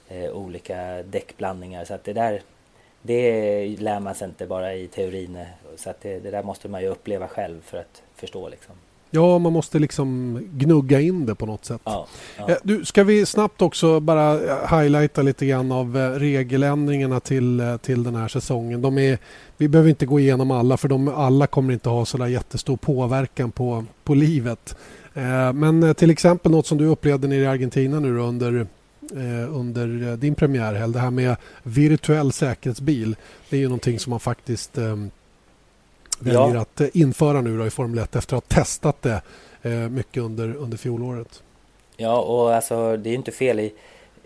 eh, 0.07 0.31
olika 0.31 1.03
däckblandningar. 1.03 1.85
Så 1.85 1.93
att 1.93 2.03
det 2.03 2.13
där 2.13 2.41
det 3.01 3.77
lär 3.79 3.99
man 3.99 4.15
sig 4.15 4.27
inte 4.27 4.45
bara 4.45 4.73
i 4.73 4.87
teorin. 4.87 5.37
Så 5.75 5.89
att 5.89 6.01
det, 6.01 6.19
det 6.19 6.31
där 6.31 6.43
måste 6.43 6.69
man 6.69 6.81
ju 6.81 6.87
uppleva 6.87 7.27
själv 7.27 7.61
för 7.61 7.77
att 7.77 8.01
förstå. 8.15 8.49
Liksom. 8.49 8.75
Ja, 9.13 9.39
man 9.39 9.53
måste 9.53 9.79
liksom 9.79 10.39
gnugga 10.53 10.99
in 10.99 11.25
det 11.25 11.35
på 11.35 11.45
något 11.45 11.65
sätt. 11.65 11.81
Ja, 11.83 12.07
ja. 12.37 12.49
Eh, 12.49 12.57
Du, 12.63 12.85
ska 12.85 13.03
vi 13.03 13.25
snabbt 13.25 13.61
också 13.61 13.99
bara 13.99 14.33
eh, 14.33 14.79
highlighta 14.79 15.21
lite 15.21 15.45
grann 15.45 15.71
av 15.71 15.97
eh, 15.97 16.09
regeländringarna 16.09 17.19
till, 17.19 17.77
till 17.81 18.03
den 18.03 18.15
här 18.15 18.27
säsongen. 18.27 18.81
De 18.81 18.97
är, 18.97 19.19
vi 19.61 19.67
behöver 19.67 19.89
inte 19.89 20.05
gå 20.05 20.19
igenom 20.19 20.51
alla 20.51 20.77
för 20.77 20.87
de 20.87 21.07
alla 21.07 21.47
kommer 21.47 21.73
inte 21.73 21.89
ha 21.89 22.05
så 22.05 22.17
där 22.17 22.27
jättestor 22.27 22.77
påverkan 22.77 23.51
på, 23.51 23.85
på 24.03 24.13
livet. 24.13 24.75
Eh, 25.13 25.53
Men 25.53 25.83
eh, 25.83 25.93
till 25.93 26.09
exempel 26.09 26.51
något 26.51 26.67
som 26.67 26.77
du 26.77 26.85
upplevde 26.85 27.27
nere 27.27 27.39
i 27.39 27.45
Argentina 27.47 27.99
nu 27.99 28.19
under, 28.19 28.67
eh, 29.11 29.55
under 29.57 30.07
eh, 30.07 30.13
din 30.17 30.35
premiärhelg. 30.35 30.93
Det 30.93 30.99
här 30.99 31.11
med 31.11 31.35
virtuell 31.63 32.31
säkerhetsbil. 32.31 33.15
Det 33.49 33.55
är 33.55 33.59
ju 33.59 33.67
någonting 33.67 33.99
som 33.99 34.09
man 34.09 34.19
faktiskt 34.19 34.77
eh, 34.77 34.95
väljer 36.19 36.55
Ja. 36.55 36.61
att 36.61 36.81
eh, 36.81 36.87
införa 36.93 37.41
nu 37.41 37.57
då 37.57 37.65
i 37.65 37.69
Formel 37.69 37.99
1 37.99 38.15
efter 38.15 38.37
att 38.37 38.53
ha 38.53 38.63
testat 38.63 39.01
det 39.01 39.21
mycket 39.89 40.23
under, 40.23 40.55
under 40.55 40.77
fjolåret. 40.77 41.43
Ja, 41.97 42.21
och 42.21 42.53
alltså 42.55 42.97
det 42.97 43.09
är 43.09 43.11
ju 43.11 43.17
inte 43.17 43.31
fel 43.31 43.59
i... 43.59 43.73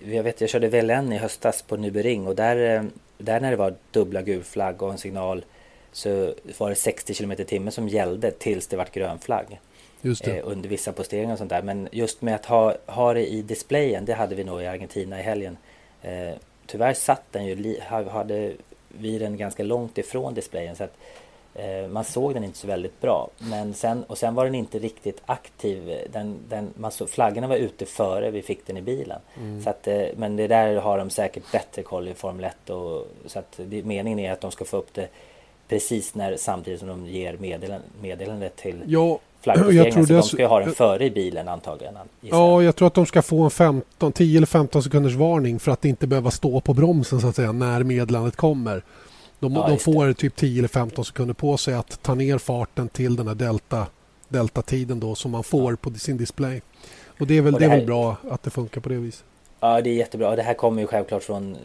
Jag 0.06 0.24
vet, 0.24 0.41
jag 0.41 0.50
körde 0.50 0.67
VLN 0.67 1.13
i 1.13 1.17
höstas 1.17 1.62
på 1.62 1.78
Nürburgring 1.78 2.28
och 2.28 2.36
där, 2.36 2.86
där 3.17 3.39
när 3.39 3.51
det 3.51 3.58
var 3.58 3.75
dubbla 3.91 4.21
gul 4.21 4.43
flagg 4.43 4.82
och 4.82 4.91
en 4.91 4.97
signal 4.97 5.45
så 5.91 6.34
var 6.58 6.69
det 6.69 6.75
60 6.75 7.13
km 7.13 7.32
i 7.32 7.36
timmen 7.36 7.71
som 7.71 7.89
gällde 7.89 8.32
tills 8.32 8.67
det 8.67 8.78
vart 8.78 8.91
grön 8.91 9.19
flagg 9.19 9.60
eh, 10.28 10.41
under 10.43 10.69
vissa 10.69 10.91
posteringar 10.91 11.32
och 11.32 11.38
sånt 11.38 11.49
där. 11.49 11.62
Men 11.62 11.89
just 11.91 12.21
med 12.21 12.36
att 12.36 12.45
ha, 12.45 12.75
ha 12.86 13.13
det 13.13 13.28
i 13.28 13.41
displayen, 13.41 14.06
det 14.06 14.13
hade 14.13 14.36
vi 14.36 14.43
nog 14.43 14.62
i 14.62 14.67
Argentina 14.67 15.19
i 15.19 15.23
helgen. 15.23 15.58
Eh, 16.01 16.34
tyvärr 16.65 16.93
satt 16.93 17.23
den 17.32 17.45
ju, 17.45 17.80
hade 18.10 18.54
vi 18.88 19.19
den 19.19 19.38
ganska 19.38 19.63
långt 19.63 19.97
ifrån 19.97 20.34
displayen 20.34 20.75
så 20.75 20.84
att 20.84 20.97
man 21.89 22.03
såg 22.03 22.33
den 22.33 22.43
inte 22.43 22.57
så 22.57 22.67
väldigt 22.67 23.01
bra. 23.01 23.29
Men 23.37 23.73
sen, 23.73 24.03
och 24.03 24.17
sen 24.17 24.35
var 24.35 24.45
den 24.45 24.55
inte 24.55 24.79
riktigt 24.79 25.21
aktiv. 25.25 26.07
Den, 26.13 26.37
den, 26.49 26.73
man 26.75 26.91
såg, 26.91 27.09
flaggorna 27.09 27.47
var 27.47 27.55
ute 27.55 27.85
före 27.85 28.31
vi 28.31 28.41
fick 28.41 28.67
den 28.67 28.77
i 28.77 28.81
bilen. 28.81 29.19
Så 29.63 29.69
att, 29.69 29.87
eh, 29.87 30.05
men 30.15 30.35
det 30.35 30.47
där 30.47 30.75
har 30.75 30.97
de 30.97 31.09
säkert 31.09 31.51
bättre 31.51 31.83
koll 31.83 32.07
i 32.07 32.13
Formel 32.13 32.43
1. 32.43 32.69
Och, 32.69 33.07
så 33.25 33.39
att 33.39 33.59
det, 33.65 33.85
meningen 33.85 34.19
är 34.19 34.31
att 34.31 34.41
de 34.41 34.51
ska 34.51 34.65
få 34.65 34.77
upp 34.77 34.93
det 34.93 35.07
precis 35.67 36.15
när, 36.15 36.37
samtidigt 36.37 36.79
som 36.79 36.89
de 36.89 37.07
ger 37.07 37.37
meddelan, 37.37 37.81
meddelandet 38.01 38.55
till 38.55 38.83
Ja, 38.87 39.19
jag 39.71 39.91
tror 39.91 40.05
Så 40.05 40.13
de 40.13 40.23
ska 40.23 40.37
ju 40.37 40.45
ha 40.45 40.59
den 40.59 40.73
före 40.73 41.05
i 41.05 41.11
bilen 41.11 41.47
antagligen. 41.47 41.95
ja, 41.95 42.07
jag. 42.21 42.63
jag 42.63 42.75
tror 42.75 42.87
att 42.87 42.93
de 42.93 43.05
ska 43.05 43.21
få 43.21 43.43
en 43.43 43.51
15, 43.51 44.11
10 44.11 44.37
eller 44.37 44.47
15 44.47 44.83
sekunders 44.83 45.13
varning 45.13 45.59
för 45.59 45.71
att 45.71 45.85
inte 45.85 46.07
behöva 46.07 46.31
stå 46.31 46.61
på 46.61 46.73
bromsen 46.73 47.21
så 47.21 47.27
att 47.27 47.35
säga 47.35 47.51
när 47.51 47.83
meddelandet 47.83 48.35
kommer. 48.35 48.83
De, 49.49 49.55
Ja, 49.55 49.65
de 49.67 49.71
just 49.73 49.86
det. 49.86 49.93
får 49.93 50.13
typ 50.13 50.36
10 50.36 50.60
eller 50.60 50.67
15 50.67 51.05
sekunder 51.05 51.34
på 51.34 51.58
sig 51.58 51.73
att 51.73 52.01
ta 52.03 52.15
ner 52.15 52.38
farten 52.38 52.88
till 52.89 53.15
den 53.15 53.27
här 53.27 53.36
delta, 53.36 53.88
delta-tiden 54.27 54.99
då 54.99 55.15
som 55.15 55.31
man 55.31 55.43
får 55.43 55.75
på 55.75 55.91
sin 55.93 56.17
display. 56.17 56.62
Och 57.19 57.27
det 57.27 57.38
är 57.38 57.41
väl, 57.41 57.53
det 57.53 57.60
det 57.60 57.65
är 57.65 57.69
här- 57.69 57.77
väl 57.77 57.86
bra 57.86 58.17
att 58.29 58.43
det 58.43 58.49
funkar 58.49 58.81
på 58.81 58.89
det 58.89 58.95
viset. 58.95 59.23
Ja, 59.60 59.81
det 59.81 59.89
är 59.89 59.93
jättebra. 59.93 60.29
Och 60.29 60.36
det 60.36 60.43
här 60.43 60.53
kommer 60.53 60.81
ju 60.81 60.88
självklart 60.88 61.23
från 61.23 61.58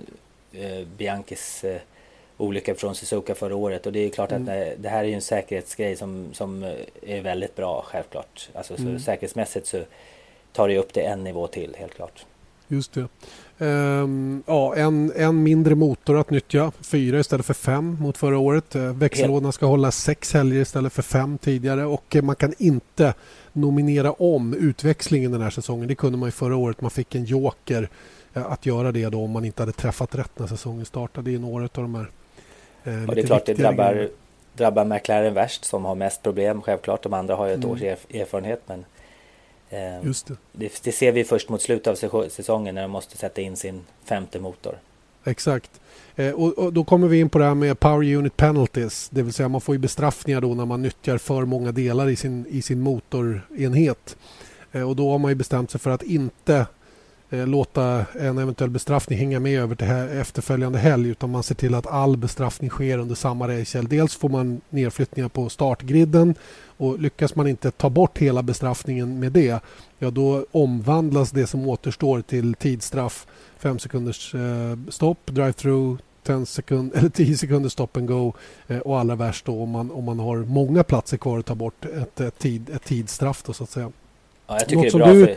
eh, 0.53 0.87
Bianchis 0.99 1.65
eh, 1.65 1.81
olycka 2.37 2.75
från 2.75 2.95
Suzuka 2.95 3.35
förra 3.35 3.57
året. 3.57 3.87
Och 3.87 3.93
det 3.93 4.01
är 4.01 4.11
klart 4.11 4.31
Mm. 4.33 4.43
att 4.43 4.47
det, 4.49 4.75
det 4.79 4.89
här 4.89 4.99
är 5.05 5.09
ju 5.09 5.15
en 5.15 5.23
säkerhetsgrej 5.23 5.97
som, 5.97 6.29
som 6.33 6.63
eh, 6.63 6.73
är 7.07 7.21
väldigt 7.21 7.57
bra, 7.57 7.85
självklart. 7.87 8.49
Alltså 8.55 8.77
så 8.77 8.83
Mm. 8.83 9.01
säkerhetsmässigt 9.01 9.67
så 9.67 9.83
tar 10.53 10.69
det 10.69 10.79
upp 10.79 10.93
det 10.95 11.01
en 11.01 11.25
nivå 11.25 11.47
till, 11.47 11.77
helt 11.79 11.95
klart. 11.95 12.25
Just 12.69 12.93
det. 12.93 13.09
Ehm, 13.61 14.43
ja, 14.47 14.75
en, 14.77 15.13
en 15.17 15.43
mindre 15.43 15.75
motor 15.75 16.19
att 16.21 16.31
nyttja. 16.31 16.73
Fyra 16.81 17.19
istället 17.21 17.47
för 17.47 17.55
fem 17.55 17.97
mot 18.01 18.19
förra 18.19 18.39
året. 18.39 18.75
Eh, 18.75 18.83
växellådorna 18.83 19.53
ska 19.53 19.67
hålla 19.67 19.91
sex 19.91 20.33
helger 20.35 20.61
istället 20.61 20.93
för 20.93 21.03
fem 21.03 21.39
tidigare. 21.39 21.85
Och 21.85 22.17
eh, 22.17 22.23
man 22.23 22.37
kan 22.37 22.55
inte 22.59 23.15
nominera 23.53 24.13
om 24.13 24.55
utväxlingen 24.55 25.33
den 25.33 25.43
här 25.43 25.51
säsongen. 25.51 25.89
Det 25.89 25.95
kunde 25.95 26.19
man 26.19 26.27
ju 26.27 26.31
förra 26.33 26.57
året. 26.57 26.81
Man 26.81 26.91
fick 26.91 27.15
en 27.15 27.25
joker 27.25 27.89
eh, 28.35 28.53
att 28.53 28.67
göra 28.67 28.93
det 28.93 29.09
då 29.09 29.23
om 29.25 29.31
man 29.31 29.45
inte 29.45 29.63
hade 29.63 29.73
träffat 29.73 30.15
rätt 30.15 30.39
när 30.39 30.47
säsongen 30.47 30.85
startade. 30.87 31.31
Är 31.31 31.39
några 31.39 31.65
av 31.65 31.71
de 31.73 31.95
här 31.95 32.07
eh, 32.85 33.09
Och 33.09 33.15
det 33.15 33.21
är 33.21 33.27
klart 33.27 33.47
det 33.47 33.55
drabbar, 33.55 33.93
grejerna. 33.93 34.11
drabbar 34.57 34.85
McLaren 34.85 35.35
värst 35.35 35.65
som 35.65 35.85
har 35.85 35.95
mest 35.95 36.23
problem. 36.23 36.63
Självklart, 36.63 37.03
de 37.03 37.13
andra 37.15 37.35
har 37.35 37.47
ju 37.47 37.53
ett 37.53 37.59
Mm. 37.65 37.71
års 37.71 37.81
erf- 37.81 38.21
erfarenhet. 38.23 38.63
Men 38.67 38.85
Just 40.03 40.27
det. 40.27 40.37
det, 40.53 40.81
det 40.83 40.93
ser 40.93 41.13
vi 41.13 41.25
först 41.25 41.49
mot 41.49 41.63
slutet 41.63 41.87
av 41.87 41.95
säso- 41.95 42.29
säsongen 42.29 42.75
när 42.75 42.83
de 42.83 42.91
måste 42.91 43.17
sätta 43.17 43.41
in 43.41 43.57
sin 43.57 43.81
femte 44.05 44.41
motor. 44.41 44.79
Exakt. 45.25 45.81
Eh, 46.17 46.33
och, 46.33 46.59
och 46.59 46.73
då 46.73 46.85
kommer 46.85 47.09
vi 47.09 47.21
in 47.21 47.29
på 47.31 47.39
det 47.39 47.45
här 47.45 47.55
med 47.55 47.81
Power 47.81 48.15
Unit 48.15 48.37
Penalties. 48.37 49.09
Det 49.09 49.23
vill 49.23 49.33
säga 49.33 49.49
man 49.49 49.61
får 49.61 49.75
ju 49.75 49.79
bestraffningar 49.79 50.41
då 50.41 50.55
när 50.55 50.65
man 50.65 50.83
nyttjar 50.83 51.19
för 51.19 51.45
många 51.45 51.73
delar 51.73 52.09
i 52.09 52.17
sin, 52.17 52.47
i 52.51 52.63
sin 52.63 52.81
motorenhet. 52.81 54.17
Eh, 54.73 54.89
och 54.89 54.97
då 54.97 55.11
har 55.11 55.19
man 55.19 55.31
ju 55.31 55.35
bestämt 55.35 55.71
sig 55.71 55.81
för 55.81 55.91
att 55.91 56.03
inte 56.03 56.67
låta 57.31 58.07
en 58.21 58.39
eventuell 58.39 58.71
bestraffning 58.71 59.19
hänga 59.19 59.41
med 59.41 59.61
över 59.61 59.75
till 59.75 60.19
efterföljande 60.21 60.79
helg 60.79 61.09
utan 61.09 61.31
man 61.31 61.43
ser 61.43 61.55
till 61.55 61.75
att 61.75 61.87
all 61.87 62.17
bestraffning 62.17 62.71
sker 62.71 62.99
under 62.99 63.15
samma 63.15 63.49
racehelg. 63.49 63.89
Dels 63.89 64.15
får 64.15 64.29
man 64.29 64.61
nedflyttningar 64.71 65.29
på 65.29 65.49
startgriden 65.49 66.35
och 66.77 66.99
lyckas 66.99 67.35
man 67.35 67.47
inte 67.47 67.71
ta 67.71 67.91
bort 67.91 68.19
hela 68.19 68.43
bestraffningen 68.43 69.21
med 69.21 69.33
det 69.33 69.61
ja 69.99 70.11
då 70.11 70.47
omvandlas 70.51 71.31
det 71.31 71.47
som 71.47 71.69
återstår 71.69 72.21
till 72.21 72.55
tidsstraff 72.55 73.27
5 73.59 73.79
sekunders 73.79 74.35
eh, 74.35 74.79
stopp, 74.89 75.19
drive-through, 75.27 75.99
10 76.23 76.47
sekund, 76.47 76.93
eller 76.97 77.09
10 77.09 77.37
sekunder 77.37 77.69
stop 77.69 77.89
and 77.93 78.09
go 78.09 78.33
eh, 78.69 78.79
och 78.79 78.99
allra 78.99 79.15
värst 79.15 79.45
då 79.45 79.63
om 79.63 79.71
man, 79.71 79.91
om 79.91 80.05
man 80.05 80.19
har 80.19 80.37
många 80.37 80.85
platser 80.85 81.17
kvar 81.17 81.39
att 81.39 81.47
ta 81.47 81.55
bort 81.55 81.85
ett, 81.85 82.21
ett, 82.21 82.39
tid, 82.39 82.71
ett 82.71 82.85
tidsstraff 82.85 83.43
då, 83.43 83.53
så 83.53 83.65
att 83.65 83.71
säga. 83.71 83.93
Ja, 84.47 84.55
jag 84.59 84.69
tycker 84.69 84.77
Något 84.77 84.93
det 84.93 84.99
är 84.99 85.05
bra 85.05 85.13
du- 85.13 85.27
för 85.27 85.37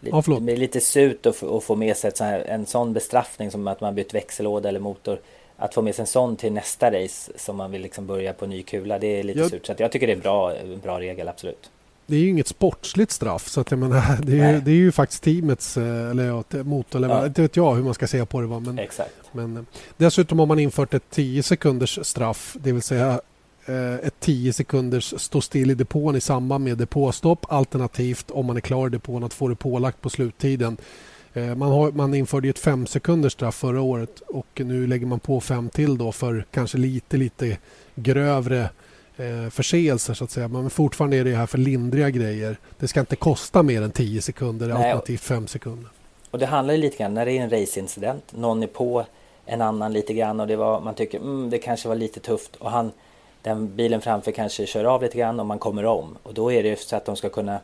Ja, 0.00 0.22
förlåt. 0.22 0.38
det 0.38 0.44
blir 0.44 0.56
lite 0.56 0.80
surt 0.80 1.26
att 1.26 1.36
få, 1.36 1.56
att 1.58 1.64
få 1.64 1.76
med 1.76 1.96
sig 1.96 2.10
sån 2.14 2.26
här, 2.26 2.40
en 2.40 2.66
sån 2.66 2.92
bestraffning 2.92 3.50
som 3.50 3.68
att 3.68 3.80
man 3.80 3.94
bytt 3.94 4.14
växellåda 4.14 4.68
eller 4.68 4.80
motor. 4.80 5.18
Att 5.56 5.74
få 5.74 5.82
med 5.82 5.94
sig 5.94 6.02
en 6.02 6.06
sån 6.06 6.36
till 6.36 6.52
nästa 6.52 6.90
race 6.90 7.32
som 7.36 7.56
man 7.56 7.70
vill 7.70 7.82
liksom 7.82 8.06
börja 8.06 8.32
på 8.32 8.46
ny 8.46 8.62
kula, 8.62 8.98
det 8.98 9.06
är 9.06 9.22
lite 9.22 9.38
Jag- 9.38 9.50
surt. 9.50 9.66
Så 9.66 9.74
jag 9.78 9.92
tycker 9.92 10.06
det 10.06 10.12
är 10.12 10.16
bra, 10.16 10.56
en 10.56 10.80
bra 10.80 11.00
regel, 11.00 11.28
absolut. 11.28 11.70
Det 12.06 12.16
är 12.16 12.20
ju 12.20 12.28
inget 12.28 12.46
sportsligt 12.48 13.10
straff 13.12 13.48
så 13.48 13.60
att 13.60 13.70
jag 13.70 13.78
menar, 13.78 14.02
det, 14.22 14.32
är, 14.32 14.52
Nej. 14.52 14.60
det 14.64 14.70
är 14.70 14.74
ju 14.74 14.92
faktiskt 14.92 15.22
teamets 15.22 15.76
eh, 15.76 16.10
eller 16.10 16.42
te- 16.42 16.62
motorleverantör, 16.62 17.22
Ja. 17.24 17.26
inte 17.26 17.42
vet 17.42 17.56
jag 17.56 17.74
hur 17.74 17.82
man 17.82 17.94
ska 17.94 18.06
säga 18.06 18.26
på 18.26 18.40
det 18.40 18.46
va? 18.46 18.60
Men, 18.60 18.78
Exakt. 18.78 19.14
Men 19.32 19.56
eh, 19.56 19.62
dessutom 19.96 20.38
har 20.38 20.46
man 20.46 20.58
infört 20.58 20.94
ett 20.94 21.10
10 21.10 21.42
sekunders 21.42 21.98
straff, 22.06 22.56
det 22.60 22.72
vill 22.72 22.82
säga 22.82 23.20
ett 24.02 24.20
10 24.20 24.52
sekunders 24.52 25.14
stå 25.20 25.40
still 25.40 25.70
i 25.70 25.74
depån 25.74 26.16
i 26.16 26.20
samband 26.20 26.64
med 26.64 26.78
depåstopp 26.78 27.46
alternativt 27.48 28.30
om 28.30 28.46
man 28.46 28.56
är 28.56 28.60
klar 28.60 28.86
i 28.86 28.90
depån 28.90 29.24
att 29.24 29.34
få 29.34 29.48
det 29.48 29.54
pålagt 29.54 30.00
på 30.00 30.10
sluttiden. 30.10 30.76
Eh, 31.34 31.54
Man, 31.54 31.72
har, 31.72 31.92
man 31.92 32.14
införde 32.14 32.48
ett 32.48 32.58
5 32.58 32.86
sekunders 32.86 33.32
straff 33.32 33.54
förra 33.54 33.80
året 33.80 34.20
och 34.28 34.60
nu 34.64 34.86
lägger 34.86 35.06
man 35.06 35.20
på 35.20 35.40
fem 35.40 35.68
till 35.68 35.98
då 35.98 36.12
för 36.12 36.44
kanske 36.50 36.78
lite 36.78 37.16
lite 37.16 37.58
grövre 37.94 38.70
eh, 39.16 39.50
förseelser 39.50 40.14
så 40.14 40.24
att 40.24 40.30
säga. 40.30 40.48
Men 40.48 40.70
fortfarande 40.70 41.16
är 41.16 41.24
det 41.24 41.34
här 41.36 41.46
för 41.46 41.58
lindriga 41.58 42.10
grejer. 42.10 42.56
Det 42.78 42.88
ska 42.88 43.00
inte 43.00 43.16
kosta 43.16 43.62
mer 43.62 43.82
än 43.82 43.90
10 43.90 44.22
sekunder 44.22 44.66
Nej, 44.66 44.76
alternativt 44.76 45.20
5 45.20 45.46
sekunder. 45.46 45.90
Och 46.30 46.38
det 46.38 46.46
handlar 46.46 46.74
ju 46.74 46.80
lite 46.80 46.96
grann, 46.96 47.14
när 47.14 47.26
det 47.26 47.32
är 47.32 47.42
en 47.42 47.50
raceincident, 47.50 48.24
någon 48.32 48.62
är 48.62 48.66
på 48.66 49.06
en 49.46 49.62
annan 49.62 49.92
lite 49.92 50.14
grann 50.14 50.40
och 50.40 50.46
det 50.46 50.56
var, 50.56 50.80
man 50.80 50.94
tycker 50.94 51.18
mm, 51.18 51.50
det 51.50 51.58
kanske 51.58 51.88
var 51.88 51.94
lite 51.96 52.20
tufft 52.20 52.56
och 52.56 52.70
han, 52.70 52.90
den 53.46 53.76
bilen 53.76 54.00
framför 54.00 54.32
kanske 54.32 54.66
kör 54.66 54.84
av 54.84 55.02
lite 55.02 55.18
grann 55.18 55.40
och 55.40 55.46
man 55.46 55.58
kommer 55.58 55.84
om. 55.84 56.18
Och 56.22 56.34
då 56.34 56.52
är 56.52 56.62
det 56.62 56.80
så 56.80 56.96
att 56.96 57.04
de 57.04 57.16
ska 57.16 57.28
kunna 57.28 57.60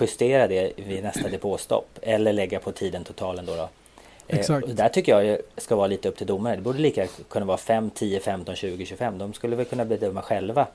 justera 0.00 0.46
det 0.46 0.72
vid 0.76 1.02
nästa 1.02 1.28
depåstopp 1.28 1.98
eller 2.02 2.32
lägga 2.32 2.60
på 2.60 2.72
tiden 2.72 3.04
totalen 3.04 3.46
då. 3.46 3.56
då. 3.56 3.62
Eh, 3.62 4.38
Exakt. 4.38 4.68
och 4.68 4.74
där 4.74 4.88
tycker 4.88 5.18
jag 5.18 5.38
det 5.54 5.60
ska 5.60 5.76
vara 5.76 5.86
lite 5.86 6.08
upp 6.08 6.16
till 6.16 6.26
domare. 6.26 6.56
Det 6.56 6.62
borde 6.62 6.78
lika 6.78 7.06
kunna 7.28 7.46
vara 7.46 7.56
5, 7.56 7.90
10, 7.90 8.20
15, 8.20 8.54
20, 8.54 8.86
25. 8.86 9.18
De 9.18 9.32
skulle 9.32 9.56
väl 9.56 9.66
kunna 9.66 9.84
bedöma 9.84 10.22
själva 10.22 10.66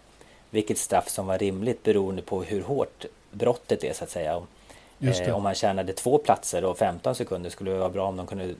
vilket 0.49 0.77
straff 0.77 1.09
som 1.09 1.27
var 1.27 1.37
rimligt 1.37 1.83
beroende 1.83 2.21
på 2.21 2.43
hur 2.43 2.61
hårt 2.61 3.05
brottet 3.31 3.83
är 3.83 3.93
så 3.93 4.03
att 4.03 4.09
säga. 4.09 4.41
Det. 4.97 5.27
eh, 5.27 5.35
om 5.35 5.43
man 5.43 5.55
tjänade 5.55 5.93
två 5.93 6.17
platser 6.17 6.65
och 6.65 6.77
15 6.77 7.15
sekunder 7.15 7.49
skulle 7.49 7.71
det 7.71 7.77
vara 7.77 7.89
bra 7.89 8.07
om 8.07 8.17
de 8.17 8.27
kunde 8.27 8.55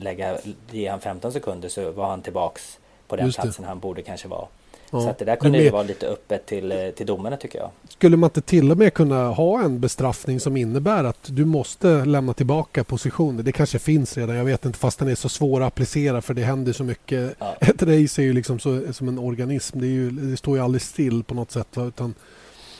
lägga, 0.00 0.38
ge 0.70 0.88
han 0.88 1.00
15 1.00 1.32
sekunder 1.32 1.68
så 1.68 1.90
var 1.90 2.06
han 2.06 2.22
tillbaks 2.22 2.78
på 3.06 3.16
den 3.16 3.26
Just 3.26 3.38
det. 3.38 3.42
platsen 3.42 3.64
han 3.64 3.78
borde 3.78 4.02
kanske 4.02 4.28
vara. 4.28 4.46
Ja. 4.94 5.00
Så 5.00 5.08
att 5.08 5.18
det 5.18 5.24
där 5.24 5.36
kunde 5.36 5.62
ju 5.62 5.70
vara 5.70 5.82
lite 5.82 6.06
öppet 6.06 6.46
till, 6.46 6.72
eh, 6.72 6.88
till 6.90 7.06
domarna 7.06 7.36
tycker 7.36 7.58
jag. 7.58 7.70
Skulle 7.88 8.16
man 8.16 8.28
inte 8.28 8.40
till 8.40 8.70
och 8.70 8.76
med 8.78 8.94
kunna 8.94 9.28
ha 9.28 9.62
en 9.62 9.80
bestraffning 9.80 10.40
som 10.40 10.56
innebär 10.56 11.04
att 11.04 11.18
du 11.26 11.44
måste 11.44 12.04
lämna 12.04 12.34
tillbaka 12.34 12.84
positioner? 12.84 13.42
Det 13.42 13.52
kanske 13.52 13.78
finns 13.78 14.16
redan, 14.16 14.36
jag 14.36 14.44
vet 14.44 14.64
inte, 14.64 14.78
fast 14.78 14.98
den 14.98 15.08
är 15.08 15.14
så 15.14 15.28
svår 15.28 15.60
att 15.60 15.66
applicera 15.66 16.22
för 16.22 16.34
det 16.34 16.42
händer 16.42 16.72
så 16.72 16.84
mycket. 16.84 17.34
Ja. 17.38 17.54
Ett 17.60 17.82
race 17.82 18.22
är 18.22 18.24
ju 18.24 18.32
liksom 18.32 18.58
så, 18.58 18.92
som 18.92 19.08
en 19.08 19.18
organism, 19.18 19.80
det, 19.80 19.86
ju, 19.86 20.10
det 20.10 20.36
står 20.36 20.56
ju 20.56 20.62
aldrig 20.64 20.82
still 20.82 21.24
på 21.24 21.34
något 21.34 21.50
sätt. 21.50 21.68
Utan, 21.78 22.14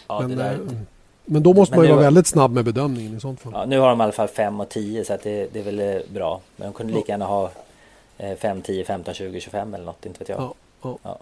Ja, 0.09 0.21
men, 0.21 0.39
där, 0.39 0.53
eh, 0.53 0.59
Men 1.25 1.43
då 1.43 1.55
måste 1.55 1.73
Men 1.73 1.79
man 1.79 1.85
ju 1.85 1.89
det 1.89 1.93
vara 1.95 1.97
var- 1.97 2.05
väldigt 2.05 2.27
snabb 2.27 2.53
med 2.53 2.65
bedömningen 2.65 3.17
i 3.17 3.21
sånt 3.21 3.41
fall. 3.41 3.53
Ja, 3.57 3.65
nu 3.67 3.79
har 3.79 3.89
de 3.89 4.01
i 4.01 4.03
alla 4.05 4.13
fall 4.13 4.29
5 4.29 4.61
och 4.61 4.69
10 4.69 5.05
så 5.05 5.19
det, 5.23 5.49
det 5.53 5.59
är 5.59 5.63
väl 5.65 5.81
eh, 5.81 5.95
bra. 6.15 6.41
Men 6.57 6.67
de 6.67 6.73
kunde 6.73 6.93
lika 6.95 7.13
gärna 7.13 7.25
ha 7.25 7.51
eh, 8.19 8.37
5, 8.37 8.63
10, 8.63 8.85
15, 8.85 9.15
20, 9.15 9.41
25 9.41 9.75
eller 9.75 9.85
något, 9.85 10.07
inte 10.07 10.19
vet 10.19 10.29
jag. 10.29 10.41
Ja, 10.41 10.55
ja. 10.83 10.99
Ja. 11.03 11.19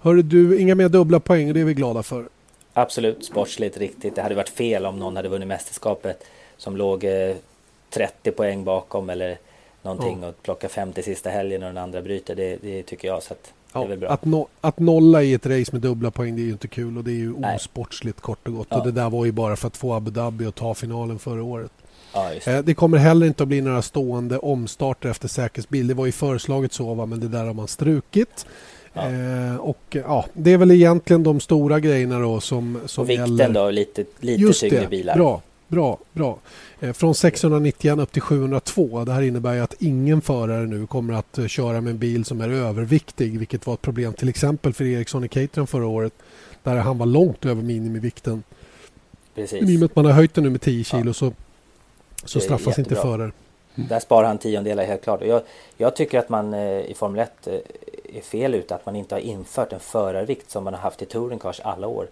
Hörru 0.00 0.22
du, 0.22 0.60
inga 0.60 0.74
mer 0.74 0.88
dubbla 0.88 1.20
poäng 1.20 1.52
det 1.52 1.60
är 1.60 1.64
vi 1.64 1.74
glada 1.74 2.02
för. 2.02 2.28
Absolut 2.72 3.24
sportsligt 3.24 3.76
riktigt. 3.76 4.14
Det 4.14 4.22
hade 4.22 4.34
varit 4.34 4.48
fel 4.48 4.86
om 4.86 4.98
någon 4.98 5.16
hade 5.16 5.28
vunnit 5.28 5.48
mästerskapet 5.48 6.24
som 6.56 6.76
låg 6.76 7.04
eh, 7.04 7.36
30 7.90 8.30
poäng 8.30 8.64
bakom 8.64 9.10
eller 9.10 9.38
någonting 9.82 10.24
och 10.24 10.42
plocka 10.42 10.68
50 10.68 11.02
sista 11.02 11.30
helgen 11.30 11.62
och 11.62 11.68
den 11.68 11.78
andra 11.78 12.02
bryter. 12.02 12.34
Det, 12.34 12.56
det 12.62 12.82
tycker 12.82 13.08
jag. 13.08 13.22
Så 13.22 13.32
att 13.32 13.52
det 13.72 13.78
är 13.78 13.86
väl 13.86 13.98
bra. 13.98 14.08
Att, 14.10 14.24
no, 14.24 14.48
att 14.60 14.78
nolla 14.78 15.22
i 15.22 15.34
ett 15.34 15.46
race 15.46 15.72
med 15.72 15.80
dubbla 15.80 16.10
poäng 16.10 16.36
det 16.36 16.42
är 16.42 16.44
ju 16.44 16.52
inte 16.52 16.68
kul 16.68 16.98
och 16.98 17.04
det 17.04 17.10
är 17.10 17.14
ju 17.14 17.34
Nej. 17.38 17.56
osportsligt 17.56 18.20
kort 18.20 18.48
och 18.48 18.54
gott. 18.54 18.66
Ja. 18.70 18.78
Och 18.78 18.84
det 18.86 18.92
där 18.92 19.10
var 19.10 19.24
ju 19.24 19.32
bara 19.32 19.56
för 19.56 19.66
att 19.66 19.76
få 19.76 19.94
Abu 19.94 20.10
Dhabi 20.10 20.46
att 20.46 20.54
ta 20.54 20.74
finalen 20.74 21.18
förra 21.18 21.42
året. 21.42 21.72
Ja, 22.14 22.34
just 22.34 22.44
det. 22.46 22.52
Eh, 22.56 22.62
Det 22.62 22.74
kommer 22.74 22.98
heller 22.98 23.26
inte 23.26 23.42
att 23.42 23.48
bli 23.48 23.60
några 23.60 23.82
stående 23.82 24.38
omstarter 24.38 25.08
efter 25.08 25.28
säkerhetsbil. 25.28 25.86
Det 25.86 25.94
var 25.94 26.06
ju 26.06 26.12
föreslaget 26.12 26.72
så 26.72 26.94
va, 26.94 27.06
men 27.06 27.20
det 27.20 27.28
där 27.28 27.44
har 27.44 27.54
man 27.54 27.68
strukit. 27.68 28.46
Ja. 28.92 29.10
Eh, 29.10 29.56
och 29.56 29.78
ja, 29.90 30.24
det 30.32 30.52
är 30.52 30.58
väl 30.58 30.70
egentligen 30.70 31.22
de 31.22 31.40
stora 31.40 31.80
grejerna 31.80 32.18
då 32.18 32.40
som, 32.40 32.80
som 32.86 33.02
Och 33.02 33.10
vikten 33.10 33.36
gäller. 33.36 33.54
då, 33.64 33.70
lite, 33.70 34.04
lite 34.20 34.42
Just 34.42 34.60
tyngre 34.60 34.80
det, 34.80 34.86
bilar. 34.88 35.16
bra, 35.16 35.42
bra, 35.68 35.98
bra. 36.12 36.38
Eh, 36.80 36.92
från 36.92 37.14
691 37.14 37.98
upp 37.98 38.12
till 38.12 38.22
702. 38.22 39.04
Det 39.04 39.12
här 39.12 39.22
innebär 39.22 39.54
ju 39.54 39.60
att 39.60 39.74
ingen 39.78 40.20
förare 40.20 40.66
nu 40.66 40.86
kommer 40.86 41.14
att 41.14 41.38
eh, 41.38 41.46
köra 41.46 41.80
med 41.80 41.90
en 41.90 41.98
bil 41.98 42.24
som 42.24 42.40
är 42.40 42.48
överviktig, 42.48 43.38
vilket 43.38 43.66
var 43.66 43.74
ett 43.74 43.82
problem 43.82 44.12
till 44.12 44.28
exempel 44.28 44.72
för 44.72 44.84
Ericsson 44.84 45.24
i 45.24 45.28
Caterham 45.28 45.66
förra 45.66 45.86
året, 45.86 46.12
där 46.62 46.76
han 46.76 46.98
var 46.98 47.06
långt 47.06 47.46
över 47.46 47.62
minimivikten. 47.62 48.42
Precis. 49.34 49.70
I 49.70 49.76
och 49.76 49.80
med 49.80 49.84
att 49.86 49.96
man 49.96 50.04
har 50.04 50.12
höjt 50.12 50.34
den 50.34 50.44
nu 50.44 50.50
med 50.50 50.60
10 50.60 50.84
kilo 50.84 51.12
så, 51.14 51.32
så 52.24 52.38
är 52.38 52.42
straffas 52.42 52.78
inte 52.78 52.94
förare. 52.94 53.32
Där 53.74 54.00
sparar 54.00 54.28
han 54.28 54.38
tiondelar 54.38 54.84
helt 54.84 55.02
klart. 55.02 55.24
Jag, 55.24 55.42
jag 55.76 55.96
tycker 55.96 56.18
att 56.18 56.28
man 56.28 56.54
eh, 56.54 56.60
i 56.80 56.94
Formel 56.96 57.20
1 57.20 57.46
eh, 57.46 57.54
är 58.16 58.20
fel 58.20 58.54
ute 58.54 58.74
att 58.74 58.86
man 58.86 58.96
inte 58.96 59.14
har 59.14 59.20
infört 59.20 59.72
en 59.72 59.80
förarvikt 59.80 60.50
som 60.50 60.64
man 60.64 60.74
har 60.74 60.80
haft 60.80 61.02
i 61.02 61.06
Touring 61.06 61.38
Cars 61.38 61.60
alla 61.60 61.86
år. 61.86 62.08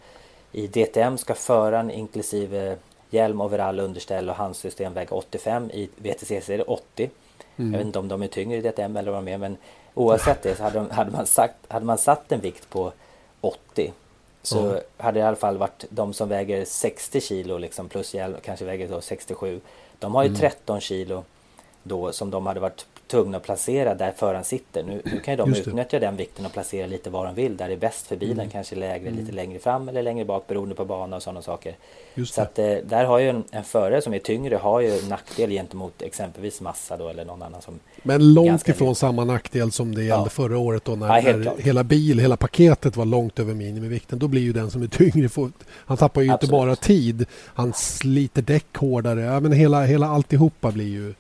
I 0.52 0.66
DTM 0.66 1.18
ska 1.18 1.34
föraren 1.34 1.90
inklusive 1.90 2.76
hjälm, 3.10 3.40
overall, 3.40 3.80
underställ 3.80 4.28
och 4.30 4.34
handsystem 4.36 4.92
väga 4.94 5.16
85. 5.16 5.70
I 5.70 5.88
VTCC 5.96 6.50
är 6.50 6.58
det 6.58 6.64
80. 6.64 7.10
Mm. 7.56 7.72
Jag 7.72 7.78
vet 7.78 7.86
inte 7.86 7.98
om 7.98 8.08
de 8.08 8.22
är 8.22 8.26
tyngre 8.26 8.58
i 8.58 8.60
DTM 8.60 8.96
eller 8.96 9.12
vad 9.12 9.24
de 9.24 9.30
är 9.32 9.38
men 9.38 9.56
oavsett 9.94 10.42
det 10.42 10.56
så 10.56 10.62
hade, 10.62 10.78
de, 10.78 10.90
hade, 10.90 11.10
man, 11.10 11.26
sagt, 11.26 11.54
hade 11.68 11.86
man 11.86 11.98
satt 11.98 12.32
en 12.32 12.40
vikt 12.40 12.70
på 12.70 12.92
80 13.40 13.92
så 14.42 14.58
Ja. 14.58 14.80
hade 15.04 15.18
det 15.20 15.22
i 15.22 15.26
alla 15.26 15.36
fall 15.36 15.56
varit 15.58 15.84
de 15.90 16.12
som 16.12 16.28
väger 16.28 16.64
60 16.64 17.20
kilo 17.20 17.58
liksom, 17.58 17.88
plus 17.88 18.14
hjälm 18.14 18.36
kanske 18.44 18.64
väger 18.64 18.88
då 18.88 19.00
67. 19.00 19.60
De 19.98 20.14
har 20.14 20.22
ju 20.22 20.28
Mm. 20.28 20.40
13 20.40 20.80
kilo 20.80 21.24
då 21.82 22.12
som 22.12 22.30
de 22.30 22.46
hade 22.46 22.60
varit 22.60 22.86
tvungna 23.08 23.36
att 23.36 23.42
placera 23.42 23.94
där 23.94 24.12
föraren 24.16 24.44
sitter. 24.44 24.82
Nu, 24.82 25.02
nu 25.04 25.20
kan 25.20 25.32
ju 25.32 25.38
de 25.38 25.54
utnyttja 25.54 25.98
den 25.98 26.16
vikten 26.16 26.46
och 26.46 26.52
placera 26.52 26.86
lite 26.86 27.10
var 27.10 27.26
de 27.26 27.34
vill. 27.34 27.56
Där 27.56 27.68
det 27.68 27.74
är 27.74 27.78
bäst 27.78 28.06
för 28.06 28.16
bilen. 28.16 28.38
Mm. 28.38 28.50
Kanske 28.50 28.76
lägre, 28.76 29.10
lite 29.10 29.32
längre 29.32 29.58
fram 29.58 29.88
eller 29.88 30.02
längre 30.02 30.24
bak 30.24 30.46
beroende 30.46 30.74
på 30.74 30.84
bana 30.84 31.16
och 31.16 31.22
sådana 31.22 31.42
saker. 31.42 31.76
Just 32.14 32.34
Så 32.34 32.42
att 32.42 32.58
eh, 32.58 32.74
där 32.84 33.04
har 33.04 33.18
ju 33.18 33.28
en, 33.28 33.44
en 33.50 33.64
förare 33.64 34.02
som 34.02 34.14
är 34.14 34.18
tyngre 34.18 34.56
har 34.56 34.80
ju 34.80 35.08
nackdel 35.08 35.50
gentemot 35.50 36.02
exempelvis 36.02 36.60
Massa 36.60 36.96
då 36.96 37.08
eller 37.08 37.24
någon 37.24 37.42
annan 37.42 37.62
som 37.62 37.78
Men 38.02 38.34
långt 38.34 38.68
ifrån 38.68 38.94
samma 38.94 39.24
nackdel 39.24 39.72
som 39.72 39.94
det 39.94 40.04
gällde 40.04 40.24
Ja. 40.24 40.30
förra 40.30 40.58
året 40.58 40.84
då 40.84 40.92
när, 40.96 41.06
Ja, 41.06 41.36
när 41.36 41.62
hela 41.62 41.84
bil, 41.84 42.18
hela 42.18 42.36
paketet 42.36 42.96
var 42.96 43.04
långt 43.04 43.38
över 43.38 43.54
minimivikten. 43.54 44.18
Då 44.18 44.28
blir 44.28 44.42
ju 44.42 44.52
den 44.52 44.70
som 44.70 44.82
är 44.82 44.86
tyngre, 44.86 45.28
får, 45.28 45.50
han 45.68 45.96
tappar 45.96 46.20
ju 46.20 46.26
inte 46.26 46.34
Absolut. 46.34 46.50
bara 46.50 46.76
tid, 46.76 47.26
han 47.54 47.72
sliter 47.72 48.42
däck 48.42 48.76
hårdare. 48.76 49.20
Ja, 49.20 49.40
men 49.40 49.52
hela, 49.52 49.84
hela 49.84 50.06
alltihopa 50.08 50.72
blir 50.72 50.88
ju, 50.88 51.14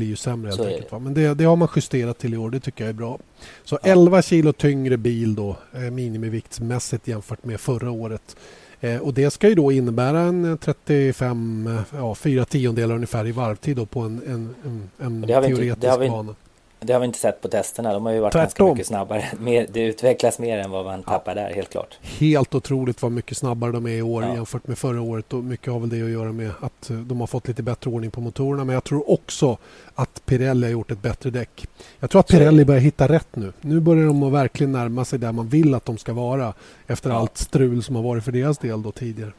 blir 0.00 0.08
ju 0.08 0.16
sämre 0.16 0.48
helt 0.48 0.60
enkelt. 0.60 0.90
det. 0.90 0.98
Men 0.98 1.14
det, 1.14 1.34
det 1.34 1.44
har 1.44 1.56
man 1.56 1.68
justerat 1.76 2.18
till 2.18 2.34
i 2.34 2.36
år, 2.36 2.50
det 2.50 2.60
tycker 2.60 2.84
jag 2.84 2.88
är 2.88 2.92
bra. 2.94 3.18
Så 3.64 3.78
11 3.82 4.22
kilo 4.22 4.52
tyngre 4.52 4.96
bil 4.96 5.34
då, 5.34 5.56
eh, 5.74 5.80
minimiviktsmässigt 5.80 7.08
jämfört 7.08 7.44
med 7.44 7.60
förra 7.60 7.90
året. 7.90 8.36
Eh, 8.80 8.96
och 9.00 9.14
det 9.14 9.30
ska 9.30 9.48
ju 9.48 9.54
då 9.54 9.72
innebära 9.72 10.20
en 10.20 10.44
eh, 10.44 10.56
35, 10.56 11.66
eh, 11.66 11.98
ja, 11.98 12.14
fyra 12.14 12.44
tiondelar 12.44 12.94
ungefär 12.94 13.26
i 13.26 13.32
varvtid 13.32 13.76
då 13.76 13.86
på 13.86 14.00
en, 14.00 14.20
en, 14.26 14.54
en, 14.64 14.90
en 15.06 15.14
inte- 15.14 15.26
teoretisk 15.56 16.00
vi- 16.00 16.08
bana. 16.08 16.34
Det 16.82 16.92
har 16.92 17.00
vi 17.00 17.06
inte 17.06 17.18
sett 17.18 17.40
på 17.40 17.48
testerna. 17.48 17.92
De 17.92 18.06
har 18.06 18.12
ju 18.12 18.20
varit 18.20 18.32
Tvärtom. 18.32 18.66
ganska 18.66 18.74
mycket 18.74 18.86
snabbare. 18.86 19.24
Mer, 19.38 19.66
det 19.72 19.80
utvecklas 19.80 20.38
mer 20.38 20.58
än 20.58 20.70
vad 20.70 20.84
man 20.84 21.02
tappar 21.02 21.34
där, 21.34 21.52
helt 21.54 21.70
klart. 21.70 21.98
Helt 22.02 22.54
otroligt 22.54 23.02
vad 23.02 23.12
mycket 23.12 23.36
snabbare 23.36 23.72
de 23.72 23.86
är 23.86 23.90
i 23.90 24.02
år 24.02 24.22
Ja. 24.22 24.34
jämfört 24.34 24.66
med 24.66 24.78
förra 24.78 25.00
året. 25.00 25.32
Och 25.32 25.44
mycket 25.44 25.72
har 25.72 25.80
väl 25.80 25.88
det 25.88 26.02
att 26.02 26.10
göra 26.10 26.32
med 26.32 26.50
att 26.60 26.90
eh, 26.90 26.96
de 26.96 27.20
har 27.20 27.26
fått 27.26 27.48
lite 27.48 27.62
bättre 27.62 27.90
ordning 27.90 28.10
på 28.10 28.20
motorerna. 28.20 28.64
Men 28.64 28.74
jag 28.74 28.84
tror 28.84 29.10
också 29.10 29.58
att 29.94 30.22
Pirelli 30.26 30.66
har 30.66 30.72
gjort 30.72 30.90
ett 30.90 31.02
bättre 31.02 31.30
däck. 31.30 31.66
Jag 32.00 32.10
tror 32.10 32.20
att. 32.20 32.28
Pirelli 32.28 32.64
börjar 32.64 32.80
hitta 32.80 33.08
rätt 33.08 33.28
nu. 33.36 33.52
Nu 33.60 33.80
börjar 33.80 34.06
de 34.06 34.22
att 34.22 34.32
verkligen 34.32 34.72
närma 34.72 35.04
sig 35.04 35.18
där 35.18 35.32
man 35.32 35.48
vill 35.48 35.74
att 35.74 35.84
de 35.84 35.98
ska 35.98 36.12
vara. 36.12 36.54
Efter 36.86 37.10
Ja. 37.10 37.16
allt 37.16 37.38
strul 37.38 37.82
som 37.82 37.96
har 37.96 38.02
varit 38.02 38.24
för 38.24 38.32
deras 38.32 38.58
del 38.58 38.82
då 38.82 38.92
tidigare. 38.92 39.32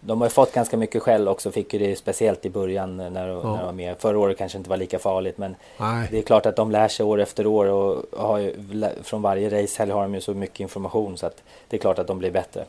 De 0.00 0.20
har 0.20 0.26
ju 0.28 0.30
fått 0.30 0.52
ganska 0.52 0.76
mycket 0.76 1.02
skäll 1.02 1.28
också. 1.28 1.50
Fick 1.50 1.72
ju 1.72 1.78
det 1.78 1.96
speciellt 1.96 2.46
i 2.46 2.50
början 2.50 2.96
när, 2.96 3.10
när 3.10 3.28
de 3.28 3.42
var 3.42 3.72
med. 3.72 3.94
Förra 3.98 4.18
året 4.18 4.38
kanske 4.38 4.58
inte 4.58 4.70
var 4.70 4.76
lika 4.76 4.98
farligt. 4.98 5.38
Men 5.38 5.54
Nej, 5.78 6.08
det 6.10 6.18
är 6.18 6.22
klart 6.22 6.46
att 6.46 6.56
de 6.56 6.70
lär 6.70 6.88
sig 6.88 7.06
år 7.06 7.20
efter 7.20 7.46
år. 7.46 7.66
Och 7.66 8.02
har 8.18 8.38
ju, 8.38 8.54
från 9.02 9.22
varje 9.22 9.62
racehelg 9.62 9.92
har 9.92 10.02
de 10.02 10.14
ju 10.14 10.20
så 10.20 10.34
mycket 10.34 10.60
information. 10.60 11.16
Så 11.18 11.26
att 11.26 11.42
det 11.68 11.76
är 11.76 11.80
klart 11.80 11.98
att 11.98 12.06
de 12.06 12.18
blir 12.18 12.30
bättre. 12.30 12.64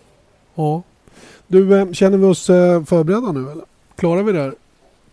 ja. 0.55 0.81
Du, 1.47 1.79
eh, 1.79 1.91
känner 1.91 2.17
vi 2.17 2.25
oss 2.25 2.49
eh, 2.49 2.83
förberedda 2.83 3.31
nu 3.31 3.51
eller? 3.51 3.65
Klarar 3.95 4.23
vi 4.23 4.31
det 4.31 4.41
här? 4.41 4.53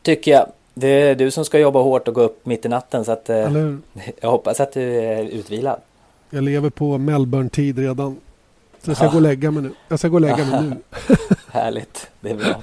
Tycker 0.03 0.31
jag. 0.31 0.47
Det 0.75 0.89
är 0.89 1.15
du 1.15 1.31
som 1.31 1.45
ska 1.45 1.59
jobba 1.59 1.83
hårt 1.83 2.09
och 2.09 2.15
gå 2.15 2.21
upp 2.21 2.47
mitt 2.47 2.65
i 2.65 2.69
natten. 2.69 3.05
Så 3.05 3.13
att, 3.13 3.31
eh, 3.31 3.37
Eller 3.37 3.79
jag 4.21 4.31
hoppas 4.31 4.61
att 4.61 4.73
du 4.73 4.97
är 4.97 5.23
utvilad. 5.25 5.81
Jag 6.31 6.45
lever 6.45 6.71
på 6.71 6.99
Melbourne-tid 6.99 7.79
redan. 7.79 8.17
Så 8.87 8.91
jag 8.91 8.97
ska 8.97 9.07
Ja. 9.07 9.11
gå 9.11 9.17
och 9.17 9.23
lägga 9.23 9.51
mig 9.51 9.63
nu. 9.63 9.71
Jag 9.89 9.99
ska 9.99 10.09
gå 10.09 10.15
och 10.15 10.21
lägga 10.21 10.37
mig 10.45 10.63
nu. 10.63 10.77
Härligt. 11.51 12.07
Det 12.21 12.31
är 12.31 12.35
bra. 12.37 12.63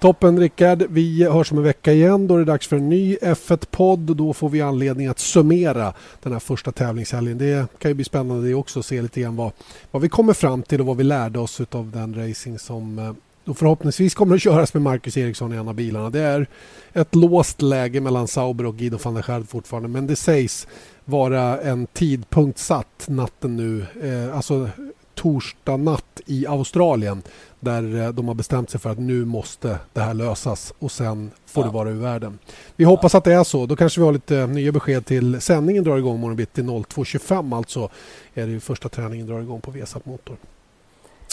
Toppen 0.00 0.38
Rickard. 0.40 0.82
Vi 0.88 1.24
hörs 1.24 1.52
om 1.52 1.58
en 1.58 1.64
vecka 1.64 1.92
igen. 1.92 2.26
Då 2.26 2.34
är 2.34 2.38
det 2.38 2.44
dags 2.44 2.66
för 2.68 2.76
en 2.76 2.88
ny 2.88 3.16
F1-podd 3.16 4.10
och 4.10 4.16
då 4.16 4.32
får 4.32 4.48
vi 4.48 4.60
anledning 4.60 5.06
att 5.06 5.18
summera 5.18 5.92
den 6.22 6.32
här 6.32 6.40
första 6.40 6.72
tävlingshelgen. 6.72 7.38
Det 7.38 7.66
kan 7.78 7.90
ju 7.90 7.94
bli 7.94 8.04
spännande 8.04 8.48
det 8.48 8.54
också 8.54 8.78
att 8.78 8.86
se 8.86 9.02
lite 9.02 9.20
grann 9.20 9.36
vad, 9.36 9.52
vad 9.90 10.02
vi 10.02 10.08
kommer 10.08 10.32
fram 10.32 10.62
till 10.62 10.80
och 10.80 10.86
vad 10.86 10.96
vi 10.96 11.04
lärde 11.04 11.38
oss 11.38 11.60
av 11.70 11.90
den 11.90 12.14
racing 12.28 12.58
som 12.58 12.98
eh, 12.98 13.12
då 13.44 13.54
förhoppningsvis 13.54 14.14
kommer 14.14 14.34
att 14.34 14.42
köras 14.42 14.74
med 14.74 14.82
Marcus 14.82 15.16
Eriksson 15.16 15.52
i 15.52 15.56
en 15.56 15.68
av 15.68 15.74
bilarna. 15.74 16.10
Det 16.10 16.20
är 16.20 16.46
ett 16.92 17.14
låst 17.14 17.62
läge 17.62 18.00
mellan 18.00 18.28
Sauber 18.28 18.66
och 18.66 18.76
Guido 18.76 18.98
van 19.02 19.14
der 19.14 19.22
Schard 19.22 19.48
fortfarande 19.48 19.88
men 19.88 20.06
det 20.06 20.16
sägs 20.16 20.66
vara 21.04 21.60
en 21.60 21.86
tidpunkt 21.86 22.58
satt 22.58 23.04
natten 23.08 23.56
nu, 23.56 23.86
eh, 24.02 24.36
alltså 24.36 24.68
torsdag 25.14 25.76
natt 25.76 26.20
i 26.26 26.46
Australien 26.46 27.22
där 27.60 28.00
eh, 28.02 28.08
de 28.08 28.28
har 28.28 28.34
bestämt 28.34 28.70
sig 28.70 28.80
för 28.80 28.90
att 28.90 28.98
nu 28.98 29.24
måste 29.24 29.78
det 29.92 30.00
här 30.00 30.14
lösas 30.14 30.74
och 30.78 30.92
sen 30.92 31.30
får 31.46 31.62
Ja. 31.62 31.66
det 31.68 31.74
vara 31.74 31.88
ur 31.90 32.00
världen. 32.00 32.38
Vi 32.76 32.84
hoppas 32.84 33.14
att 33.14 33.24
det 33.24 33.32
är 33.34 33.44
så. 33.44 33.66
Då 33.66 33.76
kanske 33.76 34.00
vi 34.00 34.04
har 34.04 34.12
lite 34.12 34.46
nya 34.46 34.72
besked 34.72 35.06
till 35.06 35.40
sändningen 35.40 35.84
drar 35.84 35.98
igång 35.98 36.14
imorgon 36.16 36.36
bitti 36.36 36.62
02.25 36.62 37.56
alltså 37.56 37.88
är 38.34 38.46
det 38.46 38.60
första 38.60 38.88
träningen 38.88 39.26
drar 39.26 39.40
igång 39.40 39.60
på 39.60 39.70
Vesat 39.70 40.06
Motor. 40.06 40.36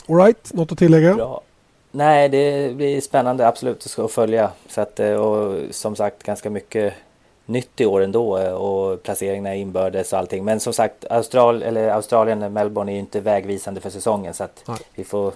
Alright, 0.07 0.53
något 0.53 0.71
att 0.71 0.77
tillägga? 0.77 1.15
Bra. 1.15 1.41
Nej, 1.91 2.29
det 2.29 2.75
blir 2.75 3.01
spännande 3.01 3.47
absolut 3.47 3.95
att 3.99 4.11
följa. 4.11 4.51
Så 4.67 4.81
att, 4.81 4.99
eh, 4.99 5.11
och 5.13 5.59
som 5.71 5.95
sagt 5.95 6.23
ganska 6.23 6.49
mycket 6.49 6.93
nytt 7.49 7.81
i 7.81 7.85
år 7.85 8.01
ändå 8.01 8.37
eh, 8.37 8.53
och 8.53 9.03
placeringarna 9.03 9.55
inbördes 9.55 10.13
och 10.13 10.19
allting. 10.19 10.45
Men 10.45 10.59
som 10.59 10.73
sagt 10.73 11.05
Austral, 11.09 11.63
eller 11.63 11.89
Australien, 11.89 12.53
Melbourne 12.53 12.91
är 12.91 12.93
ju 12.93 12.99
inte 12.99 13.19
vägvisande 13.19 13.81
för 13.81 13.89
säsongen 13.89 14.33
så 14.33 14.43
att 14.43 14.63
Nej. 14.67 14.77
vi 14.95 15.03
får, 15.03 15.33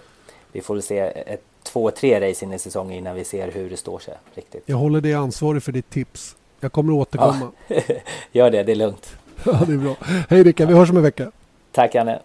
vi 0.52 0.62
får 0.62 0.80
se 0.80 1.00
ett, 1.00 1.42
två, 1.64 1.92
tre 1.92 2.30
race 2.30 2.46
in 2.46 2.54
i 2.54 2.60
säsongen 2.60 2.98
innan 2.98 3.16
vi 3.16 3.24
ser 3.24 3.52
hur 3.52 3.70
det 3.70 3.78
står 3.78 4.00
sig 4.00 4.14
riktigt. 4.34 4.64
Jag 4.66 4.78
håller 4.78 5.02
dig 5.02 5.14
ansvarig 5.14 5.64
för 5.64 5.72
ditt 5.72 5.90
tips. 5.90 6.36
Jag 6.60 6.72
kommer 6.72 6.94
att 6.94 7.00
återkomma. 7.00 7.52
Gör 8.32 8.52
det, 8.52 8.64
det 8.64 8.72
är 8.72 8.76
lugnt. 8.76 9.16
Ja, 9.46 9.60
det 9.68 9.74
är 9.74 9.78
bra. 9.78 9.96
Hej 10.30 10.44
Rickard, 10.44 10.68
vi 10.68 10.74
hörs 10.74 10.90
om 10.90 10.98
en 10.98 11.04
vecka. 11.04 11.32
Tack 11.72 11.96
Janne! 11.96 12.20